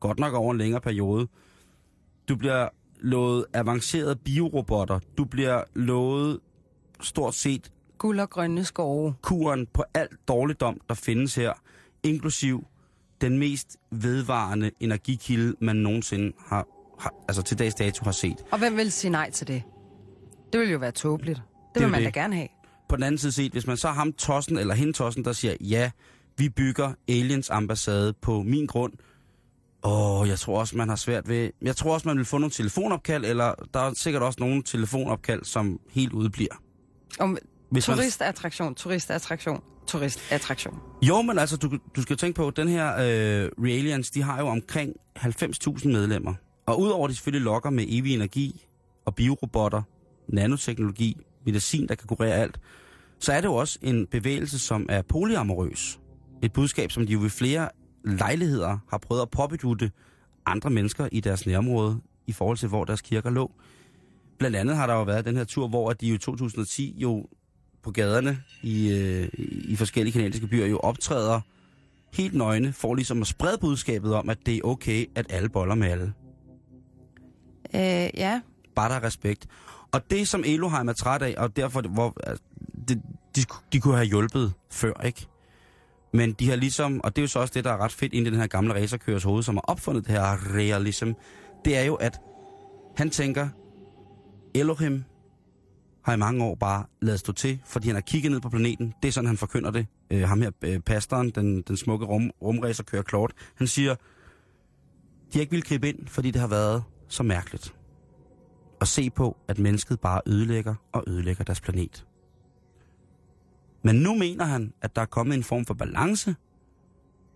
godt 0.00 0.18
nok 0.18 0.34
over 0.34 0.52
en 0.52 0.58
længere 0.58 0.80
periode. 0.80 1.28
Du 2.28 2.36
bliver 2.36 2.68
lovet 3.00 3.46
avancerede 3.52 4.16
biorobotter. 4.16 4.98
Du 5.18 5.24
bliver 5.24 5.62
lovet 5.74 6.40
stort 7.00 7.34
set 7.34 7.70
Guld 7.98 8.20
og 8.20 8.30
grønne 8.30 8.64
skove. 8.64 9.14
kuren 9.22 9.66
på 9.66 9.84
alt 9.94 10.28
dårligdom, 10.28 10.80
der 10.88 10.94
findes 10.94 11.34
her, 11.34 11.52
inklusiv 12.02 12.66
den 13.20 13.38
mest 13.38 13.76
vedvarende 13.90 14.70
energikilde, 14.80 15.54
man 15.60 15.76
nogensinde 15.76 16.32
har, 16.46 16.66
har 16.98 17.14
altså 17.28 17.42
til 17.42 17.58
dags 17.58 17.74
dato 17.74 18.04
har 18.04 18.12
set. 18.12 18.44
Og 18.50 18.58
hvem 18.58 18.76
vil 18.76 18.92
sige 18.92 19.10
nej 19.10 19.30
til 19.30 19.48
det? 19.48 19.62
Det 20.52 20.60
vil 20.60 20.70
jo 20.70 20.78
være 20.78 20.90
tåbeligt. 20.90 21.42
Det, 21.74 21.80
er 21.80 21.84
vil 21.84 21.90
man 21.90 22.04
det. 22.04 22.14
da 22.14 22.20
gerne 22.20 22.36
have. 22.36 22.48
På 22.88 22.96
den 22.96 23.02
anden 23.04 23.18
side 23.18 23.32
set, 23.32 23.52
hvis 23.52 23.66
man 23.66 23.76
så 23.76 23.88
ham 23.88 24.12
tossen 24.12 24.58
eller 24.58 24.74
hende 24.74 24.92
tossen, 24.92 25.24
der 25.24 25.32
siger, 25.32 25.54
ja, 25.60 25.90
vi 26.38 26.48
bygger 26.48 26.92
aliens 27.08 27.50
ambassade 27.50 28.12
på 28.12 28.42
min 28.42 28.66
grund, 28.66 28.92
Åh, 29.84 30.28
jeg 30.28 30.38
tror 30.38 30.58
også, 30.60 30.76
man 30.76 30.88
har 30.88 30.96
svært 30.96 31.28
ved... 31.28 31.50
Jeg 31.62 31.76
tror 31.76 31.94
også, 31.94 32.08
man 32.08 32.16
vil 32.16 32.24
få 32.24 32.38
nogle 32.38 32.50
telefonopkald, 32.50 33.24
eller 33.24 33.54
der 33.74 33.80
er 33.80 33.94
sikkert 33.94 34.22
også 34.22 34.36
nogle 34.40 34.62
telefonopkald, 34.62 35.44
som 35.44 35.80
helt 35.90 36.12
udebliver. 36.12 36.54
Om 37.20 37.38
Hvis 37.70 37.88
man- 37.88 37.96
turistattraktion, 37.96 38.74
turistattraktion, 38.74 39.60
turistattraktion. 39.86 40.74
Jo, 41.02 41.22
men 41.22 41.38
altså, 41.38 41.56
du, 41.56 41.78
du 41.96 42.02
skal 42.02 42.16
tænke 42.16 42.36
på, 42.36 42.48
at 42.48 42.56
den 42.56 42.68
her 42.68 42.92
øh, 42.92 43.50
Realians, 43.64 44.10
de 44.10 44.22
har 44.22 44.40
jo 44.40 44.46
omkring 44.48 44.92
90.000 45.18 45.88
medlemmer. 45.88 46.34
Og 46.66 46.80
udover 46.80 47.04
at 47.04 47.10
de 47.10 47.14
selvfølgelig 47.14 47.44
lokker 47.44 47.70
med 47.70 47.84
evig 47.88 48.14
energi 48.14 48.66
og 49.06 49.14
biorobotter, 49.14 49.82
nanoteknologi, 50.28 51.16
medicin, 51.46 51.88
der 51.88 51.94
kan 51.94 52.06
kurere 52.08 52.34
alt, 52.34 52.60
så 53.20 53.32
er 53.32 53.40
det 53.40 53.48
jo 53.48 53.54
også 53.54 53.78
en 53.82 54.06
bevægelse, 54.06 54.58
som 54.58 54.86
er 54.88 55.02
polyamorøs. 55.02 56.00
Et 56.42 56.52
budskab, 56.52 56.90
som 56.92 57.06
de 57.06 57.12
jo 57.12 57.20
ved 57.20 57.30
flere 57.30 57.68
lejligheder 58.04 58.78
har 58.88 58.98
prøvet 58.98 59.22
at 59.22 59.30
påbedutte 59.30 59.90
andre 60.46 60.70
mennesker 60.70 61.08
i 61.12 61.20
deres 61.20 61.46
nærområde 61.46 62.00
i 62.26 62.32
forhold 62.32 62.56
til, 62.56 62.68
hvor 62.68 62.84
deres 62.84 63.00
kirker 63.00 63.30
lå. 63.30 63.52
Blandt 64.38 64.56
andet 64.56 64.76
har 64.76 64.86
der 64.86 64.94
jo 64.94 65.02
været 65.02 65.24
den 65.24 65.36
her 65.36 65.44
tur, 65.44 65.68
hvor 65.68 65.92
de 65.92 66.06
jo 66.06 66.14
i 66.14 66.18
2010 66.18 66.94
jo 66.98 67.26
på 67.82 67.90
gaderne 67.90 68.38
i, 68.62 68.92
øh, 68.92 69.28
i 69.68 69.76
forskellige 69.76 70.12
kanadiske 70.12 70.46
byer 70.46 70.66
jo 70.66 70.78
optræder 70.78 71.40
helt 72.12 72.34
nøgne, 72.34 72.72
for 72.72 72.94
ligesom 72.94 73.20
at 73.20 73.26
sprede 73.26 73.58
budskabet 73.60 74.14
om, 74.14 74.28
at 74.30 74.38
det 74.46 74.56
er 74.56 74.60
okay, 74.64 75.06
at 75.14 75.26
alle 75.30 75.48
boller 75.48 75.74
med 75.74 75.88
alle. 75.88 76.12
Øh, 77.74 78.10
ja. 78.20 78.40
Bare 78.74 78.88
der 78.88 78.94
er 78.94 79.02
respekt. 79.02 79.46
Og 79.92 80.10
det, 80.10 80.28
som 80.28 80.42
Elohim 80.46 80.88
er 80.88 80.92
træt 80.92 81.22
af, 81.22 81.34
og 81.38 81.56
derfor, 81.56 81.80
hvor, 81.80 82.16
altså, 82.26 82.44
det, 82.88 83.02
de, 83.36 83.44
de 83.72 83.80
kunne 83.80 83.94
have 83.94 84.06
hjulpet 84.06 84.52
før, 84.70 84.92
ikke? 85.04 85.26
Men 86.14 86.32
de 86.32 86.48
har 86.48 86.56
ligesom, 86.56 87.00
og 87.04 87.16
det 87.16 87.22
er 87.22 87.24
jo 87.24 87.28
så 87.28 87.38
også 87.38 87.54
det, 87.54 87.64
der 87.64 87.72
er 87.72 87.76
ret 87.76 87.92
fedt 87.92 88.12
ind 88.12 88.26
i 88.26 88.30
den 88.30 88.38
her 88.38 88.46
gamle 88.46 88.74
racerkørers 88.74 89.22
hoved, 89.22 89.42
som 89.42 89.56
har 89.56 89.62
opfundet 89.62 90.06
det 90.06 90.12
her 90.12 90.54
realism, 90.56 91.10
det 91.64 91.76
er 91.76 91.82
jo, 91.82 91.94
at 91.94 92.20
han 92.96 93.10
tænker, 93.10 93.48
Elohim 94.54 95.04
har 96.04 96.14
i 96.14 96.16
mange 96.16 96.44
år 96.44 96.54
bare 96.54 96.84
lavet 97.02 97.20
stå 97.20 97.32
til, 97.32 97.60
fordi 97.66 97.86
han 97.86 97.96
har 97.96 98.00
kigget 98.00 98.32
ned 98.32 98.40
på 98.40 98.48
planeten. 98.48 98.94
Det 99.02 99.08
er 99.08 99.12
sådan, 99.12 99.28
han 99.28 99.36
forkynder 99.36 99.70
det. 99.70 99.86
Øh, 100.10 100.28
ham 100.28 100.40
her, 100.42 100.50
øh, 100.64 100.80
pastoren, 100.80 101.30
den, 101.30 101.62
den 101.62 101.76
smukke 101.76 102.06
rum, 102.06 102.30
rumracerkører 102.42 103.02
Claude, 103.08 103.32
han 103.54 103.66
siger, 103.66 103.94
de 103.94 103.98
har 105.32 105.40
ikke 105.40 105.50
ville 105.50 105.66
gribe 105.66 105.88
ind, 105.88 106.08
fordi 106.08 106.30
det 106.30 106.40
har 106.40 106.48
været 106.48 106.84
så 107.08 107.22
mærkeligt. 107.22 107.74
At 108.80 108.88
se 108.88 109.10
på, 109.10 109.36
at 109.48 109.58
mennesket 109.58 110.00
bare 110.00 110.20
ødelægger 110.26 110.74
og 110.92 111.04
ødelægger 111.06 111.44
deres 111.44 111.60
planet. 111.60 112.06
Men 113.84 113.96
nu 113.96 114.14
mener 114.14 114.44
han, 114.44 114.72
at 114.82 114.96
der 114.96 115.02
er 115.02 115.06
kommet 115.06 115.34
en 115.34 115.42
form 115.44 115.64
for 115.66 115.74
balance 115.74 116.34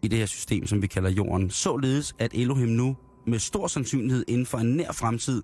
i 0.02 0.08
det 0.08 0.18
her 0.18 0.26
system, 0.26 0.66
som 0.66 0.82
vi 0.82 0.86
kalder 0.86 1.10
jorden, 1.10 1.50
således 1.50 2.14
at 2.18 2.30
Elohim 2.34 2.68
nu 2.68 2.96
med 3.26 3.38
stor 3.38 3.66
sandsynlighed 3.66 4.24
inden 4.28 4.46
for 4.46 4.58
en 4.58 4.76
nær 4.76 4.92
fremtid 4.92 5.42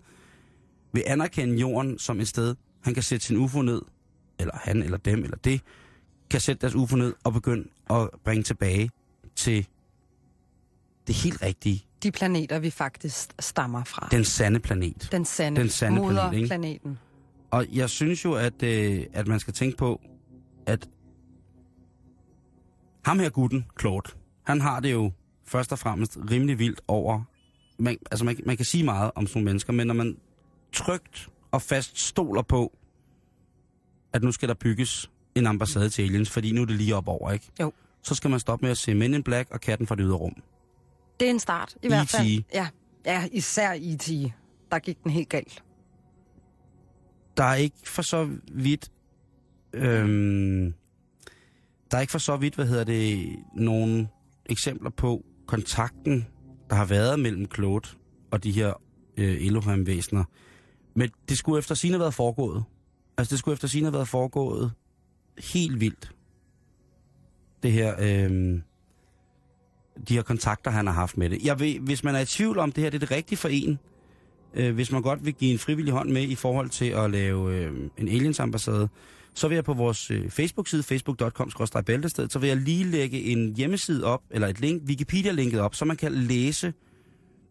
vil 0.93 1.03
anerkende 1.07 1.59
jorden 1.59 1.99
som 1.99 2.21
et 2.21 2.29
sted, 2.29 2.55
han 2.81 2.95
kan 2.95 3.03
sætte 3.03 3.27
sin 3.27 3.37
UFO 3.37 3.63
ned, 3.63 3.83
eller 4.39 4.55
han, 4.57 4.83
eller 4.83 4.99
dem, 4.99 5.25
eller 5.25 5.37
det, 5.37 5.61
kan 6.31 6.41
sætte 6.41 6.61
deres 6.61 6.75
UFO 6.75 6.97
ned 6.97 7.15
og 7.25 7.33
begynde 7.33 7.69
at 7.91 8.09
bringe 8.25 8.43
tilbage 8.43 8.91
til 9.37 9.67
det 11.07 11.15
helt 11.15 11.43
rigtige, 11.43 11.85
De 12.03 12.11
planeter, 12.11 12.59
vi 12.59 12.71
faktisk 12.71 13.33
stammer 13.41 13.85
fra. 13.85 14.09
den 14.11 14.25
sande 14.25 14.61
planet. 14.61 15.09
den 15.13 15.25
sande, 15.25 15.61
den 15.61 15.69
sande 15.71 16.01
planet, 16.01 16.15
ikke? 16.15 16.23
moderplaneten. 16.23 16.99
Og 17.51 17.67
jeg 17.73 17.91
synes 17.91 18.25
jo, 18.25 18.33
at, 18.33 18.63
øh, 18.63 19.07
at 19.13 19.27
man 19.29 19.41
skal 19.41 19.55
tænke 19.55 19.77
på, 19.77 20.01
at 20.67 20.89
ham 23.07 23.19
her 23.19 23.31
gutten, 23.31 23.67
Claude, 23.81 24.11
han 24.47 24.61
har 24.61 24.81
det 24.81 24.93
jo 24.93 25.13
først 25.47 25.73
og 25.73 25.79
fremmest 25.79 26.19
rimelig 26.31 26.59
vildt 26.59 26.81
over... 26.89 27.23
Man, 27.79 27.99
altså 28.11 28.25
man, 28.25 28.37
man 28.47 28.57
kan 28.57 28.65
sige 28.65 28.85
meget 28.85 29.11
om 29.15 29.27
sådan 29.27 29.39
nogle 29.39 29.45
mennesker, 29.45 29.73
men 29.73 29.87
når 29.87 29.95
man 29.95 30.17
trygt 30.73 31.29
og 31.51 31.63
fast 31.63 31.99
stoler 31.99 32.43
på, 32.43 32.77
at 34.13 34.23
nu 34.23 34.33
skal 34.33 34.49
der 34.49 34.55
bygges 34.55 35.11
en 35.35 35.47
ambassade 35.47 35.91
til 35.91 36.03
aliens, 36.03 36.31
fordi 36.31 36.53
nu 36.53 36.63
er 36.63 36.67
det 36.67 36.77
lige 36.77 36.97
op 36.97 37.09
over, 37.09 37.33
ikke? 37.33 37.51
Jo. 37.61 37.73
Så 38.03 38.15
skal 38.15 38.31
man 38.31 38.41
stoppe 38.41 38.65
med 38.65 38.71
at 38.71 38.79
se 38.79 38.95
Men 38.95 39.15
in 39.15 39.23
Black 39.23 39.51
og 39.51 39.61
Katten 39.61 39.87
fra 39.87 39.95
det 39.95 40.03
ydre 40.05 40.17
rum. 40.17 40.35
Det 41.21 41.27
er 41.27 41.31
en 41.31 41.41
start, 41.41 41.77
i 41.83 41.89
hvert 41.89 42.09
fald. 42.09 42.43
Ja, 42.55 42.69
ja 43.07 43.29
især 43.33 43.73
E.T. 43.73 44.33
Der 44.71 44.79
gik 44.79 45.03
den 45.03 45.11
helt 45.11 45.29
galt. 45.29 45.63
der 47.37 47.45
er 47.45 47.55
ikke 47.55 47.77
for 47.85 48.03
så 48.03 48.31
vidt... 48.53 48.91
Øhm, 49.73 50.75
der 51.95 51.99
er 51.99 52.01
ikke 52.01 52.11
for 52.11 52.19
så 52.19 52.37
vidt, 52.37 52.55
hvad 52.55 52.67
hedder 52.67 52.85
det, 52.85 53.37
nogle 53.57 54.09
eksempler 54.47 54.91
på 54.91 55.25
kontakten, 55.47 56.27
der 56.71 56.77
har 56.77 56.85
været 56.85 57.21
mellem 57.21 57.47
Claude 57.55 57.89
og 58.31 58.45
de 58.45 58.53
her 58.53 58.73
øh, 59.17 59.47
Elohim-væsener. 59.47 60.25
Men 60.95 61.11
det 61.29 61.39
skulle 61.39 61.59
efter 61.59 61.75
sine 61.75 61.93
have 61.93 62.01
været 62.01 62.15
foregået. 62.15 62.65
Altså, 63.19 63.31
det 63.31 63.39
skulle 63.39 63.53
efter 63.53 63.69
sine 63.69 63.87
have 63.87 63.93
været 63.93 64.09
foregået 64.09 64.73
helt 65.39 65.81
vildt. 65.81 66.13
Det 67.63 67.73
her, 67.73 67.95
øh, 67.99 68.61
de 70.09 70.15
her 70.15 70.23
kontakter, 70.23 70.71
han 70.71 70.87
har 70.87 70.95
haft 70.95 71.17
med 71.17 71.31
det. 71.31 71.45
Jeg 71.45 71.61
ved, 71.61 71.81
hvis 71.81 72.05
man 72.05 72.15
er 72.15 72.21
i 72.21 72.27
tvivl 72.27 72.59
om, 72.59 72.73
det 72.73 72.83
her 72.83 72.91
det 72.91 72.97
er 72.97 73.07
det 73.07 73.11
rigtige 73.11 73.39
for 73.39 73.49
en, 73.49 73.79
øh, 74.55 74.75
hvis 74.75 74.93
man 74.93 75.03
godt 75.03 75.25
vil 75.25 75.35
give 75.35 75.53
en 75.53 75.59
frivillig 75.59 75.93
hånd 75.93 76.11
med 76.11 76.23
i 76.23 76.35
forhold 76.35 76.71
til 76.71 76.89
at 76.91 77.11
lave 77.11 77.57
øh, 77.57 77.91
en 77.99 78.09
aliens-ambassade, 78.09 78.89
så 79.35 79.49
vil 79.49 79.55
jeg 79.55 79.65
på 79.65 79.75
vores 79.75 80.11
øh, 80.11 80.31
Facebook-side, 80.31 80.83
facebook.com-bæltested, 80.83 82.29
så 82.31 82.39
vil 82.39 82.47
jeg 82.47 82.57
lige 82.57 82.85
lægge 82.85 83.23
en 83.23 83.57
hjemmeside 83.57 84.05
op, 84.05 84.23
eller 84.31 84.49
et 84.49 84.61
link, 84.61 84.83
Wikipedia-linket 84.89 85.61
op, 85.61 85.75
så 85.75 85.85
man 85.85 85.97
kan 85.97 86.13
læse 86.13 86.73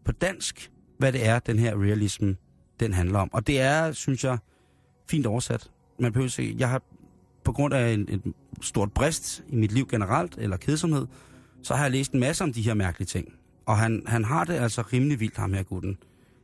på 0.04 0.12
dansk, 0.12 0.70
hvad 0.98 1.12
det 1.12 1.26
er, 1.26 1.38
den 1.38 1.58
her 1.58 1.82
realism, 1.82 2.30
den 2.80 2.92
handler 2.92 3.18
om. 3.18 3.30
Og 3.32 3.46
det 3.46 3.60
er, 3.60 3.92
synes 3.92 4.24
jeg, 4.24 4.38
fint 5.10 5.26
oversat. 5.26 5.70
Man 6.00 6.12
behøver 6.12 6.30
se, 6.30 6.54
jeg 6.58 6.68
har 6.68 6.82
på 7.44 7.52
grund 7.52 7.74
af 7.74 7.92
en, 7.92 8.08
en 8.08 8.34
stort 8.62 8.92
brist 8.92 9.44
i 9.48 9.56
mit 9.56 9.72
liv 9.72 9.88
generelt, 9.88 10.34
eller 10.38 10.56
kedsomhed, 10.56 11.06
så 11.62 11.74
har 11.74 11.84
jeg 11.84 11.92
læst 11.92 12.12
en 12.12 12.20
masse 12.20 12.44
om 12.44 12.52
de 12.52 12.62
her 12.62 12.74
mærkelige 12.74 13.06
ting. 13.06 13.34
Og 13.66 13.78
han, 13.78 14.02
han 14.06 14.24
har 14.24 14.44
det 14.44 14.54
altså 14.54 14.82
rimelig 14.82 15.20
vildt, 15.20 15.36
ham 15.36 15.52
her 15.52 15.62
gutten. 15.62 15.98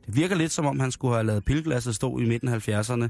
Det 0.07 0.17
virker 0.17 0.37
lidt 0.37 0.53
som 0.53 0.67
om, 0.67 0.81
han 0.81 0.93
skulle 0.93 1.15
have 1.15 1.27
lavet 1.27 1.45
pilglasset 1.45 1.95
stå 1.95 2.19
i 2.19 2.25
midten 2.25 2.49
af 2.49 2.69
70'erne, 2.69 3.09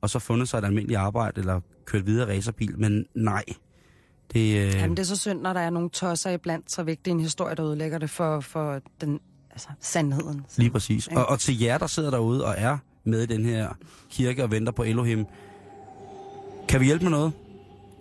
og 0.00 0.10
så 0.10 0.18
fundet 0.18 0.48
sig 0.48 0.58
et 0.58 0.64
almindeligt 0.64 0.98
arbejde, 0.98 1.40
eller 1.40 1.60
kørt 1.84 2.06
videre 2.06 2.28
racerbil. 2.36 2.78
Men 2.78 3.06
nej. 3.14 3.44
Det, 4.32 4.40
øh, 4.58 4.74
Jamen, 4.74 4.90
det 4.90 4.98
er 4.98 5.06
så 5.06 5.16
synd, 5.16 5.40
når 5.40 5.52
der 5.52 5.60
er 5.60 5.70
nogle 5.70 5.90
tosser 5.90 6.30
iblandt, 6.30 6.72
så 6.72 6.82
vigtig 6.82 7.10
en 7.10 7.20
historie, 7.20 7.54
der 7.54 7.66
ødelægger 7.66 7.98
det 7.98 8.10
for, 8.10 8.40
for 8.40 8.80
den, 9.00 9.20
altså, 9.50 9.68
sandheden. 9.80 10.44
Så, 10.48 10.60
Lige 10.60 10.70
præcis. 10.70 11.06
Og, 11.08 11.26
og 11.26 11.40
til 11.40 11.60
jer, 11.60 11.78
der 11.78 11.86
sidder 11.86 12.10
derude 12.10 12.44
og 12.44 12.54
er 12.58 12.78
med 13.04 13.22
i 13.22 13.26
den 13.26 13.44
her 13.44 13.68
kirke 14.10 14.42
og 14.44 14.50
venter 14.50 14.72
på 14.72 14.82
Elohim, 14.82 15.26
kan 16.68 16.80
vi 16.80 16.84
hjælpe 16.84 17.04
med 17.04 17.10
noget? 17.10 17.32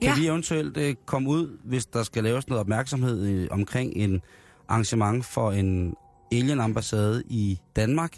Kan 0.01 0.09
Ja. 0.15 0.19
vi 0.19 0.27
eventuelt 0.27 0.77
øh, 0.77 0.95
komme 1.05 1.29
ud, 1.29 1.57
hvis 1.63 1.85
der 1.85 2.03
skal 2.03 2.23
laves 2.23 2.47
noget 2.47 2.59
opmærksomhed 2.59 3.25
øh, 3.27 3.47
omkring 3.51 3.93
en 3.95 4.21
arrangement 4.67 5.25
for 5.25 5.51
en 5.51 5.95
alien-ambassade 6.31 7.23
i 7.29 7.59
Danmark? 7.75 8.17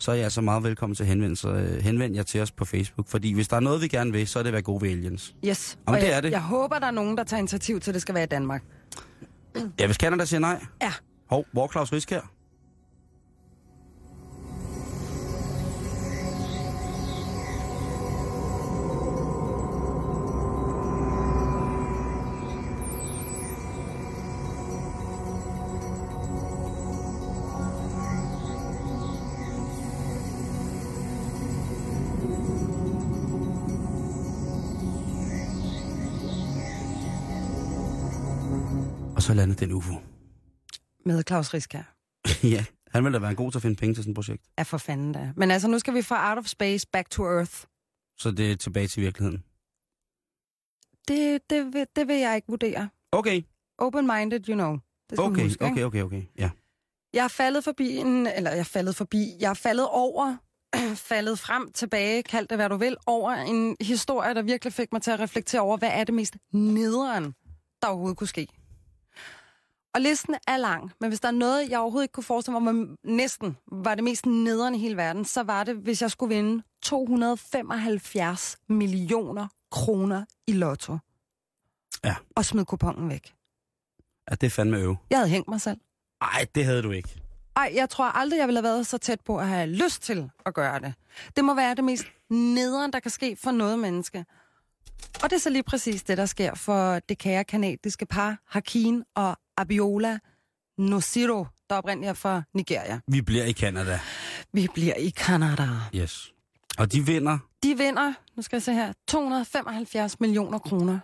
Så 0.00 0.10
er 0.10 0.14
jeg 0.14 0.24
altså 0.24 0.40
meget 0.40 0.62
velkommen 0.62 0.96
til 0.96 1.02
at 1.02 1.08
henvende, 1.08 1.36
sig, 1.36 1.48
øh, 1.48 1.82
henvende 1.82 2.16
jer 2.16 2.22
til 2.22 2.40
os 2.40 2.50
på 2.50 2.64
Facebook. 2.64 3.08
Fordi 3.08 3.32
hvis 3.34 3.48
der 3.48 3.56
er 3.56 3.60
noget, 3.60 3.82
vi 3.82 3.88
gerne 3.88 4.12
vil, 4.12 4.28
så 4.28 4.38
er 4.38 4.42
det 4.42 4.48
at 4.48 4.52
være 4.52 4.62
gode 4.62 4.82
ved 4.82 4.90
aliens. 4.90 5.34
Yes. 5.44 5.78
Jamen, 5.86 5.94
og 5.94 6.00
det 6.00 6.08
jeg, 6.08 6.16
er 6.16 6.20
det. 6.20 6.30
Jeg 6.30 6.40
håber, 6.42 6.78
der 6.78 6.86
er 6.86 6.90
nogen, 6.90 7.16
der 7.16 7.24
tager 7.24 7.38
initiativ 7.38 7.80
til, 7.80 7.90
at 7.90 7.94
det 7.94 8.02
skal 8.02 8.14
være 8.14 8.24
i 8.24 8.26
Danmark. 8.26 8.62
Ja, 9.80 9.86
hvis 9.86 9.96
Canada 9.96 10.24
siger 10.24 10.40
nej. 10.40 10.64
Ja. 10.82 10.92
Hov, 11.30 11.44
hvor 11.52 11.64
er 11.64 11.68
Claus 11.68 11.92
Risk 11.92 12.10
her? 12.10 12.20
Så 39.30 39.34
landede 39.34 39.66
den 39.66 39.72
UFO. 39.72 39.94
Med 41.06 41.22
Claus 41.28 41.54
Risk 41.54 41.72
her. 41.72 41.84
ja, 42.54 42.64
han 42.88 43.04
ville 43.04 43.18
da 43.18 43.22
være 43.22 43.34
god 43.34 43.50
til 43.52 43.58
at 43.58 43.62
finde 43.62 43.76
penge 43.76 43.94
til 43.94 44.02
sådan 44.02 44.10
et 44.10 44.14
projekt. 44.14 44.42
Er 44.56 44.64
for 44.64 44.78
fanden 44.78 45.12
da. 45.12 45.32
Men 45.36 45.50
altså, 45.50 45.68
nu 45.68 45.78
skal 45.78 45.94
vi 45.94 46.02
fra 46.02 46.30
out 46.30 46.38
of 46.38 46.46
space 46.46 46.86
back 46.92 47.10
to 47.10 47.22
earth. 47.24 47.64
Så 48.18 48.30
det 48.30 48.52
er 48.52 48.56
tilbage 48.56 48.86
til 48.86 49.02
virkeligheden. 49.02 49.44
Det, 51.08 51.50
det, 51.50 51.74
vil, 51.74 51.86
det 51.96 52.08
vil 52.08 52.16
jeg 52.16 52.36
ikke 52.36 52.48
vurdere. 52.48 52.88
Okay, 53.12 53.42
Open-minded, 53.78 54.48
you 54.48 54.54
know. 54.54 54.72
Det 54.72 55.18
skal 55.18 55.20
okay, 55.20 55.42
huske, 55.42 55.64
ikke? 55.64 55.64
okay, 55.64 55.82
okay, 55.82 56.02
okay, 56.02 56.22
ja. 56.38 56.50
Jeg 57.12 57.24
er 57.24 57.28
faldet 57.28 57.64
forbi 57.64 57.96
en, 57.96 58.26
eller 58.26 58.50
jeg 58.50 58.60
er 58.60 58.64
faldet 58.64 58.96
forbi, 58.96 59.36
jeg 59.40 59.50
er 59.50 59.54
faldet 59.54 59.88
over, 59.88 60.36
faldet 61.10 61.38
frem, 61.38 61.72
tilbage, 61.72 62.22
kald 62.22 62.48
det 62.48 62.58
hvad 62.58 62.68
du 62.68 62.76
vil, 62.76 62.96
over 63.06 63.30
en 63.32 63.76
historie, 63.80 64.34
der 64.34 64.42
virkelig 64.42 64.72
fik 64.72 64.92
mig 64.92 65.02
til 65.02 65.10
at 65.10 65.20
reflektere 65.20 65.60
over, 65.60 65.76
hvad 65.76 65.90
er 65.92 66.04
det 66.04 66.14
mest 66.14 66.36
nederen, 66.52 67.24
der 67.82 67.88
overhovedet 67.88 68.18
kunne 68.18 68.28
ske. 68.28 68.48
Og 69.94 70.00
listen 70.00 70.34
er 70.48 70.56
lang, 70.56 70.92
men 71.00 71.10
hvis 71.10 71.20
der 71.20 71.28
er 71.28 71.32
noget, 71.32 71.70
jeg 71.70 71.78
overhovedet 71.78 72.04
ikke 72.04 72.12
kunne 72.12 72.24
forestille 72.24 72.60
mig, 72.60 72.74
var 72.74 72.96
næsten 73.04 73.56
var 73.72 73.94
det 73.94 74.04
mest 74.04 74.26
nederen 74.26 74.74
i 74.74 74.78
hele 74.78 74.96
verden, 74.96 75.24
så 75.24 75.42
var 75.42 75.64
det, 75.64 75.76
hvis 75.76 76.02
jeg 76.02 76.10
skulle 76.10 76.34
vinde 76.34 76.62
275 76.82 78.58
millioner 78.68 79.48
kroner 79.70 80.24
i 80.46 80.52
lotto. 80.52 80.98
Ja. 82.04 82.14
Og 82.36 82.44
smide 82.44 82.64
kupongen 82.64 83.08
væk. 83.10 83.34
ja 84.30 84.34
det 84.34 84.46
er 84.46 84.50
fandme 84.50 84.78
øv. 84.78 84.96
Jeg 85.10 85.18
havde 85.18 85.30
hængt 85.30 85.48
mig 85.48 85.60
selv. 85.60 85.80
Ej, 86.20 86.46
det 86.54 86.64
havde 86.64 86.82
du 86.82 86.90
ikke. 86.90 87.20
Ej, 87.56 87.72
jeg 87.74 87.90
tror 87.90 88.04
aldrig, 88.04 88.38
jeg 88.38 88.48
ville 88.48 88.58
have 88.58 88.64
været 88.64 88.86
så 88.86 88.98
tæt 88.98 89.20
på 89.20 89.38
at 89.38 89.48
have 89.48 89.66
lyst 89.66 90.02
til 90.02 90.30
at 90.46 90.54
gøre 90.54 90.80
det. 90.80 90.94
Det 91.36 91.44
må 91.44 91.54
være 91.54 91.74
det 91.74 91.84
mest 91.84 92.04
nederen, 92.30 92.92
der 92.92 93.00
kan 93.00 93.10
ske 93.10 93.36
for 93.36 93.50
noget 93.50 93.78
menneske. 93.78 94.24
Og 95.22 95.30
det 95.30 95.32
er 95.32 95.40
så 95.40 95.50
lige 95.50 95.62
præcis 95.62 96.02
det, 96.02 96.18
der 96.18 96.26
sker 96.26 96.54
for 96.54 96.98
det 96.98 97.18
kære 97.18 97.44
kanadiske 97.44 98.06
par, 98.06 98.38
Hakim 98.46 99.04
og 99.14 99.36
Abiola 99.60 100.18
Nosiro, 100.78 101.46
der 101.70 101.76
oprindeligt 101.76 102.10
er 102.10 102.14
fra 102.14 102.42
Nigeria. 102.54 103.00
Vi 103.06 103.22
bliver 103.22 103.44
i 103.44 103.52
Canada. 103.52 104.00
Vi 104.52 104.68
bliver 104.74 104.94
i 104.94 105.08
Kanada. 105.08 105.68
Yes. 105.94 106.32
Og 106.78 106.92
de 106.92 107.06
vinder. 107.06 107.38
De 107.62 107.78
vinder, 107.78 108.12
nu 108.36 108.42
skal 108.42 108.56
jeg 108.56 108.62
se 108.62 108.72
her, 108.72 108.92
275 109.08 110.20
millioner 110.20 110.58
kroner. 110.58 110.98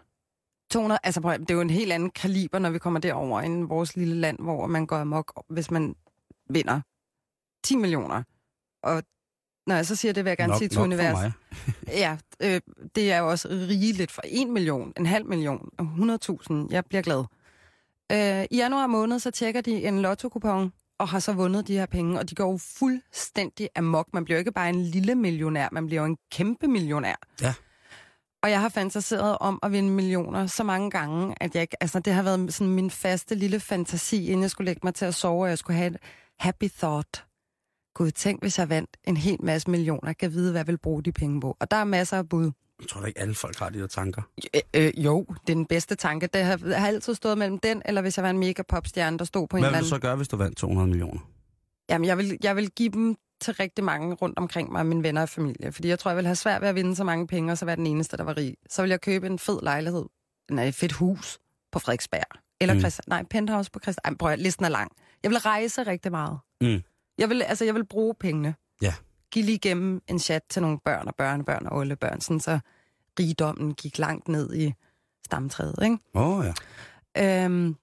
200, 0.71 0.99
altså 1.03 1.21
prøv, 1.21 1.39
det 1.39 1.51
er 1.51 1.55
jo 1.55 1.61
en 1.61 1.71
helt 1.71 1.93
anden 1.93 2.11
kaliber, 2.11 2.59
når 2.59 2.71
vi 2.71 2.79
kommer 2.79 3.01
derover 3.01 3.41
end 3.41 3.69
vores 3.69 3.97
lille 3.97 4.15
land, 4.15 4.39
hvor 4.39 4.67
man 4.67 4.87
går 4.87 4.97
amok, 4.97 5.43
hvis 5.49 5.71
man 5.71 5.95
vinder 6.51 6.81
10 7.65 7.77
millioner. 7.77 8.23
Og 8.83 9.03
når 9.67 9.75
jeg 9.75 9.87
så 9.87 9.97
siger 9.97 10.13
det, 10.13 10.25
vil 10.25 10.31
jeg 10.31 10.37
gerne 10.37 10.51
nok, 10.51 10.59
sige 10.59 10.69
til 10.69 10.79
nok 10.79 10.83
for 10.83 10.87
univers. 10.87 11.15
mig. 11.15 11.33
Ja, 12.03 12.17
øh, 12.43 12.61
det 12.95 13.13
er 13.13 13.19
jo 13.19 13.31
også 13.31 13.49
rigeligt 13.49 14.11
for 14.11 14.23
1 14.25 14.49
million, 14.49 14.93
en 14.97 15.07
halv 15.07 15.27
million, 15.27 15.71
100.000. 15.81 16.55
Jeg 16.71 16.85
bliver 16.85 17.03
glad. 17.03 17.25
Øh, 18.13 18.45
I 18.51 18.57
januar 18.57 18.87
måned, 18.87 19.19
så 19.19 19.31
tjekker 19.31 19.61
de 19.61 19.85
en 19.85 20.03
lotto 20.03 20.29
og 20.99 21.09
har 21.09 21.19
så 21.19 21.33
vundet 21.33 21.69
de 21.69 21.79
her 21.79 21.87
penge, 21.87 22.19
og 22.19 22.31
de 22.31 22.35
går 22.35 22.51
jo 22.51 22.57
fuldstændig 22.57 23.69
amok. 23.77 24.07
Man 24.13 24.25
bliver 24.25 24.37
jo 24.37 24.39
ikke 24.39 24.53
bare 24.53 24.69
en 24.69 24.83
lille 24.83 25.15
millionær, 25.15 25.69
man 25.73 25.87
bliver 25.87 26.03
jo 26.03 26.07
en 26.07 26.17
kæmpe 26.33 26.69
millionær. 26.69 27.15
Ja. 27.43 27.55
Og 28.43 28.51
jeg 28.51 28.61
har 28.61 28.69
fantaseret 28.69 29.39
om 29.41 29.59
at 29.63 29.73
vinde 29.73 29.91
millioner 29.91 30.47
så 30.47 30.65
mange 30.65 30.91
gange, 30.91 31.35
at 31.41 31.55
jeg 31.55 31.63
ikke, 31.63 31.83
altså 31.83 32.01
det 32.01 32.13
har 32.13 32.23
været 32.23 32.55
sådan 32.55 32.73
min 32.73 32.91
faste 32.91 33.35
lille 33.35 33.61
fantasi, 33.61 34.27
inden 34.27 34.43
jeg 34.43 34.51
skulle 34.51 34.67
lægge 34.67 34.81
mig 34.85 34.95
til 34.95 35.05
at 35.05 35.15
sove, 35.15 35.45
og 35.45 35.49
jeg 35.49 35.59
skulle 35.59 35.77
have 35.77 35.91
et 35.91 35.97
happy 36.39 36.69
thought. 36.79 37.25
Gud, 37.95 38.11
tænk, 38.11 38.43
hvis 38.43 38.59
jeg 38.59 38.69
vandt 38.69 38.97
en 39.05 39.17
hel 39.17 39.37
masse 39.43 39.71
millioner, 39.71 40.13
kan 40.13 40.33
vide, 40.33 40.51
hvad 40.51 40.59
jeg 40.59 40.67
vil 40.67 40.79
bruge 40.79 41.03
de 41.03 41.13
penge 41.13 41.41
på. 41.41 41.57
Og 41.61 41.71
der 41.71 41.77
er 41.77 41.85
masser 41.85 42.19
af 42.19 42.29
bud. 42.29 42.51
Jeg 42.81 42.89
tror 42.89 43.01
da 43.01 43.07
ikke, 43.07 43.21
alle 43.21 43.35
folk 43.35 43.59
har 43.59 43.69
de 43.69 43.79
der 43.81 43.87
tanker. 43.87 44.23
Øh, 44.55 44.61
øh, 44.75 45.05
jo, 45.05 45.25
det 45.47 45.53
er 45.53 45.55
den 45.55 45.67
bedste 45.67 45.95
tanke. 45.95 46.27
Det 46.27 46.45
har, 46.45 46.75
har 46.79 46.87
altid 46.87 47.15
stået 47.15 47.39
mellem 47.39 47.59
den, 47.59 47.83
eller 47.85 48.03
hvis 48.03 48.17
jeg 48.17 48.23
var 48.23 48.31
en 48.31 48.39
mega 48.39 48.63
popstjerne, 48.69 49.19
der 49.19 49.25
stod 49.25 49.49
på 49.49 49.57
en 49.57 49.63
Hvad 49.63 49.73
vil 49.73 49.81
du 49.81 49.87
så 49.89 49.99
gøre, 49.99 50.17
hvis 50.17 50.29
du 50.29 50.37
vandt 50.37 50.57
200 50.57 50.89
millioner? 50.89 51.21
Jamen, 51.91 52.05
jeg 52.09 52.19
vil, 52.19 52.39
jeg 52.43 52.57
vil 52.57 52.71
give 52.71 52.89
dem 52.89 53.17
til 53.41 53.55
rigtig 53.55 53.85
mange 53.85 54.15
rundt 54.15 54.39
omkring 54.39 54.73
mig, 54.73 54.87
mine 54.87 55.03
venner 55.03 55.23
og 55.23 55.29
familie. 55.29 55.73
Fordi 55.73 55.89
jeg 55.89 55.99
tror, 55.99 56.11
jeg 56.11 56.17
vil 56.17 56.27
have 56.27 56.37
svært 56.37 56.61
ved 56.63 56.69
at 56.69 56.75
vinde 56.75 56.97
så 56.97 57.05
mange 57.05 57.27
penge, 57.27 57.53
og 57.53 57.59
så 57.59 57.65
være 57.65 57.77
den 57.77 57.87
eneste, 57.87 58.17
der 58.17 58.25
var 58.25 58.37
rig. 58.37 58.57
Så 58.71 58.83
vil 58.83 58.89
jeg 58.89 59.01
købe 59.01 59.27
en 59.27 59.39
fed 59.39 59.59
lejlighed, 59.63 60.05
nej, 60.51 60.65
et 60.65 60.75
fedt 60.75 60.93
hus 60.93 61.39
på 61.73 61.79
Frederiksberg. 61.79 62.41
Eller 62.61 62.75
Mm. 62.75 62.81
Christian, 62.81 63.05
nej, 63.07 63.25
penthouse 63.31 63.71
på 63.71 63.79
Christian. 63.83 64.03
Ej, 64.13 64.17
prøv 64.19 64.31
at, 64.33 64.39
listen 64.39 64.65
er 64.65 64.69
lang. 64.69 64.91
Jeg 65.23 65.31
vil 65.31 65.39
rejse 65.39 65.83
rigtig 65.83 66.11
meget. 66.13 66.39
Mm. 66.61 66.83
Jeg 67.19 67.29
vil, 67.31 67.43
altså, 67.43 67.65
jeg 67.65 67.75
vil 67.75 67.87
bruge 67.87 68.15
pengene. 68.21 68.55
Ja. 68.83 68.95
Giv 69.31 69.45
lige 69.45 69.55
igennem 69.55 70.03
en 70.09 70.19
chat 70.19 70.43
til 70.49 70.63
nogle 70.63 70.79
børn 70.85 71.09
og 71.09 71.15
børnebørn 71.15 71.67
og 71.67 71.77
oldebørn, 71.77 72.21
sådan 72.21 72.41
så 72.41 72.59
rigdommen 73.21 73.75
gik 73.75 73.99
langt 73.99 74.29
ned 74.29 74.55
i 74.55 74.73
stamtræet, 75.25 75.75
ikke? 75.85 75.99
Åh 76.15 76.39
oh, 76.39 76.45
ja. 77.17 77.45
Øhm, 77.45 77.77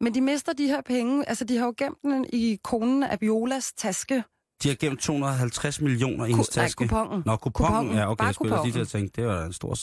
men 0.00 0.14
de 0.14 0.20
mister 0.20 0.52
de 0.52 0.66
her 0.66 0.80
penge. 0.80 1.28
Altså, 1.28 1.44
de 1.44 1.56
har 1.56 1.66
jo 1.66 1.74
gemt 1.76 2.02
den 2.02 2.26
i 2.32 2.58
konen 2.64 3.02
af 3.02 3.18
Violas 3.20 3.72
taske. 3.72 4.24
De 4.62 4.68
har 4.68 4.76
gemt 4.76 5.00
250 5.00 5.80
millioner 5.80 6.24
i 6.24 6.28
hendes 6.30 6.48
Ku- 6.48 6.52
nej, 6.56 6.64
taske. 6.64 6.88
kuponen. 6.88 7.22
Nå, 7.26 7.36
kupongen. 7.36 7.74
Kuponen. 7.76 7.96
Ja, 7.96 8.10
okay, 8.10 8.16
Bare 8.18 8.26
jeg 8.26 8.34
skulle 8.34 8.62
lige 8.62 8.72
til 8.72 8.80
at 8.80 8.88
tænke, 8.88 9.12
det 9.16 9.26
var 9.26 9.40
da 9.40 9.46
en 9.46 9.52
stor... 9.52 9.76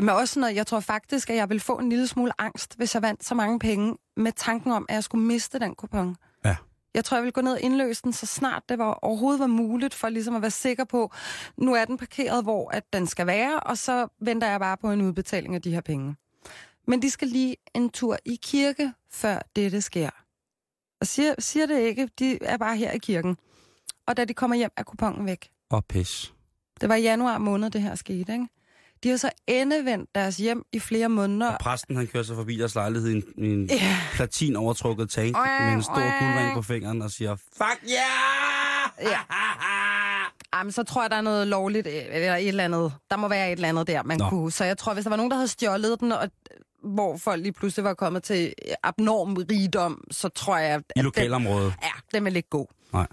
Men 0.00 0.08
også 0.08 0.34
sådan 0.34 0.40
noget, 0.40 0.56
jeg 0.56 0.66
tror 0.66 0.80
faktisk, 0.80 1.30
at 1.30 1.36
jeg 1.36 1.48
vil 1.48 1.60
få 1.60 1.78
en 1.78 1.88
lille 1.88 2.06
smule 2.06 2.32
angst, 2.40 2.76
hvis 2.76 2.94
jeg 2.94 3.02
vandt 3.02 3.24
så 3.24 3.34
mange 3.34 3.58
penge, 3.58 3.96
med 4.16 4.32
tanken 4.32 4.72
om, 4.72 4.86
at 4.88 4.94
jeg 4.94 5.04
skulle 5.04 5.24
miste 5.24 5.58
den 5.58 5.74
kupon. 5.74 6.16
Jeg 6.96 7.04
tror, 7.04 7.16
jeg 7.16 7.24
vil 7.24 7.32
gå 7.32 7.40
ned 7.40 7.52
og 7.52 7.60
indløse 7.60 8.02
den, 8.02 8.12
så 8.12 8.26
snart 8.26 8.62
det 8.68 8.78
var, 8.78 8.92
overhovedet 8.92 9.40
var 9.40 9.46
muligt, 9.46 9.94
for 9.94 10.08
ligesom 10.08 10.36
at 10.36 10.42
være 10.42 10.50
sikker 10.50 10.84
på, 10.84 11.12
nu 11.56 11.74
er 11.74 11.84
den 11.84 11.98
parkeret, 11.98 12.44
hvor 12.44 12.70
at 12.70 12.92
den 12.92 13.06
skal 13.06 13.26
være, 13.26 13.60
og 13.60 13.78
så 13.78 14.08
venter 14.20 14.46
jeg 14.50 14.60
bare 14.60 14.76
på 14.76 14.90
en 14.90 15.02
udbetaling 15.02 15.54
af 15.54 15.62
de 15.62 15.70
her 15.70 15.80
penge. 15.80 16.16
Men 16.86 17.02
de 17.02 17.10
skal 17.10 17.28
lige 17.28 17.56
en 17.74 17.90
tur 17.90 18.16
i 18.24 18.38
kirke, 18.42 18.92
før 19.10 19.38
dette 19.56 19.80
sker. 19.80 20.10
Og 21.00 21.06
siger, 21.06 21.34
siger 21.38 21.66
det 21.66 21.80
ikke, 21.80 22.08
de 22.18 22.38
er 22.42 22.56
bare 22.56 22.76
her 22.76 22.90
i 22.90 22.98
kirken. 22.98 23.36
Og 24.06 24.16
da 24.16 24.24
de 24.24 24.34
kommer 24.34 24.56
hjem, 24.56 24.70
er 24.76 24.82
kupongen 24.82 25.26
væk. 25.26 25.50
Åh, 25.70 25.80
pis. 25.88 26.34
Det 26.80 26.88
var 26.88 26.94
i 26.94 27.02
januar 27.02 27.38
måned, 27.38 27.70
det 27.70 27.82
her 27.82 27.94
skete, 27.94 28.32
ikke? 28.32 28.48
De 29.02 29.08
har 29.08 29.16
så 29.16 29.30
endevendt 29.46 30.10
deres 30.14 30.36
hjem 30.36 30.62
i 30.72 30.78
flere 30.78 31.08
måneder. 31.08 31.52
Og 31.52 31.58
præsten, 31.60 31.96
han 31.96 32.06
kører 32.06 32.24
så 32.24 32.34
forbi 32.34 32.56
deres 32.56 32.74
lejlighed 32.74 33.10
i 33.10 33.12
en, 33.16 33.24
i 33.44 33.52
en 33.52 33.66
Ja. 33.70 33.96
platin 34.12 34.56
overtrukket 34.56 35.10
tank 35.10 35.36
med 35.36 35.72
en 35.72 35.82
stor 35.82 36.24
guldring 36.24 36.54
på 36.54 36.62
fingeren 36.62 37.02
og 37.02 37.10
siger, 37.10 37.36
fuck 37.36 37.82
yeah! 37.90 39.10
Ja. 39.12 39.18
Jamen, 40.54 40.72
så 40.72 40.82
tror 40.82 41.02
jeg, 41.02 41.10
der 41.10 41.16
er 41.16 41.20
noget 41.20 41.46
lovligt, 41.46 41.86
øh, 41.86 41.92
eller 42.10 42.34
et 42.36 42.48
eller 42.48 42.64
andet. 42.64 42.92
Der 43.10 43.16
må 43.16 43.28
være 43.28 43.46
et 43.48 43.52
eller 43.52 43.68
andet 43.68 43.86
der, 43.86 44.02
man 44.02 44.18
Nå. 44.18 44.28
Kunne. 44.28 44.52
Så 44.52 44.64
jeg 44.64 44.78
tror, 44.78 44.94
hvis 44.94 45.04
der 45.04 45.08
var 45.10 45.16
nogen, 45.16 45.30
der 45.30 45.36
havde 45.36 45.48
stjålet 45.48 46.00
den, 46.00 46.12
og 46.12 46.30
hvor 46.84 47.16
folk 47.16 47.42
lige 47.42 47.52
pludselig 47.52 47.84
var 47.84 47.94
kommet 47.94 48.22
til 48.22 48.52
abnorm 48.82 49.34
rigdom, 49.50 50.04
så 50.10 50.28
tror 50.28 50.56
jeg, 50.56 50.70
at 50.74 50.82
I 50.96 51.00
lokalområdet. 51.00 51.72
Den, 51.72 51.82
ja, 51.82 52.16
den 52.18 52.24
vil 52.24 52.36
ikke 52.36 52.48
gå. 52.48 52.70
Nej. 52.92 53.06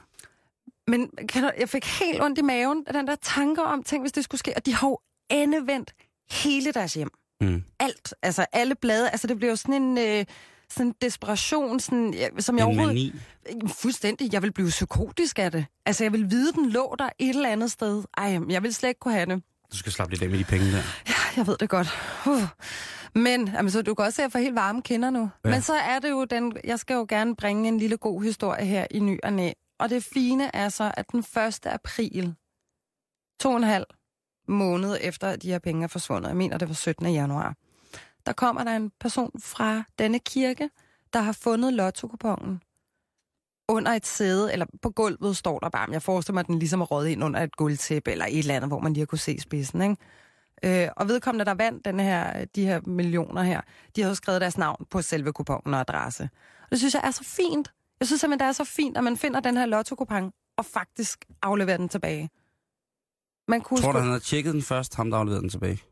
Men 0.88 1.10
kan 1.30 1.44
du, 1.44 1.52
jeg 1.60 1.70
fik 1.70 1.86
helt 1.86 2.22
ondt 2.24 2.40
i 2.40 2.42
maven 2.42 2.84
af 2.88 2.94
den 2.94 3.08
der 3.08 3.16
tanker 3.22 3.64
om, 3.64 3.84
tænk 3.84 4.04
hvis 4.04 4.12
det 4.12 4.24
skulle 4.24 4.40
ske. 4.40 4.54
Og 4.56 4.66
de 4.66 4.74
har 4.76 4.88
jo 4.88 5.00
endevendt 5.32 5.94
hele 6.32 6.72
deres 6.72 6.94
hjem. 6.94 7.10
Mm. 7.42 7.64
Alt. 7.80 8.14
Altså 8.22 8.46
alle 8.54 8.76
blade. 8.76 9.10
Altså 9.10 9.28
det 9.28 9.38
bliver 9.38 9.50
jo 9.50 9.56
sådan 9.56 9.84
en... 9.84 9.98
Øh, 9.98 10.26
sådan 10.70 10.88
en 10.88 10.96
desperation, 11.02 11.80
sådan, 11.80 12.14
ja, 12.14 12.28
som 12.40 12.58
jeg 12.58 12.64
En 12.64 12.68
overhovedet... 12.68 13.14
mani. 13.50 13.68
Fuldstændig. 13.74 14.34
Jeg 14.34 14.42
vil 14.42 14.52
blive 14.54 14.70
psykotisk 14.70 15.40
af 15.40 15.52
det. 15.52 15.66
Altså, 15.86 16.04
jeg 16.04 16.12
vil 16.14 16.32
vide, 16.32 16.54
den 16.54 16.70
lå 16.70 16.96
der 17.00 17.10
et 17.20 17.30
eller 17.30 17.50
andet 17.50 17.72
sted. 17.72 18.04
Ej, 18.18 18.40
jeg 18.50 18.64
vil 18.64 18.74
slet 18.74 18.90
ikke 18.90 19.00
kunne 19.00 19.14
have 19.14 19.26
det. 19.26 19.44
Du 19.72 19.78
skal 19.78 19.92
slappe 19.92 20.14
lidt 20.14 20.24
af 20.24 20.30
med 20.30 20.40
de 20.40 20.44
penge 20.44 20.72
der. 20.72 20.82
Ja, 21.08 21.14
jeg 21.38 21.48
ved 21.48 21.58
det 21.58 21.70
godt. 21.70 21.88
Uh. 22.28 22.44
Men, 23.16 23.48
jamen, 23.48 23.72
så 23.72 23.82
du 23.82 23.94
kan 23.94 24.06
også 24.06 24.16
se, 24.16 24.22
at 24.22 24.24
jeg 24.24 24.32
får 24.32 24.40
helt 24.40 24.56
varme 24.56 24.82
kinder 24.82 25.10
nu. 25.10 25.30
Ja. 25.46 25.50
Men 25.50 25.62
så 25.62 25.74
er 25.74 26.00
det 26.00 26.10
jo 26.10 26.26
den... 26.26 26.54
Jeg 26.64 26.80
skal 26.80 26.94
jo 26.94 27.06
gerne 27.10 27.36
bringe 27.36 27.68
en 27.68 27.78
lille 27.78 27.98
god 27.98 28.24
historie 28.24 28.66
her 28.66 28.88
i 28.92 29.00
ny 29.00 29.20
og 29.24 29.34
næ. 29.34 29.52
Og 29.80 29.90
det 29.90 30.04
fine 30.04 30.56
er 30.56 30.70
så, 30.70 30.92
at 30.98 31.12
den 31.12 31.20
1. 31.20 31.60
april, 31.66 32.36
to 33.40 33.50
og 33.50 33.58
en 33.58 33.64
halv 33.64 33.86
måned 34.48 34.98
efter, 35.02 35.28
at 35.28 35.42
de 35.42 35.52
her 35.52 35.60
penge 35.60 35.84
er 35.84 35.88
forsvundet, 35.88 36.30
jeg 36.30 36.38
mener, 36.38 36.58
det 36.58 36.68
var 36.68 36.74
17. 36.74 37.14
januar, 37.14 37.56
der 38.26 38.34
kommer 38.34 38.64
der 38.64 38.76
en 38.76 38.92
person 39.00 39.32
fra 39.40 39.84
denne 40.00 40.20
kirke, 40.20 40.70
der 41.14 41.20
har 41.20 41.32
fundet 41.32 41.74
lotto 41.74 42.08
under 43.68 43.92
et 43.92 44.06
sæde, 44.06 44.54
eller 44.54 44.66
på 44.82 44.90
gulvet 44.90 45.38
står 45.38 45.60
der 45.60 45.70
bare, 45.70 45.92
jeg 45.92 46.02
forestiller 46.02 46.34
mig, 46.34 46.40
at 46.40 46.48
den 46.48 46.60
ligesom 46.60 46.82
er 46.82 46.86
røget 46.86 47.10
ind 47.10 47.24
under 47.24 47.40
et 47.40 47.56
gulvtæppe, 47.56 48.12
eller 48.12 48.26
et 48.26 48.40
eller 48.40 48.56
andet, 48.56 48.70
hvor 48.70 48.80
man 48.80 48.94
lige 48.94 49.02
har 49.02 49.06
kunne 49.06 49.20
se 49.20 49.40
spidsen, 49.40 49.82
ikke? 49.82 49.96
Øh, 50.66 50.90
og 50.98 51.08
vedkommende, 51.08 51.46
der 51.46 51.54
vandt 51.54 51.86
den 51.86 52.00
her, 52.00 52.46
de 52.46 52.66
her 52.66 52.82
millioner 52.86 53.44
her, 53.44 53.62
de 53.96 54.02
har 54.02 54.14
skrevet 54.14 54.42
deres 54.42 54.58
navn 54.58 54.86
på 54.90 55.02
selve 55.02 55.34
kuponen 55.34 55.74
og 55.74 55.80
adresse. 55.80 56.30
Og 56.64 56.68
det 56.72 56.80
synes 56.80 56.94
jeg 56.94 57.02
er 57.04 57.12
så 57.12 57.24
fint. 57.24 57.74
Jeg 58.00 58.08
synes 58.08 58.22
simpelthen, 58.22 58.40
det 58.40 58.48
er 58.48 58.52
så 58.52 58.64
fint, 58.64 58.98
at 58.98 59.04
man 59.04 59.18
finder 59.18 59.40
den 59.40 59.58
her 59.58 59.66
lotto 59.66 59.96
og 60.58 60.66
faktisk 60.66 61.26
afleverer 61.42 61.78
den 61.78 61.90
tilbage. 61.90 62.30
Man 63.48 63.62
kunne 63.62 63.80
Tror 63.82 63.92
du, 63.92 64.00
han 64.00 64.12
har 64.12 64.20
tjekket 64.20 64.54
den 64.54 64.62
først, 64.62 64.96
ham 64.96 65.12
der 65.12 65.18
afleverede 65.18 65.42
den 65.42 65.50
tilbage? 65.50 65.84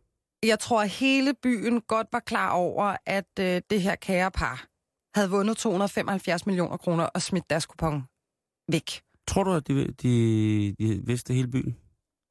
jeg 0.43 0.60
tror, 0.60 0.82
at 0.82 0.89
hele 0.89 1.34
byen 1.43 1.82
godt 1.82 2.08
var 2.12 2.20
klar 2.20 2.52
over, 2.52 2.95
at 3.06 3.30
øh, 3.39 3.62
det 3.70 3.82
her 3.82 3.95
kære 3.95 4.32
par 4.32 4.66
havde 5.16 5.30
vundet 5.30 5.58
275 5.58 6.45
millioner 6.45 6.78
kroner 6.78 7.04
og 7.04 7.22
smidt 7.22 7.49
deres 7.49 7.66
kupon 7.66 8.04
væk. 8.72 9.02
Tror 9.28 9.43
du, 9.43 9.54
at 9.54 9.68
de, 9.68 9.93
de, 9.93 10.76
de 10.80 11.02
vidste 11.06 11.34
hele 11.34 11.47
byen? 11.47 11.78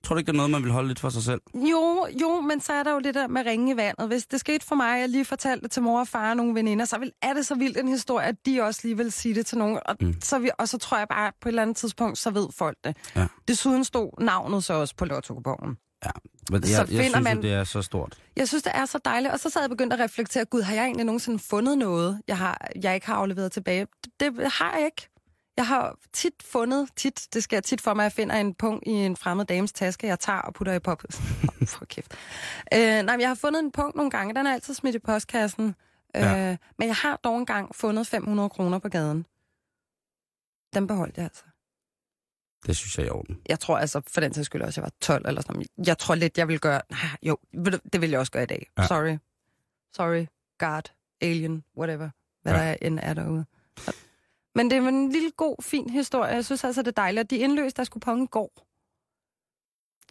Tror 0.05 0.15
du 0.15 0.19
ikke, 0.19 0.27
det 0.27 0.33
er 0.33 0.37
noget, 0.37 0.51
man 0.51 0.63
vil 0.63 0.73
holde 0.73 0.89
lidt 0.89 1.01
for 1.01 1.09
sig 1.09 1.23
selv? 1.23 1.41
Jo, 1.55 2.07
jo, 2.21 2.41
men 2.41 2.61
så 2.61 2.73
er 2.73 2.83
der 2.83 2.93
jo 2.93 2.99
det 3.01 3.15
der 3.15 3.27
med 3.29 3.47
ringe 3.47 3.73
i 3.73 3.77
vandet. 3.77 4.09
Hvis 4.09 4.27
det 4.27 4.41
skete 4.41 4.67
for 4.67 4.75
mig, 4.75 5.01
jeg 5.01 5.09
lige 5.09 5.25
fortalte 5.25 5.63
det 5.63 5.71
til 5.71 5.83
mor 5.83 6.01
og 6.01 6.09
far 6.09 6.31
og 6.31 6.37
nogle 6.37 6.55
veninder, 6.55 6.85
så 6.85 6.99
vil, 6.99 7.13
er 7.23 7.33
det 7.33 7.47
så 7.47 7.55
vildt 7.55 7.79
en 7.79 7.89
historie, 7.89 8.27
at 8.27 8.35
de 8.47 8.61
også 8.63 8.81
lige 8.85 8.97
vil 8.97 9.13
sige 9.13 9.35
det 9.35 9.47
til 9.47 9.59
nogen. 9.59 9.79
Og, 9.87 9.97
Mm. 10.01 10.15
så, 10.23 10.39
vi, 10.39 10.51
og 10.59 10.69
så 10.69 10.79
tror 10.79 10.99
jeg 10.99 11.09
bare, 11.09 11.33
på 11.41 11.49
et 11.49 11.51
eller 11.51 11.63
andet 11.63 11.77
tidspunkt, 11.77 12.19
så 12.19 12.31
ved 12.31 12.47
folk 12.59 12.77
det. 12.85 12.97
Ja. 13.17 13.27
Desuden 13.49 13.85
stod 13.85 14.23
navnet 14.25 14.65
så 14.65 14.75
også 14.75 14.95
på 14.97 15.05
lotto 15.05 15.35
Ja, 16.05 16.11
men 16.51 16.61
jeg, 16.63 16.69
Så 16.69 16.69
jeg, 16.71 16.79
jeg 16.79 16.87
finder 16.89 17.03
synes, 17.19 17.25
man- 17.25 17.37
jo, 17.37 17.43
det 17.43 17.53
er 17.53 17.65
så 17.65 17.83
stort. 17.83 18.19
Jeg 18.37 18.49
synes, 18.49 18.63
det 18.63 18.73
er 18.75 18.85
så 18.87 18.99
dejligt. 19.05 19.33
Og 19.33 19.41
så 19.41 19.51
sad 19.51 19.61
jeg 19.63 19.71
begyndt 19.71 19.93
at 19.93 19.99
reflektere, 20.01 20.45
gud, 20.45 20.63
har 20.63 20.75
jeg 20.75 20.85
egentlig 20.85 21.05
nogensinde 21.07 21.39
fundet 21.39 21.79
noget, 21.79 22.21
jeg, 22.29 22.39
har, 22.39 22.69
jeg 22.83 22.95
ikke 22.95 23.07
har 23.07 23.15
afleveret 23.15 23.53
tilbage? 23.53 23.87
Det, 24.05 24.13
det 24.21 24.53
har 24.53 24.77
jeg 24.77 24.85
ikke. 24.85 25.10
Jeg 25.61 25.67
har 25.67 25.99
tit 26.13 26.43
fundet, 26.43 26.89
tit, 26.97 27.29
det 27.35 27.43
sker 27.43 27.61
tit 27.61 27.81
for 27.81 27.95
mig, 27.95 28.03
at 28.03 28.05
jeg 28.05 28.13
finder 28.13 28.37
en 28.37 28.55
punkt 28.55 28.87
i 28.87 28.91
en 28.91 29.17
fremmed 29.17 29.45
dames 29.45 29.73
taske, 29.73 30.07
jeg 30.07 30.21
tager 30.21 30.39
og 30.39 30.55
putter 30.55 30.73
i 30.73 30.79
pop. 30.79 31.03
for 31.79 31.85
kæft. 31.85 32.15
Øh, 32.75 32.81
nej, 32.81 33.17
jeg 33.21 33.29
har 33.29 33.35
fundet 33.35 33.61
en 33.61 33.73
punkt 33.73 33.97
nogle 33.97 34.11
gange, 34.11 34.35
den 34.35 34.47
er 34.47 34.53
altid 34.53 34.75
smidt 34.75 34.95
i 34.95 34.99
postkassen. 34.99 35.75
Ja. 36.15 36.51
Øh, 36.51 36.57
men 36.79 36.89
jeg 36.89 36.97
har 36.97 37.17
dog 37.17 37.39
engang 37.39 37.75
fundet 37.75 38.07
500 38.07 38.49
kroner 38.49 38.79
på 38.79 38.89
gaden. 38.89 39.27
Den 40.75 40.87
beholdt 40.87 41.17
jeg 41.17 41.25
altså. 41.25 41.45
Det 42.67 42.77
synes 42.77 42.99
jeg 42.99 43.05
er 43.05 43.07
i 43.07 43.11
orden. 43.11 43.41
Jeg 43.49 43.61
tror 43.61 43.79
altså, 43.79 44.01
for 44.09 44.21
den 44.21 44.35
sags 44.35 44.47
skyld 44.47 44.63
også, 44.63 44.81
jeg 44.81 44.85
var 44.85 44.93
12 45.01 45.29
eller 45.29 45.41
sådan 45.41 45.55
noget. 45.55 45.87
Jeg 45.87 45.99
tror 45.99 46.15
lidt, 46.15 46.39
jeg 46.39 46.49
vil 46.49 46.61
gøre... 46.61 46.83
Nej, 46.91 47.01
jo, 47.23 47.37
det 47.93 48.01
vil 48.01 48.11
jeg 48.11 48.19
også 48.19 48.33
gøre 48.33 48.43
i 48.43 48.47
dag. 48.47 48.67
Ja. 48.79 48.83
Ja. 48.83 48.89
Sorry. 48.89 49.17
Sorry. 49.97 50.27
God. 50.59 50.83
Alien. 51.21 51.65
Whatever. 51.77 52.11
Hvad 52.43 52.53
Ja. 52.53 52.61
ja. 52.63 52.69
der 52.71 52.77
end 52.83 52.99
er 53.03 53.15
derude. 53.15 53.45
Men 54.55 54.71
det 54.71 54.79
er 54.79 54.89
en 54.89 55.13
lille, 55.13 55.31
god, 55.37 55.57
fin 55.63 55.91
historie. 55.91 56.35
Jeg 56.35 56.45
synes 56.45 56.65
altså, 56.65 56.83
det 56.83 56.89
er 56.89 57.03
dejligt. 57.03 57.21
at 57.25 57.31
De 57.31 57.37
indløste 57.37 57.77
deres 57.77 57.89
kupon 57.89 58.23
i 58.23 58.27
går. 58.27 58.67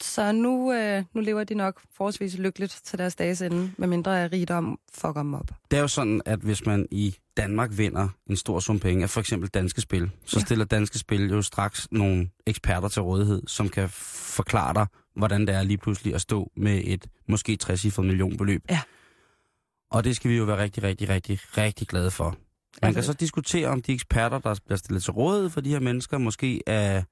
Så 0.02 0.32
nu, 0.32 0.74
øh, 0.74 1.04
nu 1.14 1.22
lever 1.22 1.44
de 1.44 1.54
nok 1.56 1.82
forholdsvis 1.94 2.38
lykkeligt 2.38 2.82
til 2.84 3.00
deres 3.00 3.16
dages 3.16 3.42
ende, 3.42 3.72
medmindre 3.78 4.24
af 4.24 4.32
rigdom 4.32 4.80
fucker 4.94 5.22
dem 5.22 5.34
op. 5.34 5.52
Det 5.72 5.78
er 5.78 5.82
jo 5.82 5.88
sådan, 5.88 6.22
at 6.26 6.40
hvis 6.40 6.66
man 6.66 6.88
i 6.92 7.16
Danmark 7.38 7.70
vinder 7.78 8.10
en 8.30 8.36
stor 8.38 8.60
sum 8.60 8.80
penge 8.80 9.04
af 9.04 9.10
for 9.10 9.20
eksempel 9.20 9.50
danske 9.50 9.82
spil, 9.82 10.12
så 10.26 10.40
Ja. 10.40 10.46
stiller 10.46 10.66
danske 10.66 11.00
spil 11.00 11.30
jo 11.30 11.42
straks 11.42 11.88
nogle 11.92 12.30
eksperter 12.46 12.88
til 12.88 13.02
rådighed, 13.02 13.44
som 13.48 13.70
kan 13.70 13.90
forklare 13.90 14.74
dig, 14.74 14.86
hvordan 15.16 15.42
det 15.48 15.56
er 15.56 15.64
lige 15.64 15.78
pludselig 15.78 16.16
at 16.16 16.22
stå 16.22 16.52
med 16.58 16.82
et 16.86 17.08
måske 17.28 17.56
60 17.56 17.98
millionbeløb. 17.98 18.62
Ja. 18.70 18.82
Og 19.92 20.04
det 20.04 20.16
skal 20.16 20.32
vi 20.32 20.38
jo 20.38 20.44
være 20.44 20.58
rigtig, 20.58 20.84
rigtig, 20.84 21.10
rigtig, 21.10 21.40
rigtig 21.58 21.88
glade 21.88 22.12
for. 22.12 22.38
Man 22.82 22.92
kan 22.92 22.98
Altså- 22.98 23.12
så 23.12 23.18
diskutere, 23.18 23.68
om 23.68 23.82
de 23.82 23.94
eksperter, 23.94 24.40
der 24.40 24.60
bliver 24.66 24.78
stillet 24.78 25.04
til 25.04 25.14
rådighed 25.14 25.50
for 25.50 25.62
de 25.62 25.70
her 25.70 25.80
mennesker, 25.80 26.18
måske 26.18 26.62
er 26.68 27.04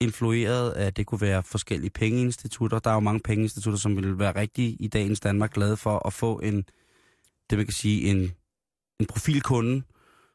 influeret 0.00 0.70
af, 0.70 0.86
at 0.86 0.96
det 0.96 1.06
kunne 1.06 1.20
være 1.20 1.42
forskellige 1.42 1.90
pengeinstitutter. 1.90 2.78
Der 2.78 2.90
er 2.90 2.94
jo 2.94 3.00
mange 3.00 3.20
pengeinstitutter, 3.20 3.78
som 3.78 3.96
vil 3.96 4.18
være 4.18 4.36
rigtig 4.36 4.76
i 4.80 4.88
dagens 4.88 5.20
Danmark 5.20 5.52
glade 5.52 5.76
for 5.76 6.06
at 6.06 6.12
få 6.12 6.38
en, 6.38 6.56
det 7.50 7.58
man 7.58 7.66
kan 7.66 7.72
sige, 7.72 8.10
en, 8.10 8.32
en 9.00 9.06
profilkunde, 9.06 9.82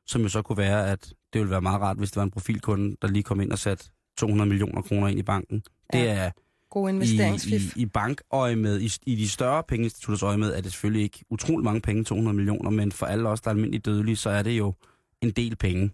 som 0.08 0.22
jo 0.22 0.30
så 0.30 0.42
kunne 0.42 0.58
være, 0.58 0.92
at 0.92 1.14
det 1.34 1.40
ville 1.42 1.52
være 1.52 1.62
meget 1.62 1.82
rart, 1.82 1.98
hvis 1.98 2.12
det 2.12 2.18
var 2.18 2.24
en 2.24 2.32
profilkunde, 2.32 2.96
der 3.02 3.08
lige 3.08 3.24
kom 3.24 3.42
ind 3.42 3.52
og 3.52 3.60
satte 3.60 3.86
200 4.18 4.48
millioner 4.50 4.82
kroner 4.82 5.08
ind 5.08 5.20
i 5.20 5.24
banken. 5.24 5.64
Det 5.94 6.00
Ja. 6.00 6.14
er 6.14 6.32
God 6.70 6.90
i, 6.90 6.94
investeringsfif. 6.94 7.78
i, 7.78 7.82
i 7.82 7.86
bankøje 7.86 8.56
med, 8.56 8.82
i, 8.82 8.90
i 9.06 9.16
de 9.16 9.30
større 9.30 9.64
pengeinstitutters 9.64 10.24
øje 10.24 10.38
med, 10.38 10.54
er 10.56 10.62
det 10.62 10.72
selvfølgelig 10.72 11.04
ikke 11.04 11.26
utrolig 11.30 11.64
mange 11.66 11.82
penge, 11.82 12.04
200 12.04 12.36
millioner, 12.36 12.70
men 12.70 12.92
for 12.92 13.06
alle 13.06 13.30
os, 13.30 13.42
der 13.42 13.48
er 13.50 13.54
almindeligt 13.54 13.86
dødelige, 13.86 14.16
så 14.16 14.30
er 14.30 14.44
det 14.44 14.52
jo 14.58 14.74
en 15.22 15.32
del 15.32 15.56
penge. 15.56 15.92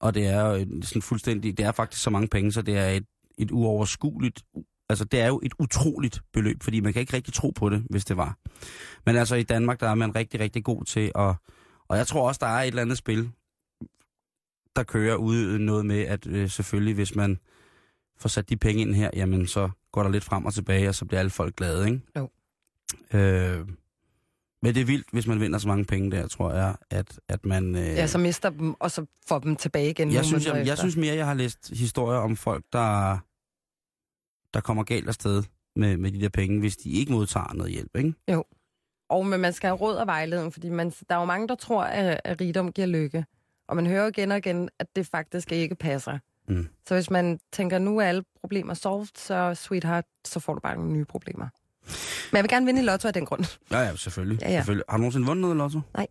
Og 0.00 0.14
det 0.14 0.26
er 0.26 0.40
jo 0.48 0.54
en- 0.54 0.82
sådan 0.82 1.02
fuldstændig, 1.02 1.58
det 1.58 1.66
er 1.66 1.72
faktisk 1.72 2.02
så 2.02 2.10
mange 2.10 2.28
penge, 2.28 2.52
så 2.52 2.62
det 2.62 2.76
er 2.76 2.88
et, 2.88 3.04
et 3.38 3.50
uoverskueligt, 3.50 4.42
altså 4.88 5.04
det 5.04 5.20
er 5.20 5.26
jo 5.26 5.40
et 5.42 5.52
utroligt 5.58 6.20
beløb, 6.32 6.62
fordi 6.62 6.80
man 6.80 6.92
kan 6.92 7.00
ikke 7.00 7.12
rigtig 7.12 7.34
tro 7.34 7.50
på 7.50 7.68
det, 7.68 7.84
hvis 7.90 8.04
det 8.04 8.16
var. 8.16 8.38
Men 9.06 9.16
altså 9.16 9.36
i 9.36 9.42
Danmark, 9.42 9.80
der 9.80 9.88
er 9.88 9.94
man 9.94 10.14
rigtig, 10.14 10.40
rigtig 10.40 10.64
god 10.64 10.84
til 10.84 11.12
at, 11.14 11.34
og 11.88 11.96
jeg 11.96 12.06
tror 12.06 12.28
også, 12.28 12.38
der 12.42 12.46
er 12.46 12.62
et 12.62 12.66
eller 12.66 12.82
andet 12.82 12.98
spil, 12.98 13.30
der 14.76 14.82
kører 14.82 15.16
ude 15.16 15.58
noget 15.58 15.86
med, 15.86 16.00
at 16.00 16.26
øh, 16.26 16.50
selvfølgelig, 16.50 16.94
hvis 16.94 17.14
man 17.14 17.38
får 18.18 18.28
sat 18.28 18.48
de 18.48 18.56
penge 18.56 18.80
ind 18.82 18.94
her, 18.94 19.10
jamen 19.14 19.46
så 19.46 19.70
går 19.92 20.02
der 20.02 20.10
lidt 20.10 20.24
frem 20.24 20.44
og 20.46 20.54
tilbage, 20.54 20.88
og 20.88 20.94
så 20.94 21.04
bliver 21.04 21.18
alle 21.20 21.30
folk 21.30 21.56
glade, 21.56 21.86
ikke? 21.86 22.00
Jo. 22.16 22.28
Øh, 23.18 23.66
men 24.62 24.74
det 24.74 24.80
er 24.80 24.84
vildt, 24.84 25.06
hvis 25.12 25.26
man 25.26 25.40
vinder 25.40 25.58
så 25.58 25.68
mange 25.68 25.84
penge 25.84 26.10
der, 26.10 26.26
tror 26.26 26.52
jeg, 26.52 26.76
at, 26.90 27.20
at 27.28 27.44
man... 27.46 27.76
Øh, 27.76 27.82
Ja, 27.82 28.06
så 28.06 28.18
mister 28.18 28.50
dem, 28.50 28.74
og 28.80 28.90
så 28.90 29.06
får 29.28 29.38
dem 29.38 29.56
tilbage 29.56 29.90
igen. 29.90 30.12
jeg, 30.12 30.24
synes, 30.24 30.46
jeg, 30.46 30.66
jeg 30.66 30.78
synes 30.78 30.96
mere, 30.96 31.14
jeg 31.16 31.26
har 31.26 31.34
læst 31.34 31.70
historier 31.78 32.18
om 32.18 32.36
folk, 32.36 32.64
der, 32.72 33.18
der 34.54 34.60
kommer 34.60 34.82
galt 34.84 35.08
afsted 35.08 35.42
med, 35.76 35.96
med 35.96 36.12
de 36.12 36.20
der 36.20 36.28
penge, 36.28 36.60
hvis 36.60 36.76
de 36.76 36.90
ikke 36.90 37.12
modtager 37.12 37.52
noget 37.54 37.72
hjælp, 37.72 37.96
ikke? 37.96 38.14
Og 39.10 39.26
men 39.26 39.40
man 39.40 39.52
skal 39.52 39.68
have 39.68 39.76
råd 39.76 39.96
og 39.96 40.06
vejledning, 40.06 40.52
fordi 40.52 40.68
man, 40.68 40.90
der 41.08 41.14
er 41.14 41.18
jo 41.18 41.24
mange, 41.24 41.48
der 41.48 41.54
tror, 41.54 41.82
at, 41.84 42.20
at 42.24 42.40
rigdom 42.40 42.72
giver 42.72 42.86
lykke. 42.86 43.24
Og 43.68 43.76
man 43.76 43.86
hører 43.86 44.02
jo 44.02 44.08
igen 44.08 44.32
og 44.32 44.38
igen, 44.38 44.68
at 44.78 44.86
det 44.96 45.06
faktisk 45.06 45.52
ikke 45.52 45.74
passer. 45.74 46.18
Mm. 46.48 46.68
Så 46.88 46.94
hvis 46.94 47.10
man 47.10 47.40
tænker, 47.52 47.78
nu 47.78 47.98
er 47.98 48.04
alle 48.04 48.24
problemer 48.40 48.74
solved, 48.74 49.08
så 49.16 49.54
sweetheart, 49.54 50.04
så 50.24 50.40
får 50.40 50.54
du 50.54 50.60
bare 50.60 50.76
nogle 50.76 50.92
nye 50.92 51.04
problemer. 51.04 51.48
Men 52.32 52.36
jeg 52.36 52.42
vil 52.42 52.50
gerne 52.50 52.66
vinde 52.66 52.80
i 52.80 52.84
lotto 52.84 53.08
af 53.08 53.14
den 53.14 53.26
grund. 53.26 53.58
Ja, 53.70 53.78
ja, 53.80 53.96
selvfølgelig. 53.96 54.42
Ja, 54.42 54.50
ja. 54.50 54.56
selvfølgelig. 54.56 54.84
Har 54.88 54.96
du 54.96 55.00
nogensinde 55.00 55.26
vundet 55.26 55.40
noget 55.40 55.54
i 55.54 55.58
lotto? 55.58 55.80
Nej. 55.94 56.06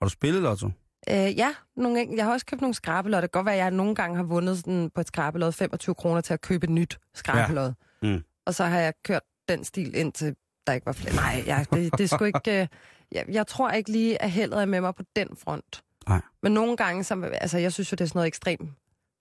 Har 0.00 0.06
du 0.06 0.08
spillet 0.08 0.42
lotto? 0.42 0.70
Øh, 1.10 1.38
ja, 1.38 1.54
nogle, 1.76 2.06
jeg 2.16 2.24
har 2.24 2.32
også 2.32 2.46
købt 2.46 2.60
nogle 2.60 2.74
skrabelod. 2.74 3.22
Det 3.22 3.32
kan 3.32 3.38
godt 3.38 3.46
være, 3.46 3.54
at 3.54 3.60
jeg 3.60 3.70
nogle 3.70 3.94
gange 3.94 4.16
har 4.16 4.22
vundet 4.22 4.58
sådan 4.58 4.90
på 4.94 5.00
et 5.00 5.06
skrabelod 5.06 5.52
25 5.52 5.94
kroner 5.94 6.20
til 6.20 6.34
at 6.34 6.40
købe 6.40 6.64
et 6.64 6.70
nyt 6.70 6.98
skrabelod. 7.14 7.72
Ja. 8.02 8.08
Mm. 8.08 8.24
Og 8.46 8.54
så 8.54 8.64
har 8.64 8.78
jeg 8.78 8.94
kørt 9.04 9.22
den 9.48 9.64
stil 9.64 9.96
indtil 9.96 10.36
der 10.66 10.72
ikke 10.72 10.86
var 10.86 10.92
flere. 10.92 11.14
Nej, 11.14 11.42
ja, 11.46 11.64
det, 11.72 11.92
det 11.92 12.04
er 12.04 12.08
sgu 12.08 12.24
ikke... 12.24 12.62
Øh, 12.62 12.66
jeg, 13.12 13.24
jeg 13.28 13.46
tror 13.46 13.70
ikke 13.70 13.92
lige, 13.92 14.22
at 14.22 14.30
heldet 14.30 14.60
er 14.60 14.64
med 14.64 14.80
mig 14.80 14.94
på 14.94 15.02
den 15.16 15.28
front. 15.36 15.82
Nej. 16.08 16.20
Men 16.42 16.52
nogle 16.52 16.76
gange, 16.76 17.04
så, 17.04 17.30
altså 17.40 17.58
jeg 17.58 17.72
synes 17.72 17.92
jo, 17.92 17.94
det 17.94 18.00
er 18.00 18.08
sådan 18.08 18.18
noget 18.18 18.26
ekstremt 18.26 18.70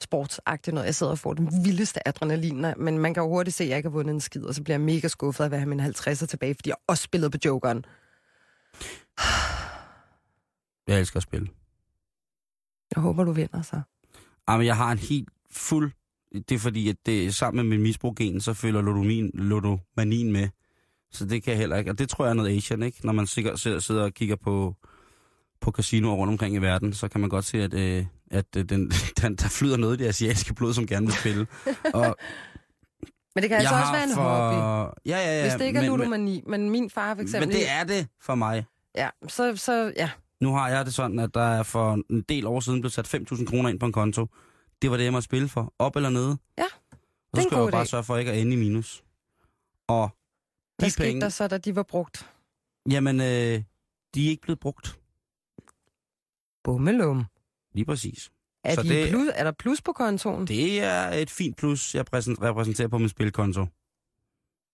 sportsagtigt 0.01 0.73
noget. 0.73 0.85
Jeg 0.85 0.95
sidder 0.95 1.11
og 1.11 1.19
får 1.19 1.33
den 1.33 1.49
vildeste 1.65 2.07
adrenalin, 2.07 2.65
men 2.77 2.97
man 2.97 3.13
kan 3.13 3.23
jo 3.23 3.29
hurtigt 3.29 3.55
se, 3.55 3.63
at 3.63 3.69
jeg 3.69 3.77
ikke 3.77 3.89
har 3.89 3.93
vundet 3.93 4.13
en 4.13 4.21
skid, 4.21 4.43
og 4.43 4.55
så 4.55 4.63
bliver 4.63 4.73
jeg 4.73 4.81
mega 4.81 5.07
skuffet 5.07 5.43
af 5.43 5.49
at 5.49 5.59
have 5.59 5.69
mine 5.69 5.85
50'er 5.85 6.25
tilbage, 6.25 6.55
fordi 6.55 6.69
jeg 6.69 6.77
også 6.87 7.03
spillede 7.03 7.31
på 7.31 7.37
Jokeren. 7.45 7.85
Jeg 10.87 10.99
elsker 10.99 11.17
at 11.17 11.23
spille. 11.23 11.47
Jeg 12.95 13.01
håber, 13.03 13.23
du 13.23 13.31
vinder 13.31 13.61
så. 13.61 13.81
Jamen, 14.49 14.65
jeg 14.65 14.77
har 14.77 14.91
en 14.91 14.97
helt 14.97 15.29
fuld... 15.51 15.91
Det 16.33 16.51
er 16.51 16.59
fordi, 16.59 16.89
at 16.89 16.95
det 17.05 17.35
sammen 17.35 17.67
med 17.67 17.77
min 17.77 17.83
misbrugen, 17.83 18.41
så 18.41 18.53
følger 18.53 18.81
ludomin, 18.81 19.31
ludomanien 19.33 20.31
med. 20.31 20.49
Så 21.11 21.25
det 21.25 21.43
kan 21.43 21.51
jeg 21.51 21.59
heller 21.59 21.75
ikke. 21.75 21.91
Og 21.91 21.99
det 21.99 22.09
tror 22.09 22.25
jeg 22.25 22.29
er 22.29 22.33
noget 22.33 22.57
Asian, 22.57 22.83
ikke? 22.83 23.05
Når 23.05 23.13
man 23.13 23.27
sikkert 23.27 23.59
sidder, 23.59 23.79
sidder 23.79 24.03
og 24.03 24.13
kigger 24.13 24.35
på, 24.35 24.75
på 25.61 25.71
casinoer 25.71 26.15
rundt 26.15 26.31
omkring 26.31 26.55
i 26.55 26.57
verden, 26.57 26.93
så 26.93 27.07
kan 27.07 27.21
man 27.21 27.29
godt 27.29 27.45
se, 27.45 27.63
at, 27.63 27.73
øh, 27.73 28.05
at 28.31 28.55
øh, 28.57 28.65
den, 28.65 28.91
den, 29.21 29.35
der 29.35 29.47
flyder 29.47 29.77
noget 29.77 29.99
i 29.99 30.03
det 30.03 30.09
asiatiske 30.09 30.53
blod, 30.53 30.73
som 30.73 30.87
gerne 30.87 31.05
vil 31.05 31.15
spille. 31.15 31.47
Og 31.93 32.15
Men 33.35 33.41
det 33.41 33.49
kan 33.49 33.57
altså 33.57 33.75
også 33.75 33.91
være 33.91 34.03
en 34.03 34.13
for... 34.13 34.21
hobby. 34.21 34.97
Ja, 35.05 35.17
ja, 35.17 35.37
ja. 35.37 35.41
Hvis 35.41 35.53
det 35.53 35.65
ikke 35.65 35.77
er 35.77 35.81
men, 35.81 35.91
ludomani, 35.91 36.43
men 36.47 36.69
min 36.69 36.89
far 36.89 37.15
for 37.15 37.21
eksempel... 37.21 37.47
men 37.47 37.57
det 37.57 37.69
er 37.69 37.83
det 37.83 38.07
for 38.21 38.35
mig. 38.35 38.65
Ja, 38.95 39.09
så, 39.27 39.55
så 39.55 39.93
ja. 39.95 40.09
Nu 40.41 40.53
har 40.53 40.69
jeg 40.69 40.85
det 40.85 40.93
sådan, 40.93 41.19
at 41.19 41.33
der 41.33 41.41
er 41.41 41.63
for 41.63 41.93
en 42.09 42.21
del 42.29 42.47
år 42.47 42.59
siden 42.59 42.81
blevet 42.81 42.93
sat 42.93 43.15
5.000 43.15 43.45
kroner 43.45 43.69
ind 43.69 43.79
på 43.79 43.85
en 43.85 43.91
konto. 43.91 44.27
Det 44.81 44.91
var 44.91 44.97
det, 44.97 45.03
jeg 45.03 45.11
måtte 45.11 45.25
spille 45.25 45.49
for. 45.49 45.73
Op 45.79 45.95
eller 45.95 46.09
nede. 46.09 46.37
Ja, 46.57 46.63
Og 46.63 46.99
det 47.35 47.43
så 47.43 47.49
skal 47.49 47.57
jeg 47.57 47.65
jo 47.65 47.71
bare 47.71 47.85
sørge 47.85 48.03
for 48.03 48.17
ikke 48.17 48.31
at 48.31 48.41
ende 48.41 48.53
i 48.53 48.59
minus. 48.59 49.03
Og 49.87 50.09
de 50.09 50.15
Hvad 50.77 50.89
skete 50.89 51.07
penge, 51.07 51.21
der 51.21 51.29
så, 51.29 51.47
da 51.47 51.57
de 51.57 51.75
var 51.75 51.83
brugt? 51.83 52.29
jamen, 52.89 53.19
øh, 53.21 53.63
de 54.15 54.25
er 54.25 54.29
ikke 54.29 54.41
blevet 54.41 54.59
brugt. 54.59 54.99
Bummelum. 56.63 57.25
Lige 57.73 57.85
præcis. 57.85 58.29
Er, 58.63 58.75
Så 58.75 58.83
de 58.83 58.89
det- 58.89 59.09
plus, 59.09 59.27
er 59.35 59.43
der 59.43 59.51
plus 59.51 59.81
på 59.81 59.91
kontoen? 59.93 60.47
Det 60.47 60.83
er 60.83 61.09
et 61.09 61.29
fint 61.29 61.57
plus, 61.57 61.95
jeg 61.95 62.05
præsen- 62.15 62.41
repræsenterer 62.43 62.87
på 62.87 62.97
min 62.97 63.09
spilkonto. 63.09 63.65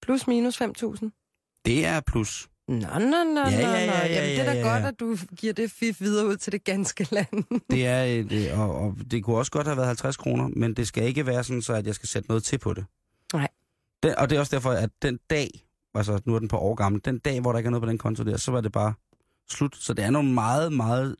Plus 0.01 0.27
minus 0.27 0.57
5.000? 0.61 1.61
Det 1.65 1.85
er 1.85 2.01
plus. 2.07 2.49
Nå, 2.67 2.75
nå, 2.75 2.99
nå, 2.99 3.23
nå, 3.33 3.39
Ja, 3.39 3.49
ja, 3.49 3.69
ja, 3.69 3.85
nå. 3.87 3.91
ja, 3.93 4.05
Jamen, 4.15 4.29
det 4.29 4.39
er 4.39 4.43
da 4.45 4.51
ja, 4.51 4.57
ja. 4.67 4.73
godt, 4.73 4.83
at 4.85 4.99
du 4.99 5.17
giver 5.37 5.53
det 5.53 5.71
fif 5.71 6.01
videre 6.01 6.27
ud 6.27 6.37
til 6.37 6.51
det 6.53 6.63
ganske 6.63 7.07
land. 7.11 7.43
Det 7.71 7.85
er 7.87 8.03
et, 8.03 8.31
øh, 8.31 8.59
og, 8.59 8.75
og 8.75 8.95
det 9.11 9.23
kunne 9.23 9.37
også 9.37 9.51
godt 9.51 9.67
have 9.67 9.77
været 9.77 9.87
50 9.87 10.17
kroner, 10.17 10.47
men 10.47 10.73
det 10.73 10.87
skal 10.87 11.03
ikke 11.03 11.25
være 11.25 11.43
sådan, 11.43 11.61
så 11.61 11.73
at 11.73 11.87
jeg 11.87 11.95
skal 11.95 12.09
sætte 12.09 12.29
noget 12.29 12.43
til 12.43 12.57
på 12.57 12.73
det. 12.73 12.85
Nej. 13.33 13.47
Det, 14.03 14.15
og 14.15 14.29
det 14.29 14.35
er 14.35 14.39
også 14.39 14.55
derfor, 14.55 14.71
at 14.71 14.89
den 15.01 15.19
dag, 15.29 15.49
altså 15.95 16.21
nu 16.25 16.35
er 16.35 16.39
den 16.39 16.47
på 16.47 16.57
år 16.57 16.75
gammel, 16.75 17.01
den 17.05 17.19
dag, 17.19 17.41
hvor 17.41 17.51
der 17.51 17.59
ikke 17.59 17.67
er 17.67 17.71
noget 17.71 17.83
på 17.83 17.89
den 17.89 17.97
konto 17.97 18.23
der, 18.23 18.37
så 18.37 18.51
var 18.51 18.61
det 18.61 18.71
bare 18.71 18.93
slut. 19.49 19.75
Så 19.75 19.93
det 19.93 20.05
er 20.05 20.09
nogle 20.09 20.33
meget, 20.33 20.73
meget 20.73 21.15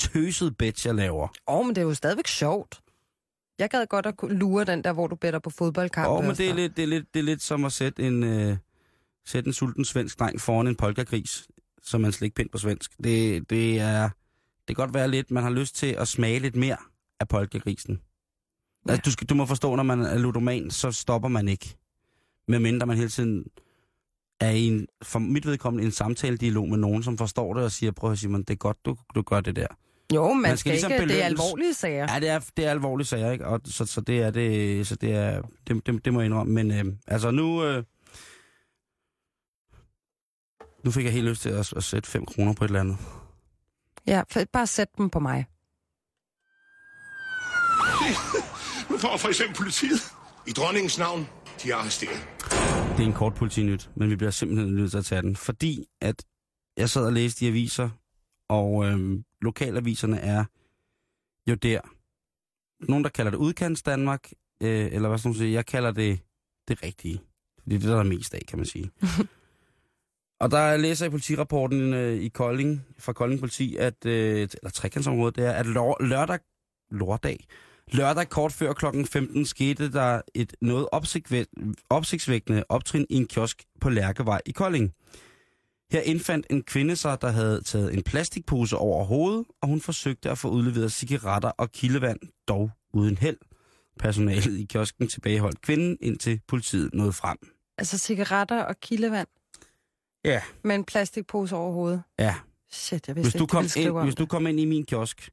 tøset 0.00 0.56
bets, 0.56 0.86
jeg 0.86 0.94
laver. 0.94 1.28
Åh, 1.48 1.56
oh, 1.58 1.66
men 1.66 1.74
det 1.74 1.82
er 1.82 1.86
jo 1.86 1.94
stadigvæk 1.94 2.26
sjovt. 2.26 2.80
Jeg 3.58 3.70
gad 3.70 3.86
godt 3.86 4.06
at 4.06 4.14
lure 4.22 4.64
den 4.64 4.84
der, 4.84 4.92
hvor 4.92 5.06
du 5.06 5.16
better 5.16 5.38
på 5.38 5.50
fodboldkamp. 5.50 6.08
Og 6.08 6.24
men 6.24 6.36
det 6.36 6.50
er, 6.50 6.54
lidt, 6.54 6.76
det, 6.76 6.82
er 6.82 6.86
lidt, 6.86 7.14
det 7.14 7.20
er 7.20 7.24
lidt 7.24 7.42
som 7.42 7.64
at 7.64 7.72
sætte 7.72 8.06
en, 8.06 8.22
øh, 8.22 8.56
sætte 9.26 9.48
en 9.48 9.52
sulten 9.52 9.84
svensk 9.84 10.18
dreng 10.18 10.40
foran 10.40 10.66
en 10.66 10.76
polkagris, 10.76 11.48
som 11.82 12.00
man 12.00 12.12
slik 12.12 12.34
pind 12.34 12.48
på 12.50 12.58
svensk. 12.58 12.92
Det, 13.04 13.50
det 13.50 13.80
er, 13.80 14.02
det 14.68 14.76
kan 14.76 14.86
godt 14.86 14.94
være 14.94 15.08
lidt, 15.08 15.30
man 15.30 15.42
har 15.42 15.50
lyst 15.50 15.76
til 15.76 15.86
at 15.86 16.08
smage 16.08 16.38
lidt 16.38 16.56
mere 16.56 16.76
af 17.20 17.28
polkagrisen. 17.28 18.00
Ja. 18.86 18.92
Altså, 18.92 19.02
du, 19.04 19.10
skal, 19.10 19.26
du 19.26 19.34
må 19.34 19.46
forstå, 19.46 19.76
når 19.76 19.82
man 19.82 20.00
er 20.00 20.18
ludoman, 20.18 20.70
så 20.70 20.92
stopper 20.92 21.28
man 21.28 21.48
ikke. 21.48 21.76
Medmindre 22.48 22.86
man 22.86 22.96
hele 22.96 23.08
tiden 23.08 23.44
er 24.40 24.50
i 24.50 24.66
en, 24.66 24.86
for 25.02 25.18
mit 25.18 25.46
vedkommende, 25.46 25.86
en 25.86 25.92
samtale-dialog 25.92 26.68
med 26.68 26.78
nogen, 26.78 27.02
som 27.02 27.18
forstår 27.18 27.54
det 27.54 27.64
og 27.64 27.72
siger, 27.72 27.92
prøv 27.92 28.12
at 28.12 28.18
Simon, 28.18 28.42
det 28.42 28.50
er 28.50 28.58
godt, 28.58 28.84
du, 28.84 28.96
du 29.14 29.22
gør 29.22 29.40
det 29.40 29.56
der. 29.56 29.66
Jo, 30.14 30.32
man, 30.32 30.42
Man 30.42 30.56
skal 30.56 30.58
skal, 30.58 30.72
ligesom 30.72 30.92
ikke, 30.92 31.02
det 31.02 31.10
er 31.24 31.28
belønnes. 31.28 31.40
alvorlige 31.40 31.74
sager. 31.74 32.06
Ja, 32.12 32.20
det 32.20 32.28
er, 32.28 32.40
det 32.56 32.64
er 32.66 32.70
alvorlige 32.70 33.06
sager, 33.06 33.30
ikke? 33.32 33.46
Og 33.46 33.60
så, 33.64 33.86
så 33.86 34.00
det 34.00 34.22
er 34.22 34.30
det, 34.30 34.86
så 34.86 34.96
det 34.96 35.12
er, 35.12 35.42
det, 35.68 35.86
det, 35.86 36.04
det 36.04 36.12
må 36.12 36.20
jeg 36.20 36.26
indrømme. 36.26 36.52
Men 36.54 36.70
øh, 36.70 36.84
altså 37.06 37.30
nu, 37.30 37.64
øh, 37.64 37.84
nu 40.84 40.90
fik 40.90 41.04
jeg 41.04 41.12
helt 41.12 41.28
lyst 41.28 41.42
til 41.42 41.48
at, 41.50 41.72
at 41.76 41.84
sætte 41.84 42.08
5 42.10 42.26
kroner 42.26 42.52
på 42.54 42.64
et 42.64 42.68
eller 42.68 42.80
andet. 42.80 42.96
Ja, 44.06 44.22
bare 44.52 44.66
sæt 44.66 44.88
dem 44.98 45.10
på 45.10 45.20
mig. 45.20 45.46
Nu 48.90 48.98
får 48.98 49.16
for 49.16 49.28
eksempel 49.28 49.56
politiet. 49.56 50.00
I 50.46 50.50
dronningens 50.50 50.98
navn, 50.98 51.28
de 51.62 51.70
er 51.70 51.76
arresteret. 51.76 52.28
Det 52.96 53.02
er 53.02 53.06
en 53.06 53.12
kort 53.12 53.34
politinyt, 53.34 53.90
men 53.96 54.10
vi 54.10 54.16
bliver 54.16 54.30
simpelthen 54.30 54.74
nødt 54.74 54.90
til 54.90 54.98
at 54.98 55.04
tage 55.04 55.22
den, 55.22 55.36
fordi 55.36 55.84
at 56.00 56.24
jeg 56.76 56.90
sad 56.90 57.04
og 57.06 57.12
læste 57.12 57.44
i 57.44 57.48
aviser, 57.48 57.90
og 58.48 58.86
øh, 58.86 59.18
lokalaviserne 59.42 60.20
er 60.20 60.44
jo 61.50 61.54
der. 61.54 61.80
Nogen, 62.88 63.04
der 63.04 63.10
kalder 63.10 63.30
det 63.30 63.38
udkants 63.38 63.82
Danmark, 63.82 64.32
øh, 64.62 64.86
eller 64.92 65.08
hvad 65.08 65.20
man 65.24 65.34
sige, 65.34 65.52
jeg 65.52 65.66
kalder 65.66 65.90
det 65.90 66.20
det 66.68 66.82
rigtige. 66.82 67.20
Fordi 67.62 67.74
det 67.74 67.84
er 67.84 67.88
det, 67.88 67.88
der 67.88 67.98
er 67.98 68.02
mest 68.02 68.34
af, 68.34 68.42
kan 68.48 68.58
man 68.58 68.66
sige. 68.66 68.90
og 70.42 70.50
der 70.50 70.76
læser 70.76 71.04
jeg 71.04 71.10
i 71.10 71.14
politirapporten 71.14 71.94
øh, 71.94 72.14
i 72.14 72.28
Kolding, 72.28 72.86
fra 72.98 73.12
Kolding 73.12 73.40
Politi, 73.40 73.76
at, 73.76 74.06
øh, 74.06 74.40
eller 74.40 74.70
trekantsområdet, 74.74 75.36
det 75.36 75.46
er, 75.46 75.52
at 75.52 75.66
lør, 75.66 76.04
lørdag, 76.04 76.38
lørdag, 76.90 77.46
Lørdag 77.92 78.28
kort 78.28 78.52
før 78.52 78.72
klokken 78.72 79.06
15 79.06 79.46
skete 79.46 79.92
der 79.92 80.20
et 80.34 80.54
noget 80.60 80.88
opsigtvæ- 80.94 81.74
opsigtsvækkende 81.90 82.64
optrin 82.68 83.06
i 83.10 83.16
en 83.16 83.26
kiosk 83.26 83.64
på 83.80 83.88
Lærkevej 83.88 84.40
i 84.46 84.52
Kolding. 84.52 84.94
Her 85.90 86.00
indfandt 86.00 86.46
en 86.50 86.62
kvinde 86.62 86.96
sig, 86.96 87.22
der 87.22 87.28
havde 87.30 87.62
taget 87.62 87.94
en 87.94 88.02
plastikpose 88.02 88.76
over 88.76 89.04
hovedet, 89.04 89.46
og 89.62 89.68
hun 89.68 89.80
forsøgte 89.80 90.30
at 90.30 90.38
få 90.38 90.48
udleveret 90.50 90.92
cigaretter 90.92 91.48
og 91.48 91.72
kildevand, 91.72 92.18
dog 92.48 92.70
uden 92.92 93.18
held. 93.18 93.36
Personalet 93.98 94.58
i 94.58 94.64
kiosken 94.64 95.08
tilbageholdt 95.08 95.60
kvinden, 95.60 95.98
indtil 96.00 96.40
politiet 96.48 96.94
nåede 96.94 97.12
frem. 97.12 97.38
Altså 97.78 97.98
cigaretter 97.98 98.62
og 98.62 98.80
kildevand 98.80 99.28
Ja, 100.24 100.42
med 100.64 100.74
en 100.74 100.84
plastikpose 100.84 101.56
over 101.56 101.72
hovedet. 101.72 102.02
ja. 102.18 102.34
Shit, 102.72 103.08
jeg 103.08 103.16
vidste 103.16 103.30
Hvis 103.30 103.38
du, 103.38 103.44
ikke, 103.44 103.50
kom 103.50 103.64
ind, 103.76 104.04
hvis 104.04 104.14
du 104.14 104.26
kom 104.26 104.46
ind 104.46 104.60
i 104.60 104.64
min 104.64 104.84
kiosk 104.84 105.30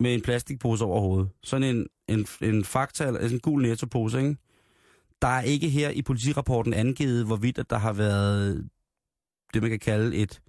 med 0.00 0.14
en 0.14 0.20
plastikpose 0.22 0.84
over 0.84 1.00
hovedet, 1.00 1.30
sådan 1.42 1.76
en, 1.76 1.86
en, 2.08 2.26
en 2.40 2.64
fakta, 2.64 3.06
eller 3.06 3.20
altså 3.20 3.34
en 3.34 3.40
gul 3.40 3.62
nettopose, 3.62 4.18
ikke? 4.18 4.36
Der 5.22 5.28
er 5.28 5.42
ikke 5.42 5.68
her 5.68 5.90
i 5.90 6.02
politirapporten 6.02 6.74
angivet, 6.74 7.26
hvorvidt 7.26 7.58
at 7.58 7.70
der 7.70 7.78
har 7.78 7.92
været 7.92 8.68
det, 9.54 9.62
man 9.62 9.70
kan 9.70 9.78
kalde 9.80 10.16
et 10.16 10.40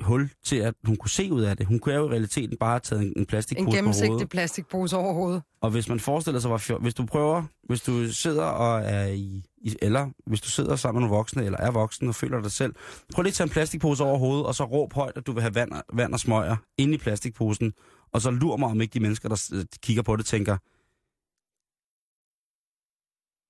hul 0.00 0.30
til, 0.44 0.56
at 0.56 0.74
hun 0.84 0.96
kunne 0.96 1.10
se 1.10 1.32
ud 1.32 1.42
af 1.42 1.56
det. 1.56 1.66
Hun 1.66 1.78
kunne 1.78 1.94
jo 1.94 2.06
i 2.08 2.10
realiteten 2.10 2.56
bare 2.58 2.70
have 2.70 2.80
taget 2.80 3.02
en, 3.02 3.08
en 3.08 3.18
En 3.18 3.26
plastikpose 3.26 3.64
på 3.66 3.70
gennemsigtig 3.76 4.28
plastikpose 4.28 4.96
over 4.96 5.14
hovedet. 5.14 5.42
Og 5.60 5.70
hvis 5.70 5.88
man 5.88 6.00
forestiller 6.00 6.40
sig, 6.40 6.48
hvor 6.48 6.78
hvis 6.78 6.94
du 6.94 7.06
prøver, 7.06 7.42
hvis 7.62 7.80
du 7.80 8.12
sidder 8.12 8.44
og 8.44 8.80
er 8.80 9.06
i, 9.06 9.42
i, 9.56 9.76
eller 9.82 10.10
hvis 10.26 10.40
du 10.40 10.48
sidder 10.50 10.76
sammen 10.76 11.00
med 11.00 11.08
nogle 11.08 11.16
voksne, 11.16 11.44
eller 11.44 11.58
er 11.58 11.70
voksen 11.70 12.08
og 12.08 12.14
føler 12.14 12.40
dig 12.40 12.52
selv, 12.52 12.74
prøv 13.14 13.22
lige 13.22 13.30
at 13.30 13.34
tage 13.34 13.44
en 13.46 13.50
plastikpose 13.50 14.04
over 14.04 14.18
hovedet, 14.18 14.46
og 14.46 14.54
så 14.54 14.64
råb 14.64 14.92
højt, 14.92 15.16
at 15.16 15.26
du 15.26 15.32
vil 15.32 15.42
have 15.42 15.54
vand, 15.54 15.72
og- 15.72 15.84
vand 15.92 16.12
og 16.12 16.20
smøger 16.20 16.56
inde 16.78 16.94
i 16.94 16.98
plastikposen, 16.98 17.72
og 18.12 18.20
så 18.22 18.30
lur 18.30 18.56
mig, 18.56 18.68
om 18.68 18.80
ikke 18.80 18.94
de 18.94 19.00
mennesker, 19.00 19.28
der 19.28 19.36
s- 19.36 19.52
kigger 19.82 20.02
på 20.02 20.16
det, 20.16 20.26
tænker, 20.26 20.56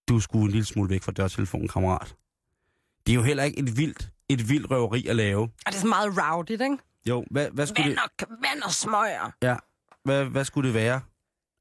du 0.09 0.21
sgu 0.21 0.45
en 0.45 0.51
lille 0.51 0.65
smule 0.65 0.91
væk 0.91 1.03
fra 1.03 1.13
dørtelefonen, 1.13 1.69
kammerat. 1.69 2.17
Det 3.07 3.13
er 3.13 3.17
jo 3.17 3.23
heller 3.23 3.43
ikke 3.45 3.59
et 3.59 3.77
vildt, 3.77 4.11
et 4.29 4.49
vildt 4.49 4.71
røveri 4.71 5.07
at 5.07 5.17
lave. 5.17 5.43
Og 5.43 5.51
det 5.67 5.75
er 5.75 5.81
så 5.81 5.87
meget 5.87 6.13
rowdigt, 6.19 6.63
ikke? 6.63 6.79
Jo, 7.09 7.25
hvad, 7.31 7.51
hvad 7.51 7.67
skulle 7.67 7.91
det... 7.91 7.97
Vand 7.97 8.31
og, 8.31 8.37
vand 8.51 8.63
og 8.63 8.71
smøger. 8.73 9.31
Ja, 9.43 9.57
hvad, 10.05 10.25
hvad 10.25 10.45
skulle 10.45 10.67
det 10.69 10.75
være, 10.75 11.01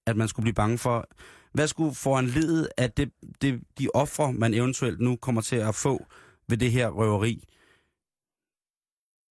at 0.08 0.18
man 0.18 0.28
skulle 0.28 0.44
blive 0.44 0.54
bange 0.54 0.78
for? 0.78 1.08
Hvad 1.54 1.68
skulle 1.68 1.96
foranledet 1.96 2.70
af 2.78 2.92
det, 2.92 3.12
det, 3.42 3.62
de 3.80 3.88
ofre, 3.94 4.34
man 4.34 4.54
eventuelt 4.54 5.00
nu 5.02 5.16
kommer 5.16 5.42
til 5.42 5.56
at 5.56 5.76
få 5.76 6.06
ved 6.50 6.58
det 6.58 6.72
her 6.72 6.88
røveri? 6.90 7.44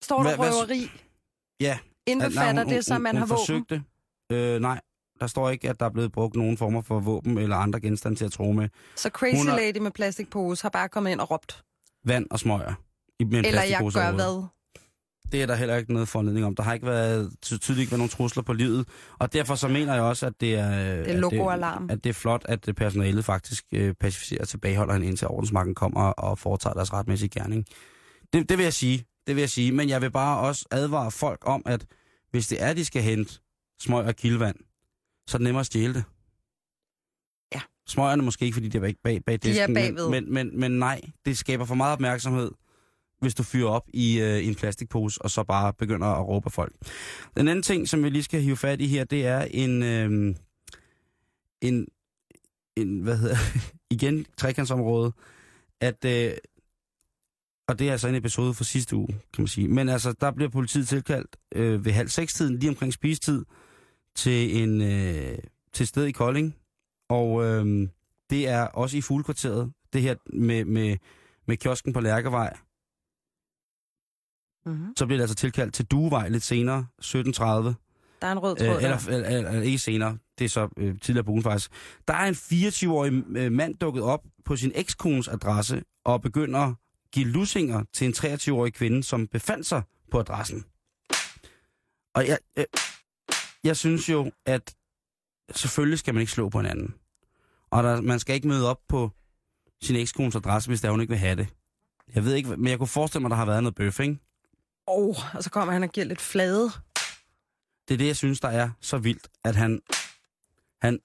Står 0.03 0.17
der 0.17 0.23
Hvad- 0.23 0.37
hvad- 0.37 0.53
røveri? 0.61 0.91
Ja. 1.59 1.79
Indbefatter 2.07 2.63
hun, 2.63 2.73
det, 2.73 2.85
så 2.85 2.97
man 2.97 3.15
hun 3.15 3.19
har 3.19 3.25
våben? 3.25 3.37
forsøgte. 3.37 3.83
Øh, 4.31 4.59
nej, 4.61 4.81
der 5.19 5.27
står 5.27 5.49
ikke, 5.49 5.69
at 5.69 5.79
der 5.79 5.85
er 5.85 5.89
blevet 5.89 6.11
brugt 6.11 6.35
nogen 6.35 6.57
former 6.57 6.81
for 6.81 6.99
våben 6.99 7.37
eller 7.37 7.55
andre 7.55 7.79
genstande 7.79 8.17
til 8.17 8.25
at 8.25 8.31
tro 8.31 8.51
med. 8.51 8.69
Så 8.95 9.09
Crazy 9.09 9.37
Hun 9.37 9.47
har- 9.47 9.55
Lady 9.57 9.77
med 9.77 9.91
plastikpose 9.91 10.61
har 10.63 10.69
bare 10.69 10.89
kommet 10.89 11.11
ind 11.11 11.21
og 11.21 11.31
råbt. 11.31 11.63
Vand 12.05 12.25
og 12.31 12.39
smøger. 12.39 12.73
Med 13.19 13.39
en 13.39 13.45
Eller 13.45 13.63
jeg 13.63 13.79
gør 13.93 14.01
over 14.01 14.11
hvad? 14.11 14.47
Det 15.31 15.41
er 15.41 15.45
der 15.45 15.55
heller 15.55 15.75
ikke 15.75 15.93
noget 15.93 16.07
forledning 16.07 16.45
om. 16.45 16.55
Der 16.55 16.63
har 16.63 16.73
ikke 16.73 16.85
været, 16.85 17.31
tydeligt 17.41 17.79
ikke 17.79 17.91
været 17.91 17.99
nogen 17.99 18.09
trusler 18.09 18.43
på 18.43 18.53
livet. 18.53 18.87
Og 19.19 19.33
derfor 19.33 19.55
så 19.55 19.67
mener 19.67 19.93
jeg 19.93 20.03
også, 20.03 20.25
at 20.25 20.33
det 20.41 20.55
er... 20.55 20.69
Det 21.03 21.11
er 21.11 21.17
logoalarm. 21.17 21.89
At 21.89 22.03
det 22.03 22.09
er 22.09 22.13
flot, 22.13 22.41
at 22.45 22.69
personalet 22.77 23.25
faktisk 23.25 23.65
øh, 23.73 23.93
pacificerer 23.93 24.41
og 24.41 24.47
tilbageholder 24.47 24.93
hende, 24.93 25.07
indtil 25.07 25.27
ordensmagten 25.27 25.75
kommer 25.75 26.01
og 26.01 26.39
foretager 26.39 26.73
deres 26.73 26.93
retmæssige 26.93 27.29
gerning. 27.29 27.65
Det, 28.33 28.49
det 28.49 28.57
vil 28.57 28.63
jeg 28.63 28.73
sige. 28.73 29.05
Det 29.27 29.35
vil 29.35 29.41
jeg 29.41 29.49
sige. 29.49 29.71
Men 29.71 29.89
jeg 29.89 30.01
vil 30.01 30.11
bare 30.11 30.39
også 30.39 30.65
advare 30.71 31.11
folk 31.11 31.39
om, 31.45 31.61
at 31.65 31.85
hvis 32.31 32.47
det 32.47 32.63
er, 32.63 32.73
de 32.73 32.85
skal 32.85 33.01
hente 33.01 33.39
smøg 33.81 34.05
og 34.05 34.15
kildevand, 34.15 34.55
så 35.27 35.37
er 35.37 35.39
det 35.39 35.43
nemmere 35.43 35.59
at 35.59 35.65
stjæle 35.65 35.93
det. 35.93 36.03
Ja. 37.55 37.61
Smøgerne 37.87 38.23
måske 38.23 38.45
ikke, 38.45 38.55
fordi 38.55 38.67
de 38.69 38.77
er 38.77 38.81
bag, 38.81 38.95
bag, 39.03 39.23
bag 39.25 39.33
De 39.43 39.49
er 39.49 39.53
disken, 39.53 39.73
bagved. 39.73 40.09
men, 40.09 40.33
men, 40.33 40.33
men, 40.33 40.59
men 40.59 40.71
nej, 40.71 41.01
det 41.25 41.37
skaber 41.37 41.65
for 41.65 41.75
meget 41.75 41.93
opmærksomhed, 41.93 42.51
hvis 43.21 43.35
du 43.35 43.43
fyrer 43.43 43.69
op 43.69 43.83
i, 43.93 44.19
øh, 44.19 44.39
i 44.39 44.47
en 44.47 44.55
plastikpose, 44.55 45.21
og 45.21 45.31
så 45.31 45.43
bare 45.43 45.73
begynder 45.73 46.07
at 46.07 46.27
råbe 46.27 46.49
folk. 46.49 46.73
Den 47.37 47.47
anden 47.47 47.63
ting, 47.63 47.89
som 47.89 48.03
vi 48.03 48.09
lige 48.09 48.23
skal 48.23 48.41
hive 48.41 48.57
fat 48.57 48.81
i 48.81 48.87
her, 48.87 49.03
det 49.03 49.25
er 49.25 49.41
en, 49.51 49.83
øh, 49.83 50.35
en, 51.61 51.87
en 52.75 52.99
hvad 52.99 53.17
hedder 53.17 53.37
igen, 53.95 54.25
trekantsområde, 54.37 55.11
at, 55.81 56.05
øh, 56.05 56.31
og 57.67 57.79
det 57.79 57.87
er 57.87 57.91
altså 57.91 58.07
en 58.07 58.15
episode 58.15 58.53
fra 58.53 58.63
sidste 58.63 58.95
uge, 58.95 59.07
kan 59.07 59.41
man 59.41 59.47
sige, 59.47 59.67
men 59.67 59.89
altså, 59.89 60.13
der 60.21 60.31
bliver 60.31 60.49
politiet 60.49 60.87
tilkaldt 60.87 61.35
øh, 61.55 61.85
ved 61.85 61.91
halv 61.91 62.09
seks 62.09 62.33
tiden, 62.33 62.59
lige 62.59 62.69
omkring 62.69 62.93
spisetid, 62.93 63.45
til 64.15 64.63
en 64.63 64.81
øh, 64.81 65.37
til 65.73 65.87
sted 65.87 66.05
i 66.05 66.11
Kolding, 66.11 66.55
og 67.09 67.45
øh, 67.45 67.87
det 68.29 68.47
er 68.47 68.61
også 68.61 68.97
i 68.97 69.01
fuglekvarteret, 69.01 69.71
det 69.93 70.01
her 70.01 70.15
med, 70.33 70.65
med, 70.65 70.97
med 71.47 71.57
kiosken 71.57 71.93
på 71.93 71.99
Lærkevej, 71.99 72.57
Mm-hmm. 74.67 74.93
så 74.97 75.05
bliver 75.05 75.17
det 75.17 75.23
altså 75.23 75.35
tilkaldt 75.35 75.73
til 75.73 75.85
Duevej 75.85 76.29
lidt 76.29 76.43
senere, 76.43 76.85
17.30. 77.03 77.13
Der 78.21 78.27
er 78.27 78.31
en 78.31 78.39
rød 78.39 78.55
tråd 78.55 78.67
Øh, 78.67 78.83
eller, 78.83 79.07
eller, 79.09 79.27
eller, 79.27 79.49
eller 79.49 79.61
ikke 79.61 79.77
senere, 79.77 80.17
det 80.39 80.45
er 80.45 80.49
så 80.49 80.69
øh, 80.77 80.99
tidligere 80.99 81.23
på 81.23 81.31
ugen 81.31 81.43
faktisk. 81.43 81.71
Der 82.07 82.13
er 82.13 82.27
en 82.27 82.33
24-årig 82.33 83.23
øh, 83.37 83.51
mand 83.51 83.75
dukket 83.75 84.03
op 84.03 84.23
på 84.45 84.55
sin 84.55 84.71
ekskones 84.75 85.27
adresse 85.27 85.83
og 86.05 86.21
begynder 86.21 86.59
at 86.59 86.75
give 87.11 87.25
lussinger 87.25 87.83
til 87.93 88.07
en 88.07 88.13
23-årig 88.13 88.73
kvinde, 88.73 89.03
som 89.03 89.27
befandt 89.27 89.65
sig 89.65 89.81
på 90.11 90.19
adressen. 90.19 90.65
Og 92.15 92.27
jeg, 92.27 92.37
øh, 92.57 92.65
jeg 93.63 93.77
synes 93.77 94.09
jo, 94.09 94.31
at 94.45 94.75
selvfølgelig 95.55 95.99
skal 95.99 96.13
man 96.13 96.21
ikke 96.21 96.31
slå 96.31 96.49
på 96.49 96.59
hinanden. 96.59 96.95
Og 97.71 97.83
der, 97.83 98.01
man 98.01 98.19
skal 98.19 98.35
ikke 98.35 98.47
møde 98.47 98.69
op 98.69 98.79
på 98.89 99.11
sin 99.81 99.95
ekskones 99.95 100.35
adresse, 100.35 100.69
hvis 100.69 100.81
der 100.81 100.91
hun 100.91 101.01
ikke 101.01 101.11
vil 101.11 101.19
have 101.19 101.35
det. 101.35 101.47
Jeg 102.15 102.25
ved 102.25 102.35
ikke, 102.35 102.57
men 102.57 102.67
jeg 102.67 102.77
kunne 102.77 102.87
forestille 102.87 103.21
mig, 103.21 103.27
at 103.27 103.31
der 103.31 103.35
har 103.37 103.45
været 103.45 103.63
noget 103.63 103.75
bøf, 103.75 103.99
ikke? 103.99 104.17
Oh, 104.87 105.15
og 105.33 105.43
så 105.43 105.49
kommer 105.49 105.73
han 105.73 105.83
og 105.83 105.89
giver 105.89 106.05
lidt 106.05 106.21
flade. 106.21 106.71
Det 107.87 107.93
er 107.93 107.97
det, 107.97 108.07
jeg 108.07 108.15
synes, 108.15 108.39
der 108.39 108.47
er 108.47 108.69
så 108.81 108.97
vildt, 108.97 109.27
at 109.43 109.55
han, 109.55 109.81
han, 110.81 110.99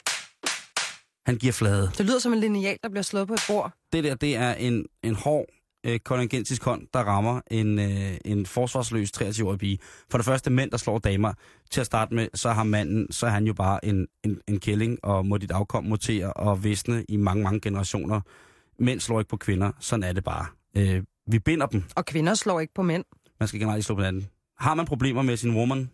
han 1.27 1.37
giver 1.37 1.53
flade. 1.53 1.91
Det 1.99 2.07
lyder 2.07 2.19
som 2.19 2.33
en 2.33 2.41
lineal, 2.41 2.79
der 2.83 2.89
bliver 2.89 3.03
slået 3.03 3.29
på 3.29 3.35
et 3.35 3.45
bord. 3.49 3.73
Det 3.93 4.05
der, 4.05 4.15
det 4.15 4.37
er 4.37 4.55
en, 4.55 4.87
en 5.03 5.15
hård 5.15 5.47
øh, 5.87 6.01
kontingentisk 6.01 6.65
hånd, 6.65 6.87
der 6.95 7.01
rammer 7.01 7.41
en, 7.51 7.79
øh, 7.79 8.17
en 8.25 8.47
forsvarsløs 8.47 9.11
23-årig 9.17 9.59
pige. 9.59 9.79
For 10.11 10.19
det 10.19 10.25
første, 10.25 10.51
mænd, 10.51 10.71
der 10.71 10.77
slår 10.77 10.99
damer. 10.99 11.33
Til 11.71 11.81
at 11.81 11.87
starte 11.87 12.15
med, 12.15 12.29
så 12.35 12.51
har 12.51 12.65
manden, 12.65 13.13
så 13.13 13.27
er 13.27 13.31
han 13.31 13.47
jo 13.47 13.55
bare 13.55 13.85
en, 13.85 14.07
en, 14.25 14.41
en 14.49 14.61
kælling, 14.61 14.99
og 15.05 15.27
må 15.27 15.39
dit 15.39 15.51
afkom 15.51 15.85
mutere 15.85 16.33
og 16.33 16.65
visne 16.65 17.05
i 17.09 17.17
mange, 17.17 17.43
mange 17.43 17.61
generationer. 17.61 18.21
Mænd 18.79 19.01
slår 19.01 19.21
ikke 19.21 19.29
på 19.29 19.37
kvinder, 19.37 19.73
sådan 19.81 20.03
er 20.03 20.13
det 20.13 20.25
bare. 20.25 20.47
Øh, 20.77 21.03
vi 21.27 21.39
binder 21.39 21.67
dem. 21.67 21.85
Og 21.97 22.07
kvinder 22.07 22.35
slår 22.35 22.61
ikke 22.61 22.75
på 22.75 22.83
mænd. 22.83 23.05
Man 23.43 23.49
skal 23.49 23.61
generelt 23.61 23.85
slå 23.85 23.95
på 23.95 24.01
hinanden. 24.01 24.29
Har 24.59 24.75
man 24.75 24.87
problemer 24.87 25.23
med 25.23 25.37
sin 25.37 25.55
woman, 25.57 25.91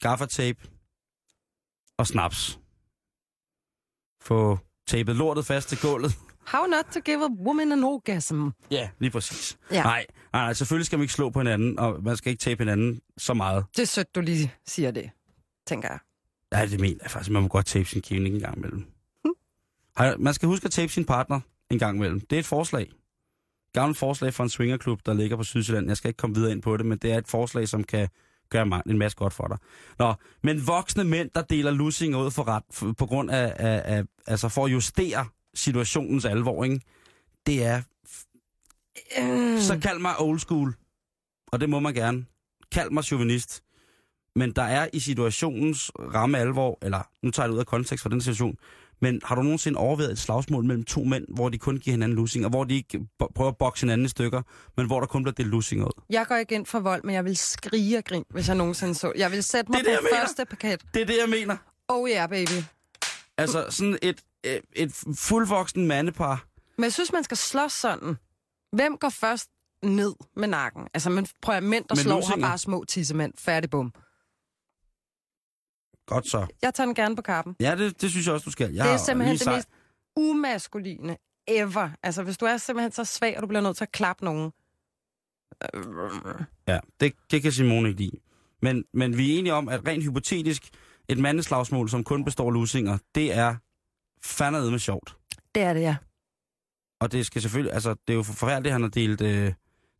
gaffatape 0.00 0.68
og 1.96 2.06
snaps. 2.06 2.58
Få 4.20 4.58
tapet 4.86 5.16
lortet 5.16 5.46
fast 5.46 5.68
til 5.68 5.78
gulvet. 5.82 6.12
How 6.46 6.66
not 6.66 6.84
to 6.94 7.00
give 7.00 7.24
a 7.24 7.28
woman 7.46 7.72
an 7.72 7.84
orgasm. 7.84 8.48
Ja, 8.70 8.90
lige 8.98 9.10
præcis. 9.10 9.58
Ja. 9.70 9.82
Nej, 9.82 10.06
nej, 10.32 10.42
nej, 10.42 10.52
selvfølgelig 10.52 10.86
skal 10.86 10.98
man 10.98 11.02
ikke 11.04 11.14
slå 11.14 11.30
på 11.30 11.40
hinanden, 11.40 11.78
og 11.78 12.02
man 12.02 12.16
skal 12.16 12.30
ikke 12.30 12.40
tape 12.40 12.58
hinanden 12.64 13.00
så 13.18 13.34
meget. 13.34 13.64
Det 13.76 13.82
er 13.82 13.86
sødt, 13.86 14.14
du 14.14 14.20
lige 14.20 14.54
siger 14.66 14.90
det, 14.90 15.10
tænker 15.66 15.88
jeg. 15.88 15.98
Ja, 16.52 16.66
det 16.66 16.80
mener 16.80 16.98
jeg 17.02 17.10
faktisk. 17.10 17.30
Man 17.30 17.42
må 17.42 17.48
godt 17.48 17.66
tape 17.66 17.84
sin 17.84 18.02
kivning 18.02 18.34
en 18.34 18.40
gang 18.40 18.56
imellem. 18.56 18.86
Har- 19.96 20.16
Man 20.16 20.34
skal 20.34 20.46
huske 20.48 20.64
at 20.64 20.70
tape 20.70 20.92
sin 20.92 21.04
partner 21.04 21.40
en 21.70 21.78
gang 21.78 21.96
imellem. 21.96 22.20
Det 22.20 22.36
er 22.36 22.40
et 22.40 22.46
forslag. 22.46 22.90
Gammelt 23.80 23.98
forslag 23.98 24.34
fra 24.34 24.44
en 24.44 24.50
swingerklub, 24.50 25.00
der 25.06 25.14
ligger 25.14 25.36
på 25.36 25.42
Sydsjælland. 25.44 25.88
Jeg 25.88 25.96
skal 25.96 26.08
ikke 26.08 26.18
komme 26.18 26.36
videre 26.36 26.52
ind 26.52 26.62
på 26.62 26.76
det, 26.76 26.86
men 26.86 26.98
det 26.98 27.12
er 27.12 27.18
et 27.18 27.28
forslag, 27.28 27.68
som 27.68 27.84
kan 27.84 28.08
gøre 28.50 28.82
en 28.86 28.98
masse 28.98 29.16
godt 29.16 29.32
for 29.32 29.46
dig. 29.46 29.58
Nå, 29.98 30.14
men 30.42 30.66
voksne 30.66 31.04
mænd, 31.04 31.30
der 31.34 31.42
deler 31.42 31.70
lussinger 31.70 32.18
ud 32.18 32.30
for 32.30 32.48
ret, 32.48 32.62
for, 32.70 32.92
på 32.92 33.06
grund 33.06 33.30
af, 33.30 33.54
af, 33.56 33.96
af, 33.96 34.02
altså 34.26 34.48
for 34.48 34.64
at 34.66 34.72
justere 34.72 35.26
situationens 35.54 36.24
alvor, 36.24 36.64
ikke? 36.64 36.80
det 37.46 37.64
er, 37.64 37.82
Mm. 39.18 39.60
så 39.60 39.78
kald 39.82 39.98
mig 39.98 40.20
old 40.20 40.38
school, 40.38 40.74
og 41.52 41.60
det 41.60 41.70
må 41.70 41.80
man 41.80 41.94
gerne. 41.94 42.24
Kald 42.72 42.90
mig 42.90 43.04
chauvinist. 43.04 43.62
Men 44.36 44.52
der 44.52 44.62
er 44.62 44.88
i 44.92 45.00
situationens 45.00 45.90
ramme 45.98 46.38
alvor, 46.38 46.78
eller 46.82 47.02
nu 47.22 47.30
tager 47.30 47.44
jeg 47.44 47.48
det 47.48 47.54
ud 47.54 47.60
af 47.60 47.66
kontekst 47.66 48.02
for 48.02 48.08
den 48.08 48.20
situation, 48.20 48.56
men 49.00 49.20
har 49.24 49.34
du 49.34 49.42
nogensinde 49.42 49.78
overvejet 49.78 50.12
et 50.12 50.18
slagsmål 50.18 50.64
mellem 50.64 50.84
to 50.84 51.04
mænd, 51.04 51.24
hvor 51.28 51.48
de 51.48 51.58
kun 51.58 51.76
giver 51.76 51.92
hinanden 51.92 52.16
lussing, 52.16 52.44
og 52.44 52.50
hvor 52.50 52.64
de 52.64 52.74
ikke 52.74 53.00
prøver 53.34 53.50
at 53.50 53.56
bokse 53.56 53.82
hinanden 53.86 54.04
i 54.04 54.08
stykker, 54.08 54.42
men 54.76 54.86
hvor 54.86 55.00
der 55.00 55.06
kun 55.06 55.22
bliver 55.22 55.34
delt 55.34 55.48
lussing 55.48 55.84
ud? 55.84 56.02
Jeg 56.10 56.26
går 56.26 56.36
ikke 56.36 56.54
ind 56.54 56.66
for 56.66 56.80
vold, 56.80 57.02
men 57.04 57.14
jeg 57.14 57.24
vil 57.24 57.36
skrige 57.36 57.98
og 57.98 58.04
grin, 58.04 58.24
hvis 58.30 58.48
jeg 58.48 58.56
nogensinde 58.56 58.94
så. 58.94 59.12
Jeg 59.16 59.30
vil 59.30 59.42
sætte 59.42 59.70
mig 59.72 59.78
Det 59.78 59.86
det, 59.86 59.98
på 60.02 60.16
første 60.16 60.44
paket. 60.44 60.82
Det 60.94 61.02
er 61.02 61.06
det, 61.06 61.16
jeg 61.20 61.28
mener. 61.28 61.56
Oh 61.88 62.10
yeah, 62.10 62.28
baby. 62.28 62.62
Altså 63.38 63.66
sådan 63.70 63.98
et, 64.02 64.20
et, 64.44 64.60
et 64.72 64.92
fuldvoksen 65.16 65.86
mandepar. 65.86 66.44
Men 66.76 66.84
jeg 66.84 66.92
synes, 66.92 67.12
man 67.12 67.24
skal 67.24 67.36
slås 67.36 67.72
sådan. 67.72 68.16
Hvem 68.72 68.96
går 68.96 69.08
først 69.08 69.48
ned 69.82 70.14
med 70.36 70.48
nakken? 70.48 70.82
Altså, 70.94 71.10
man 71.10 71.26
prøver 71.42 71.60
mænd, 71.60 71.84
der 71.88 71.94
Med 71.94 72.02
slår, 72.02 72.24
har 72.26 72.36
bare 72.36 72.58
små 72.58 72.84
tissemænd. 72.84 73.32
Færdig 73.38 73.70
bum. 73.70 73.92
Godt 76.08 76.28
så. 76.28 76.46
Jeg 76.62 76.74
tager 76.74 76.86
den 76.86 76.94
gerne 76.94 77.16
på 77.16 77.22
kappen. 77.22 77.56
Ja, 77.60 77.76
det, 77.76 78.02
det 78.02 78.10
synes 78.10 78.26
jeg 78.26 78.34
også, 78.34 78.44
du 78.44 78.50
skal. 78.50 78.72
Jeg 78.74 78.84
Det 78.84 78.92
er 78.92 78.96
simpelthen 78.96 79.34
det 79.36 79.42
sej- 79.44 79.54
mest 79.56 79.68
umaskuline 80.16 81.16
ever. 81.48 81.90
Altså, 82.02 82.22
hvis 82.22 82.38
du 82.38 82.46
er 82.46 82.56
simpelthen 82.56 82.92
så 82.92 83.04
svag, 83.04 83.36
og 83.36 83.42
du 83.42 83.46
bliver 83.46 83.60
nødt 83.60 83.76
til 83.76 83.84
at 83.84 83.92
klappe 83.92 84.24
nogen. 84.24 84.50
Ja, 86.68 86.78
det, 87.00 87.12
det 87.30 87.42
kan 87.42 87.52
Simone 87.52 87.88
ikke 87.88 88.00
lide. 88.00 88.16
Men, 88.62 88.84
men 88.94 89.16
vi 89.18 89.34
er 89.34 89.38
enige 89.38 89.54
om, 89.54 89.68
at 89.68 89.86
rent 89.86 90.04
hypotetisk, 90.04 90.68
et 91.08 91.18
mandeslagsmål, 91.18 91.88
som 91.88 92.04
kun 92.04 92.24
består 92.24 92.46
af 92.48 92.54
lusinger, 92.54 92.98
det 93.14 93.34
er 93.36 93.56
fandme 94.24 94.70
med 94.70 94.78
sjovt. 94.78 95.16
Det 95.54 95.62
er 95.62 95.72
det, 95.74 95.80
ja. 95.80 95.96
Og 97.00 97.12
det 97.12 97.26
skal 97.26 97.42
selvfølgelig, 97.42 97.72
altså, 97.74 97.90
det 97.94 98.12
er 98.12 98.14
jo 98.16 98.22
forfærdeligt, 98.22 98.66
at 98.66 98.72
han 98.72 98.82
har 98.82 98.88
delt 98.88 99.20
øh, 99.20 99.52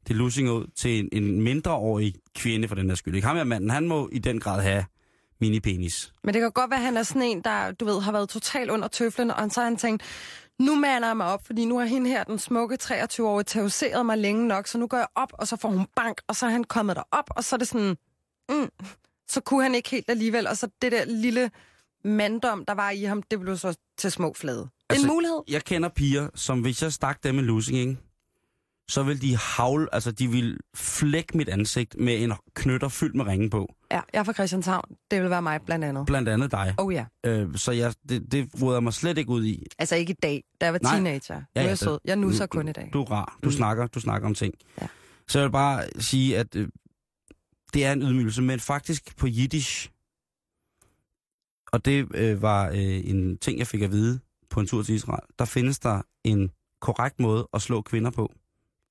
det 0.08 0.16
lusinger 0.16 0.52
ud 0.52 0.66
til 0.76 0.98
en, 0.98 1.08
en 1.12 1.42
mindreårig 1.42 2.14
kvinde 2.34 2.68
for 2.68 2.74
den 2.74 2.88
der 2.88 2.94
skyld. 2.94 3.14
Ikke? 3.14 3.26
Ham 3.26 3.36
her 3.36 3.44
manden, 3.44 3.70
han 3.70 3.88
må 3.88 4.08
i 4.12 4.18
den 4.18 4.40
grad 4.40 4.62
have 4.62 4.84
mini-penis. 5.40 6.12
Men 6.24 6.34
det 6.34 6.40
kan 6.40 6.50
godt 6.52 6.70
være, 6.70 6.78
at 6.78 6.84
han 6.84 6.96
er 6.96 7.02
sådan 7.02 7.22
en, 7.22 7.40
der, 7.40 7.72
du 7.72 7.84
ved, 7.84 8.00
har 8.00 8.12
været 8.12 8.28
totalt 8.28 8.70
under 8.70 8.88
tøflen, 8.88 9.30
og 9.30 9.50
så 9.50 9.60
har 9.60 9.64
han 9.64 9.76
tænkt, 9.76 10.02
nu 10.58 10.74
mander 10.74 11.08
jeg 11.08 11.16
mig 11.16 11.26
op, 11.26 11.46
fordi 11.46 11.64
nu 11.64 11.78
har 11.78 11.86
hende 11.86 12.10
her, 12.10 12.24
den 12.24 12.38
smukke 12.38 12.78
23-årige, 12.82 13.44
terroriseret 13.44 14.06
mig 14.06 14.18
længe 14.18 14.48
nok, 14.48 14.66
så 14.66 14.78
nu 14.78 14.86
går 14.86 14.96
jeg 14.96 15.06
op, 15.14 15.32
og 15.32 15.48
så 15.48 15.56
får 15.56 15.68
hun 15.68 15.86
bank, 15.96 16.20
og 16.28 16.36
så 16.36 16.46
er 16.46 16.50
han 16.50 16.64
kommet 16.64 16.96
derop, 16.96 17.30
og 17.30 17.44
så 17.44 17.56
er 17.56 17.58
det 17.58 17.68
sådan, 17.68 17.96
mm, 18.50 18.68
så 19.28 19.40
kunne 19.40 19.62
han 19.62 19.74
ikke 19.74 19.90
helt 19.90 20.10
alligevel, 20.10 20.46
og 20.46 20.56
så 20.56 20.68
det 20.82 20.92
der 20.92 21.04
lille 21.04 21.50
manddom, 22.04 22.64
der 22.64 22.74
var 22.74 22.90
i 22.90 23.02
ham, 23.02 23.22
det 23.22 23.40
blev 23.40 23.56
så 23.56 23.76
til 23.98 24.12
små 24.12 24.32
flade. 24.34 24.68
Altså, 24.90 25.06
en 25.06 25.12
mulighed. 25.12 25.42
Jeg 25.48 25.64
kender 25.64 25.88
piger, 25.88 26.28
som 26.34 26.60
hvis 26.60 26.82
jeg 26.82 26.92
stak 26.92 27.24
dem 27.24 27.38
en 27.38 27.44
lusing, 27.44 27.78
ikke? 27.78 27.96
Så 28.88 29.02
vil 29.02 29.22
de 29.22 29.36
havle, 29.36 29.94
altså 29.94 30.10
de 30.12 30.28
vil 30.28 30.58
flække 30.76 31.36
mit 31.36 31.48
ansigt 31.48 31.96
med 32.00 32.22
en 32.22 32.32
knytter 32.54 32.88
fyldt 32.88 33.14
med 33.14 33.26
ringe 33.26 33.50
på. 33.50 33.74
Ja, 33.90 34.00
jeg 34.12 34.18
er 34.20 34.22
fra 34.24 34.32
Christianshavn. 34.32 34.84
Det 35.10 35.22
vil 35.22 35.30
være 35.30 35.42
mig, 35.42 35.60
blandt 35.62 35.84
andet. 35.84 36.06
Blandt 36.06 36.28
andet 36.28 36.50
dig. 36.52 36.74
Oh 36.78 36.94
ja. 36.94 37.04
Øh, 37.26 37.56
så 37.56 37.72
jeg, 37.72 37.94
det, 38.08 38.32
det 38.32 38.48
jeg 38.60 38.82
mig 38.82 38.92
slet 38.92 39.18
ikke 39.18 39.30
ud 39.30 39.44
i. 39.44 39.66
Altså 39.78 39.96
ikke 39.96 40.10
i 40.10 40.16
dag, 40.22 40.44
da 40.60 40.66
jeg 40.66 40.72
var 40.72 40.78
Nej. 40.82 40.92
teenager. 40.94 41.34
Ja, 41.34 41.40
nu 41.40 41.44
er 41.54 41.62
ja, 41.62 41.68
jeg 41.68 41.78
sød. 41.78 41.98
Jeg 42.04 42.16
nusser 42.16 42.46
du- 42.46 42.58
kun 42.58 42.68
i 42.68 42.72
dag. 42.72 42.90
Du 42.92 43.02
er 43.02 43.10
rar. 43.10 43.38
Du, 43.44 43.48
Mm. 43.48 43.52
snakker, 43.52 43.86
du 43.86 44.00
snakker 44.00 44.28
om 44.28 44.34
ting. 44.34 44.54
Ja. 44.82 44.86
Så 45.28 45.38
jeg 45.38 45.44
vil 45.46 45.52
bare 45.52 45.84
sige, 45.98 46.38
at 46.38 46.56
øh, 46.56 46.68
det 47.74 47.84
er 47.84 47.92
en 47.92 48.02
ydmygelse, 48.02 48.42
men 48.42 48.60
faktisk 48.60 49.16
på 49.16 49.26
jiddisch. 49.26 49.90
Og 51.72 51.84
det 51.84 52.08
øh, 52.14 52.42
var 52.42 52.68
øh, 52.68 52.76
en 53.10 53.38
ting, 53.38 53.58
jeg 53.58 53.66
fik 53.66 53.82
at 53.82 53.90
vide 53.92 54.20
på 54.50 54.60
en 54.60 54.66
tur 54.66 54.82
til 54.82 54.94
Israel. 54.94 55.24
Der 55.38 55.44
findes 55.44 55.78
der 55.78 56.02
en 56.24 56.50
korrekt 56.80 57.20
måde 57.20 57.48
at 57.54 57.62
slå 57.62 57.82
kvinder 57.82 58.10
på 58.10 58.32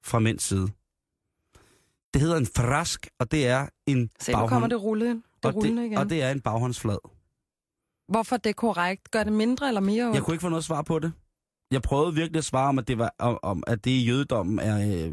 fra 0.07 0.19
mænds 0.19 0.43
side. 0.43 0.67
Det 2.13 2.21
hedder 2.21 2.37
en 2.37 2.47
frask, 2.55 3.07
og 3.19 3.31
det 3.31 3.47
er 3.47 3.67
en 3.85 4.09
Se, 4.19 4.31
nu 4.31 4.47
kommer 4.47 4.67
det 4.67 4.81
rulle, 4.83 5.09
det 5.09 5.21
og, 5.43 5.53
det, 5.53 5.69
igen. 5.69 5.97
og 5.97 6.09
det 6.09 6.23
er 6.23 6.31
en 6.31 6.41
baghåndsflad. 6.41 6.97
Hvorfor 8.07 8.35
er 8.35 8.39
det 8.39 8.55
korrekt? 8.55 9.11
Gør 9.11 9.23
det 9.23 9.33
mindre 9.33 9.67
eller 9.67 9.81
mere 9.81 10.03
ondt? 10.05 10.15
Jeg 10.15 10.23
kunne 10.23 10.33
ikke 10.33 10.41
få 10.41 10.49
noget 10.49 10.63
svar 10.63 10.81
på 10.81 10.99
det. 10.99 11.13
Jeg 11.71 11.81
prøvede 11.81 12.13
virkelig 12.15 12.37
at 12.37 12.45
svare 12.45 12.69
om, 12.69 12.79
at 12.79 12.87
det, 12.87 12.97
var, 12.97 13.15
om, 13.19 13.39
om, 13.43 13.63
at 13.67 13.85
det 13.85 13.91
i 13.91 14.05
jødedommen 14.05 14.59
er, 14.59 15.07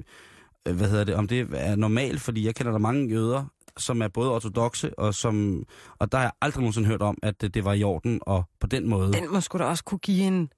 øh, 0.67 0.77
hvad 0.77 0.89
hedder 0.89 1.05
det, 1.05 1.15
om 1.15 1.29
det 1.29 1.49
er 1.53 1.77
normalt, 1.77 2.21
fordi 2.21 2.47
jeg 2.47 2.55
kender 2.55 2.73
der 2.73 2.79
mange 2.79 3.09
jøder, 3.09 3.45
som 3.79 4.03
er 4.03 4.09
både 4.09 4.31
ortodoxe, 4.35 4.99
og 4.99 5.15
som, 5.15 5.65
og 5.99 6.13
der 6.13 6.19
har 6.19 6.25
jeg 6.25 6.33
aldrig 6.43 6.61
nogensinde 6.61 6.89
hørt 6.89 7.03
om, 7.03 7.19
at 7.23 7.41
det, 7.41 7.55
det 7.55 7.65
var 7.65 7.73
i 7.73 7.83
orden, 7.83 8.21
og 8.23 8.45
på 8.61 8.67
den 8.67 8.89
måde. 8.89 9.13
Den 9.13 9.33
må 9.33 9.41
sgu 9.41 9.59
da 9.59 9.65
også 9.65 9.85
kunne 9.85 9.99
give 9.99 10.27
en... 10.27 10.49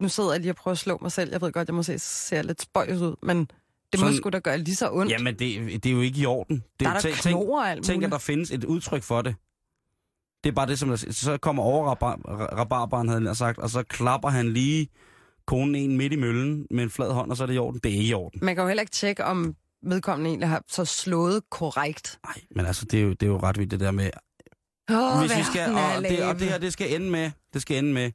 Nu 0.00 0.08
sidder 0.08 0.32
jeg 0.32 0.40
lige 0.40 0.52
og 0.52 0.56
prøver 0.56 0.72
at 0.72 0.78
slå 0.78 0.98
mig 1.02 1.12
selv. 1.12 1.30
Jeg 1.32 1.40
ved 1.40 1.52
godt, 1.52 1.68
jeg 1.68 1.74
måske 1.74 1.98
ser 1.98 2.42
lidt 2.42 2.62
spøjs 2.62 3.00
ud, 3.00 3.16
men 3.22 3.38
det 3.92 4.00
må 4.00 4.06
Sådan- 4.06 4.16
sgu 4.16 4.28
da 4.30 4.38
gøre 4.38 4.58
lige 4.58 4.76
så 4.76 4.90
ondt. 4.92 5.12
Jamen, 5.12 5.38
det, 5.38 5.82
det 5.84 5.86
er 5.90 5.94
jo 5.94 6.00
ikke 6.00 6.20
i 6.20 6.26
orden. 6.26 6.56
Det, 6.56 6.64
der 6.80 6.88
er 6.90 7.00
der 7.00 7.12
knor 7.22 7.62
alt 7.62 7.84
tænk, 7.84 8.04
at 8.04 8.10
der 8.12 8.18
findes 8.18 8.50
et 8.50 8.64
udtryk 8.64 9.02
for 9.02 9.22
det. 9.22 9.34
Det 10.44 10.50
er 10.50 10.54
bare 10.54 10.66
det, 10.66 10.78
som 10.78 10.88
der, 10.88 10.96
så 11.10 11.38
kommer 11.38 11.62
over 11.62 11.94
rabarbaren, 12.58 13.08
havde 13.08 13.26
han 13.26 13.34
sagt, 13.34 13.58
og 13.58 13.70
så 13.70 13.82
klapper 13.82 14.28
han 14.28 14.52
lige 14.52 14.88
konen 15.46 15.74
en 15.74 15.96
midt 15.96 16.12
i 16.12 16.16
møllen 16.16 16.66
med 16.70 16.84
en 16.84 16.90
flad 16.90 17.12
hånd, 17.12 17.30
og 17.30 17.36
så 17.36 17.42
er 17.42 17.46
det 17.46 17.54
i 17.54 17.58
orden. 17.58 17.80
Det 17.84 17.92
er 17.92 17.96
ikke 17.96 18.08
i 18.08 18.14
orden. 18.14 18.40
Man 18.44 18.54
kan 18.54 18.62
jo 18.62 18.68
heller 18.68 18.80
ikke 18.80 18.92
tjekke, 18.92 19.24
om 19.24 19.54
vedkommende 19.82 20.28
egentlig 20.30 20.48
har 20.48 20.62
så 20.68 20.84
slået 20.84 21.42
korrekt. 21.50 22.18
Nej, 22.26 22.34
men 22.56 22.66
altså, 22.66 22.84
det 22.84 22.98
er, 23.00 23.04
jo, 23.04 23.10
det 23.10 23.22
er 23.22 23.26
jo 23.26 23.38
ret 23.38 23.58
vildt 23.58 23.70
det 23.70 23.80
der 23.80 23.90
med, 23.90 24.10
Åh, 24.90 25.20
hvis 25.20 25.36
vi 25.36 25.42
skal, 25.42 25.74
og, 25.74 26.02
det, 26.02 26.24
og 26.24 26.38
det 26.38 26.48
her, 26.48 26.58
det 26.58 26.72
skal 26.72 26.94
ende 26.94 27.10
med, 27.10 27.30
det 27.54 27.62
skal 27.62 27.78
ende 27.78 27.92
med 27.92 28.10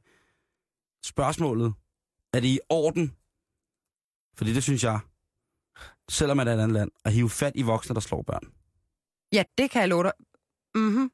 spørgsmålet. 1.06 1.74
Er 2.32 2.40
det 2.40 2.48
i 2.48 2.58
orden? 2.68 3.16
Fordi 4.36 4.54
det 4.54 4.62
synes 4.62 4.84
jeg, 4.84 5.00
selvom 6.08 6.36
man 6.36 6.48
er 6.48 6.52
et 6.54 6.60
andet 6.60 6.72
land, 6.74 6.90
at 7.04 7.12
hive 7.12 7.30
fat 7.30 7.52
i 7.54 7.62
voksne, 7.62 7.94
der 7.94 8.00
slår 8.00 8.22
børn. 8.22 8.52
Ja, 9.32 9.42
det 9.58 9.70
kan 9.70 9.80
jeg 9.80 9.88
love 9.88 10.02
dig. 10.02 10.12
Mhm. 10.74 11.10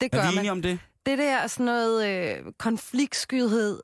Det 0.00 0.12
gør 0.12 0.18
Er 0.18 0.22
vi 0.22 0.34
man. 0.34 0.38
enige 0.38 0.52
om 0.52 0.62
det? 0.62 0.78
Det 1.06 1.18
der 1.18 1.30
er 1.36 1.46
sådan 1.46 1.66
noget 1.66 2.06
øh, 2.08 2.52
konfliktskyhed, 2.58 3.80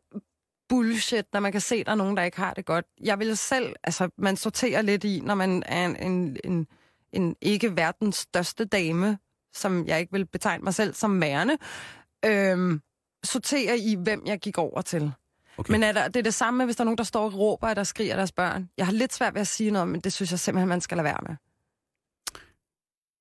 bullshit, 0.69 1.25
når 1.33 1.41
man 1.41 1.53
kan 1.53 1.61
se, 1.61 1.75
at 1.75 1.87
der 1.87 1.93
er 1.93 1.97
nogen, 1.97 2.17
der 2.17 2.23
ikke 2.23 2.37
har 2.37 2.55
det 2.55 2.67
godt. 2.67 2.87
Jeg 3.01 3.19
vil 3.19 3.37
selv, 3.37 3.75
altså 3.85 4.11
man 4.19 4.37
sorterer 4.37 4.83
lidt 4.83 5.05
i, 5.05 5.21
når 5.21 5.35
man 5.35 5.63
er 5.67 5.87
en, 5.87 5.97
en, 5.97 6.37
en, 6.45 6.67
en 7.13 7.37
ikke 7.41 7.77
verdens 7.77 8.17
største 8.17 8.65
dame, 8.65 9.19
som 9.55 9.87
jeg 9.87 10.01
ikke 10.01 10.13
vil 10.13 10.27
betegne 10.27 10.65
mig 10.65 10.75
selv 10.75 10.95
som 10.95 11.21
værende, 11.21 11.59
øhm, 12.25 12.81
sorterer 13.25 13.75
i, 13.75 13.95
hvem 14.03 14.23
jeg 14.27 14.39
gik 14.39 14.59
over 14.59 14.83
til. 14.83 15.13
Okay. 15.59 15.73
Men 15.73 15.83
er 15.83 15.93
der, 15.93 16.09
det 16.09 16.17
er 16.17 16.23
det 16.23 16.35
samme, 16.35 16.65
hvis 16.65 16.77
der 16.77 16.83
er 16.83 16.85
nogen, 16.85 16.99
der 16.99 17.05
står 17.05 17.25
og 17.25 17.35
råber, 17.35 17.75
der 17.75 17.85
skriger 17.85 18.17
deres 18.17 18.33
børn. 18.33 18.71
Jeg 18.77 18.87
har 18.87 18.93
lidt 18.93 19.15
svært 19.15 19.35
ved 19.35 19.41
at 19.41 19.47
sige 19.47 19.71
noget, 19.71 19.89
men 19.89 20.01
det 20.01 20.13
synes 20.13 20.31
jeg 20.31 20.39
simpelthen, 20.39 20.69
man 20.69 20.81
skal 20.81 20.97
lade 20.97 21.05
være 21.05 21.19
med. 21.29 21.37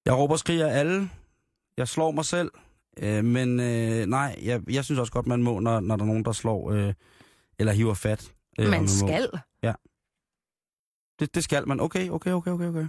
Jeg 0.05 0.17
råber 0.17 0.33
og 0.33 0.39
skriger 0.39 0.67
alle. 0.67 1.09
Jeg 1.77 1.87
slår 1.87 2.11
mig 2.11 2.25
selv. 2.25 2.51
Øh, 2.97 3.25
men 3.25 3.59
øh, 3.59 4.05
nej, 4.05 4.39
jeg, 4.41 4.61
jeg 4.69 4.85
synes 4.85 4.99
også 4.99 5.11
godt, 5.11 5.27
man 5.27 5.43
må, 5.43 5.59
når, 5.59 5.79
når 5.79 5.95
der 5.95 6.03
er 6.03 6.07
nogen, 6.07 6.25
der 6.25 6.31
slår 6.31 6.71
øh, 6.71 6.93
eller 7.59 7.73
hiver 7.73 7.93
fat. 7.93 8.33
Øh, 8.59 8.69
man 8.69 8.81
må. 8.81 8.87
skal. 8.87 9.29
Det, 11.19 11.35
det 11.35 11.43
skal 11.43 11.67
man. 11.67 11.79
Okay, 11.79 12.09
okay, 12.09 12.31
okay, 12.31 12.51
okay, 12.51 12.65
okay. 12.65 12.87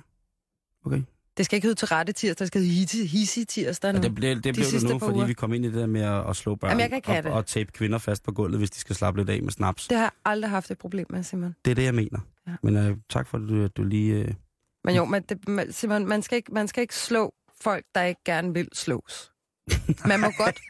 okay. 0.87 1.03
Det 1.39 1.47
skal 1.47 1.57
ikke 1.57 1.67
hedde 1.67 1.79
til 1.79 1.89
rette 1.89 2.13
tirsdag, 2.13 2.45
det 2.45 2.49
skal 2.49 2.61
hedde 2.61 3.07
hisse, 3.07 3.45
tirsdag 3.45 3.93
nu. 3.93 3.97
Ja, 3.97 4.03
det, 4.03 4.15
blev, 4.15 4.35
det 4.35 4.55
blev 4.55 4.67
det 4.67 4.83
nu, 4.83 4.99
fordi 4.99 5.17
uger. 5.17 5.27
vi 5.27 5.33
kom 5.33 5.53
ind 5.53 5.65
i 5.65 5.69
det 5.69 5.77
der 5.77 5.87
med 5.87 6.01
at, 6.01 6.31
at 6.31 6.37
slå 6.37 6.55
børn 6.55 6.71
Jamen, 6.71 6.93
jeg 6.93 7.03
kan 7.03 7.27
og, 7.27 7.47
tape 7.47 7.73
kvinder 7.73 7.99
fast 7.99 8.23
på 8.23 8.33
gulvet, 8.33 8.59
hvis 8.59 8.71
de 8.71 8.81
skal 8.81 8.97
slappe 8.97 9.21
lidt 9.21 9.31
af 9.31 9.43
med 9.43 9.53
snaps. 9.53 9.89
Det 9.89 9.97
har 9.97 10.05
jeg 10.05 10.11
aldrig 10.25 10.51
haft 10.51 10.71
et 10.71 10.79
problem 10.79 11.07
med, 11.11 11.23
Simon. 11.23 11.55
Det 11.65 11.71
er 11.71 11.75
det, 11.75 11.85
jeg 11.85 11.95
mener. 11.95 12.19
Ja. 12.47 12.53
Men 12.63 12.77
øh, 12.77 12.97
tak 13.11 13.27
for, 13.27 13.39
at 13.39 13.49
du, 13.49 13.65
at 13.65 13.77
du 13.77 13.85
lige... 13.85 14.15
Øh... 14.15 14.35
Men 14.85 14.97
jo, 14.97 15.05
men 15.05 15.23
det, 15.23 15.49
man, 15.49 15.73
Simon, 15.73 16.07
man 16.07 16.23
skal, 16.23 16.37
ikke, 16.37 16.55
man 16.55 16.69
skal 16.69 16.81
ikke 16.81 16.95
slå 16.95 17.35
folk, 17.61 17.85
der 17.95 18.03
ikke 18.03 18.21
gerne 18.25 18.55
vil 18.55 18.69
slås. 18.73 19.33
Man 20.07 20.21
må 20.21 20.27
godt... 20.39 20.61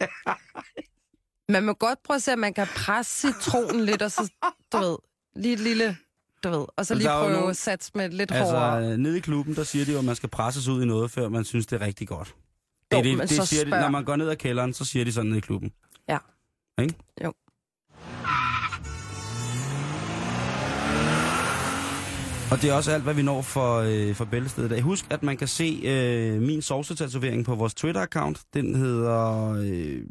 Man 1.50 1.64
må 1.64 1.72
godt 1.72 1.98
prøve 2.02 2.14
at 2.14 2.22
se, 2.22 2.32
at 2.32 2.38
man 2.38 2.54
kan 2.54 2.66
presse 2.66 3.20
citronen 3.20 3.84
lidt, 3.84 4.02
og 4.02 4.10
så, 4.10 4.32
du 4.72 4.78
ved, 4.78 4.96
lige 5.36 5.52
et 5.52 5.60
lille, 5.60 5.96
du 6.44 6.48
ved, 6.48 6.66
og 6.76 6.86
så 6.86 6.94
lige 6.94 7.08
prøve 7.08 7.32
nogen- 7.32 7.50
at 7.50 7.56
satse 7.56 7.90
med 7.94 8.08
lidt 8.10 8.32
Altså, 8.32 8.54
hårdere. 8.58 8.98
nede 8.98 9.16
i 9.16 9.20
klubben, 9.20 9.54
der 9.56 9.64
siger 9.64 9.84
de 9.84 9.92
jo, 9.92 9.98
at 9.98 10.04
man 10.04 10.16
skal 10.16 10.28
presses 10.28 10.68
ud 10.68 10.82
i 10.82 10.86
noget, 10.86 11.10
før 11.10 11.28
man 11.28 11.44
synes, 11.44 11.66
det 11.66 11.82
er 11.82 11.86
rigtig 11.86 12.08
godt. 12.08 12.34
Det, 12.90 12.96
Jo, 12.98 13.02
det, 13.02 13.20
det 13.20 13.30
så 13.30 13.46
siger 13.46 13.64
de, 13.64 13.70
når 13.70 13.88
man 13.90 14.04
går 14.04 14.16
ned 14.16 14.28
ad 14.28 14.36
kælderen, 14.36 14.72
så 14.72 14.84
siger 14.84 15.04
de 15.04 15.12
sådan 15.12 15.26
nede 15.28 15.38
i 15.38 15.40
klubben. 15.40 15.72
Ja. 16.08 16.18
Ikke? 16.82 16.94
Jo. 17.24 17.32
Og 22.50 22.62
det 22.62 22.70
er 22.70 22.74
også 22.74 22.90
alt, 22.90 23.02
hvad 23.02 23.14
vi 23.14 23.22
når 23.22 23.42
for, 23.42 23.76
øh, 23.78 24.14
for 24.14 24.24
Bæltestedet 24.24 24.68
i 24.70 24.74
dag. 24.74 24.82
Husk, 24.82 25.06
at 25.10 25.22
man 25.22 25.36
kan 25.36 25.48
se 25.48 25.80
øh, 25.84 26.42
min 26.42 26.62
sovsetatovering 26.62 27.44
på 27.44 27.54
vores 27.54 27.74
Twitter-account. 27.74 28.42
Den 28.54 28.74
hedder 28.74 29.50
øh, 29.64 30.02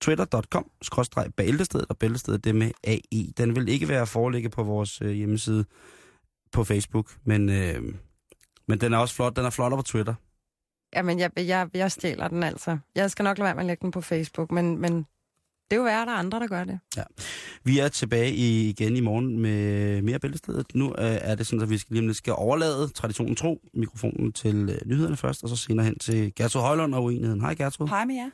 twitter.com 0.00 0.70
bæltestedet, 1.36 1.86
og 1.88 1.98
bæltestedet 1.98 2.44
det 2.44 2.54
med 2.54 2.70
AI. 2.84 3.32
Den 3.36 3.56
vil 3.56 3.68
ikke 3.68 3.88
være 3.88 4.02
at 4.02 4.08
forelægge 4.08 4.48
på 4.48 4.62
vores 4.62 5.02
øh, 5.02 5.10
hjemmeside 5.10 5.64
på 6.52 6.64
Facebook, 6.64 7.16
men, 7.24 7.48
øh, 7.48 7.82
men 8.68 8.80
den 8.80 8.92
er 8.92 8.98
også 8.98 9.14
flot. 9.14 9.36
Den 9.36 9.44
er 9.44 9.50
flottere 9.50 9.78
på 9.78 9.82
Twitter. 9.82 10.14
Jamen, 10.96 11.18
jeg, 11.18 11.30
jeg, 11.36 11.68
jeg 11.74 11.92
stjæler 11.92 12.28
den 12.28 12.42
altså. 12.42 12.78
Jeg 12.94 13.10
skal 13.10 13.22
nok 13.22 13.38
lade 13.38 13.46
være 13.46 13.54
med 13.54 13.62
at 13.62 13.66
lægge 13.66 13.82
den 13.82 13.90
på 13.90 14.00
Facebook, 14.00 14.52
men, 14.52 14.78
men 14.78 15.06
det 15.70 15.76
er 15.76 15.76
jo 15.76 15.82
værd, 15.82 16.00
at 16.00 16.06
der 16.06 16.12
er 16.12 16.18
andre, 16.18 16.40
der 16.40 16.46
gør 16.46 16.64
det. 16.64 16.78
Vi 17.64 17.78
er 17.78 17.88
tilbage 17.88 18.30
i, 18.30 18.68
igen 18.68 18.96
i 18.96 19.00
morgen 19.00 19.38
med 19.38 20.02
mere 20.02 20.18
Bæltestedet. 20.18 20.66
Nu 20.74 20.86
øh, 20.88 20.94
er 20.98 21.34
det 21.34 21.46
sådan, 21.46 21.62
at 21.62 21.70
vi 21.70 21.78
skal, 21.78 21.96
lige 21.96 22.14
skal 22.14 22.32
overlade 22.36 22.88
traditionen 22.88 23.36
tro 23.36 23.60
mikrofonen 23.74 24.32
til 24.32 24.70
øh, 24.70 24.88
nyhederne 24.88 25.16
først, 25.16 25.42
og 25.42 25.48
så 25.48 25.56
senere 25.56 25.86
hen 25.86 25.98
til 25.98 26.34
Gertrud 26.34 26.62
Højlund 26.62 26.94
og 26.94 27.04
uenigheden. 27.04 27.40
Hej 27.40 27.54
Gertrud. 27.54 27.88
Hej 27.88 28.04
med 28.04 28.14
jer. 28.14 28.30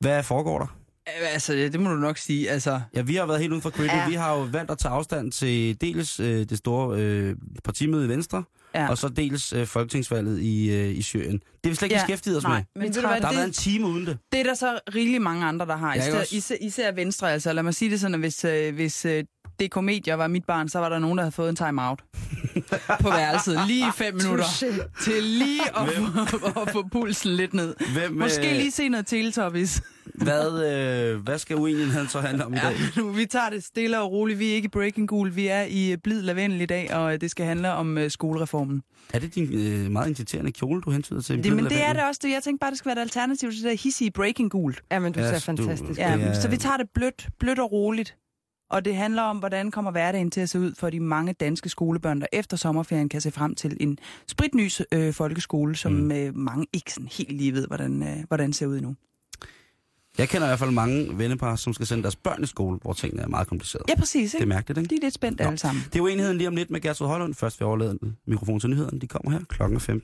Hvad 0.00 0.22
foregår 0.22 0.58
der? 0.58 0.78
Altså, 1.32 1.52
det 1.52 1.80
må 1.80 1.90
du 1.90 1.96
nok 1.96 2.18
sige. 2.18 2.50
Altså, 2.50 2.80
Ja, 2.94 3.02
vi 3.02 3.14
har 3.16 3.26
været 3.26 3.40
helt 3.40 3.50
uden 3.52 3.62
for 3.62 3.70
cricket. 3.70 3.96
Ja. 3.96 4.08
Vi 4.08 4.14
har 4.14 4.34
jo 4.36 4.40
valgt 4.42 4.70
at 4.70 4.78
tage 4.78 4.92
afstand 4.92 5.32
til 5.32 5.80
dels 5.80 6.20
øh, 6.20 6.26
det 6.48 6.58
store 6.58 7.00
øh, 7.00 7.36
partimøde 7.64 8.06
i 8.06 8.08
Venstre, 8.08 8.44
ja. 8.74 8.88
og 8.90 8.98
så 8.98 9.08
dels 9.08 9.52
øh, 9.52 9.66
folketingsvalget 9.66 10.40
i, 10.40 10.70
øh, 10.70 10.96
i 10.96 11.02
Syrien. 11.02 11.32
Det 11.32 11.42
har 11.64 11.70
vi 11.70 11.74
slet 11.74 11.86
ikke 11.86 11.94
ja. 11.96 12.02
Beskæftiget 12.02 12.36
os 12.36 12.42
nej, 12.42 12.64
med. 12.74 12.82
men 12.82 12.92
tager- 12.92 13.08
hvad, 13.08 13.20
Der 13.20 13.26
har 13.26 13.32
været 13.34 13.44
en 13.44 13.50
det, 13.50 13.56
time 13.56 13.86
uden 13.86 14.06
det. 14.06 14.18
det 14.32 14.40
er 14.40 14.44
der 14.44 14.54
så 14.54 14.78
rigeligt 14.94 15.22
mange 15.22 15.46
andre, 15.46 15.66
der 15.66 15.76
har. 15.76 15.94
Ja, 15.94 16.00
Især, 16.22 16.36
især, 16.36 16.56
især 16.60 16.92
Venstre, 16.92 17.32
altså. 17.32 17.52
Lad 17.52 17.62
mig 17.62 17.74
sige 17.74 17.90
det 17.90 18.00
sådan, 18.00 18.14
at 18.14 18.20
hvis, 18.20 18.44
øh, 18.44 18.74
hvis 18.74 19.04
øh, 19.04 19.24
DK 19.60 19.82
Media 19.82 20.14
var 20.14 20.26
mit 20.26 20.44
barn, 20.44 20.68
så 20.68 20.78
var 20.78 20.88
der 20.88 20.98
nogen, 20.98 21.18
der 21.18 21.24
havde 21.24 21.32
fået 21.32 21.48
en 21.48 21.56
time-out 21.56 22.02
på 23.02 23.08
værelset. 23.10 23.60
Lige 23.66 23.80
i 23.88 23.90
fem 23.94 24.14
minutter. 24.14 24.44
Til 25.02 25.22
lige 25.22 25.60
at 25.80 26.28
få, 26.30 26.60
at 26.60 26.70
få 26.72 26.88
pulsen 26.92 27.30
lidt 27.32 27.54
ned. 27.54 27.74
Hvem, 27.92 28.12
Måske 28.12 28.50
øh, 28.50 28.56
lige 28.56 28.70
se 28.70 28.88
noget 28.88 29.06
Teletubbies. 29.06 29.82
Hvad, 30.14 30.72
øh, 30.72 31.20
hvad 31.22 31.38
skal 31.38 31.56
uenigheden 31.56 32.08
så 32.08 32.20
handle 32.20 32.44
om 32.46 32.54
i 32.54 32.56
Ja, 32.56 32.68
dag? 32.68 32.76
nu, 32.96 33.08
vi 33.10 33.26
tager 33.26 33.48
det 33.50 33.64
stille 33.64 34.00
og 34.00 34.12
roligt. 34.12 34.38
Vi 34.38 34.50
er 34.50 34.54
ikke 34.54 34.66
i 34.66 34.68
Breaking 34.68 35.08
Gul. 35.08 35.36
Vi 35.36 35.46
er 35.46 35.62
i 35.62 35.92
øh, 35.92 35.98
Blid 36.04 36.22
Lavendel 36.22 36.60
i 36.60 36.66
dag, 36.66 36.94
og 36.94 37.14
øh, 37.14 37.20
det 37.20 37.30
skal 37.30 37.46
handle 37.46 37.72
om 37.72 37.98
øh, 37.98 38.10
skolereformen. 38.10 38.82
Er 39.14 39.18
det 39.18 39.34
din 39.34 39.52
øh, 39.52 39.90
meget 39.90 40.08
inviterende 40.08 40.52
kjole, 40.52 40.80
du 40.80 40.90
hentyder 40.90 41.20
til? 41.20 41.44
Det, 41.44 41.52
men 41.52 41.64
det 41.64 41.82
er 41.84 41.92
det 41.92 42.02
også. 42.02 42.20
Det. 42.24 42.30
Jeg 42.30 42.42
tænkte 42.42 42.60
bare, 42.60 42.70
det 42.70 42.78
skal 42.78 42.88
være 42.88 42.96
et 42.98 43.02
alternativ 43.02 43.50
til 43.50 43.62
det 43.62 43.70
der 43.70 43.76
hissige 43.82 44.10
Breaking 44.10 44.50
Gul. 44.50 44.76
Ja, 44.90 44.98
men 44.98 45.12
du 45.12 45.20
Ja, 45.20 45.38
ser 45.38 45.52
du- 45.52 45.62
fantastisk 45.62 45.98
Ja, 46.00 46.18
er- 46.18 46.40
Så 46.40 46.48
vi 46.48 46.56
tager 46.56 46.76
det 46.76 46.86
blødt, 46.94 47.26
blødt 47.40 47.58
og 47.58 47.72
roligt. 47.72 48.14
Og 48.70 48.84
det 48.84 48.96
handler 48.96 49.22
om, 49.22 49.38
hvordan 49.38 49.70
kommer 49.70 49.90
hverdagen 49.90 50.30
til 50.30 50.40
at 50.40 50.48
se 50.48 50.60
ud 50.60 50.72
for 50.78 50.90
de 50.90 51.00
mange 51.00 51.32
danske 51.32 51.68
skolebørn, 51.68 52.20
der 52.20 52.26
efter 52.32 52.56
sommerferien 52.56 53.08
kan 53.08 53.20
se 53.20 53.30
frem 53.30 53.54
til 53.54 53.76
en 53.80 53.98
spritny 54.26 54.70
øh, 54.92 55.12
folkeskole, 55.14 55.76
som 55.76 55.92
Mm. 55.92 56.12
øh, 56.12 56.36
mange 56.36 56.66
ikke 56.72 56.92
sådan 56.92 57.08
helt 57.12 57.32
lige 57.32 57.52
ved, 57.52 57.66
hvordan, 57.66 58.02
øh, 58.02 58.16
hvordan 58.28 58.52
ser 58.52 58.66
ud 58.66 58.76
endnu. 58.76 58.94
Jeg 60.18 60.28
kender 60.28 60.46
i 60.46 60.50
hvert 60.50 60.58
fald 60.58 60.70
mange 60.70 61.18
vennepar, 61.18 61.56
som 61.56 61.72
skal 61.74 61.86
sende 61.86 62.02
deres 62.02 62.16
børn 62.16 62.42
i 62.42 62.46
skole, 62.46 62.78
hvor 62.82 62.92
tingene 62.92 63.22
er 63.22 63.28
meget 63.28 63.48
komplicerede. 63.48 63.84
Ja, 63.88 63.94
præcis. 63.98 64.30
Det 64.30 64.38
er 64.38 64.42
Ikke? 64.42 64.48
mærkeligt, 64.48 64.78
ikke? 64.78 64.90
De 64.90 64.94
er 64.94 65.00
lidt 65.02 65.14
spændt 65.14 65.40
Nå. 65.40 65.46
alle 65.46 65.58
sammen. 65.58 65.82
Det 65.92 65.98
er 65.98 66.02
uenigheden 66.02 66.38
lige 66.38 66.48
om 66.48 66.56
lidt 66.56 66.70
med 66.70 66.80
Gertrud 66.80 67.06
Højlund. 67.06 67.34
Først 67.34 67.60
vil 67.60 67.64
jeg 67.64 67.68
overlade 67.68 67.98
mikrofonen 68.26 68.60
til 68.60 68.70
nyhederne. 68.70 69.00
De 69.00 69.06
kommer 69.06 69.30
her 69.30 69.40
klokken 69.48 69.80
5. 69.80 70.02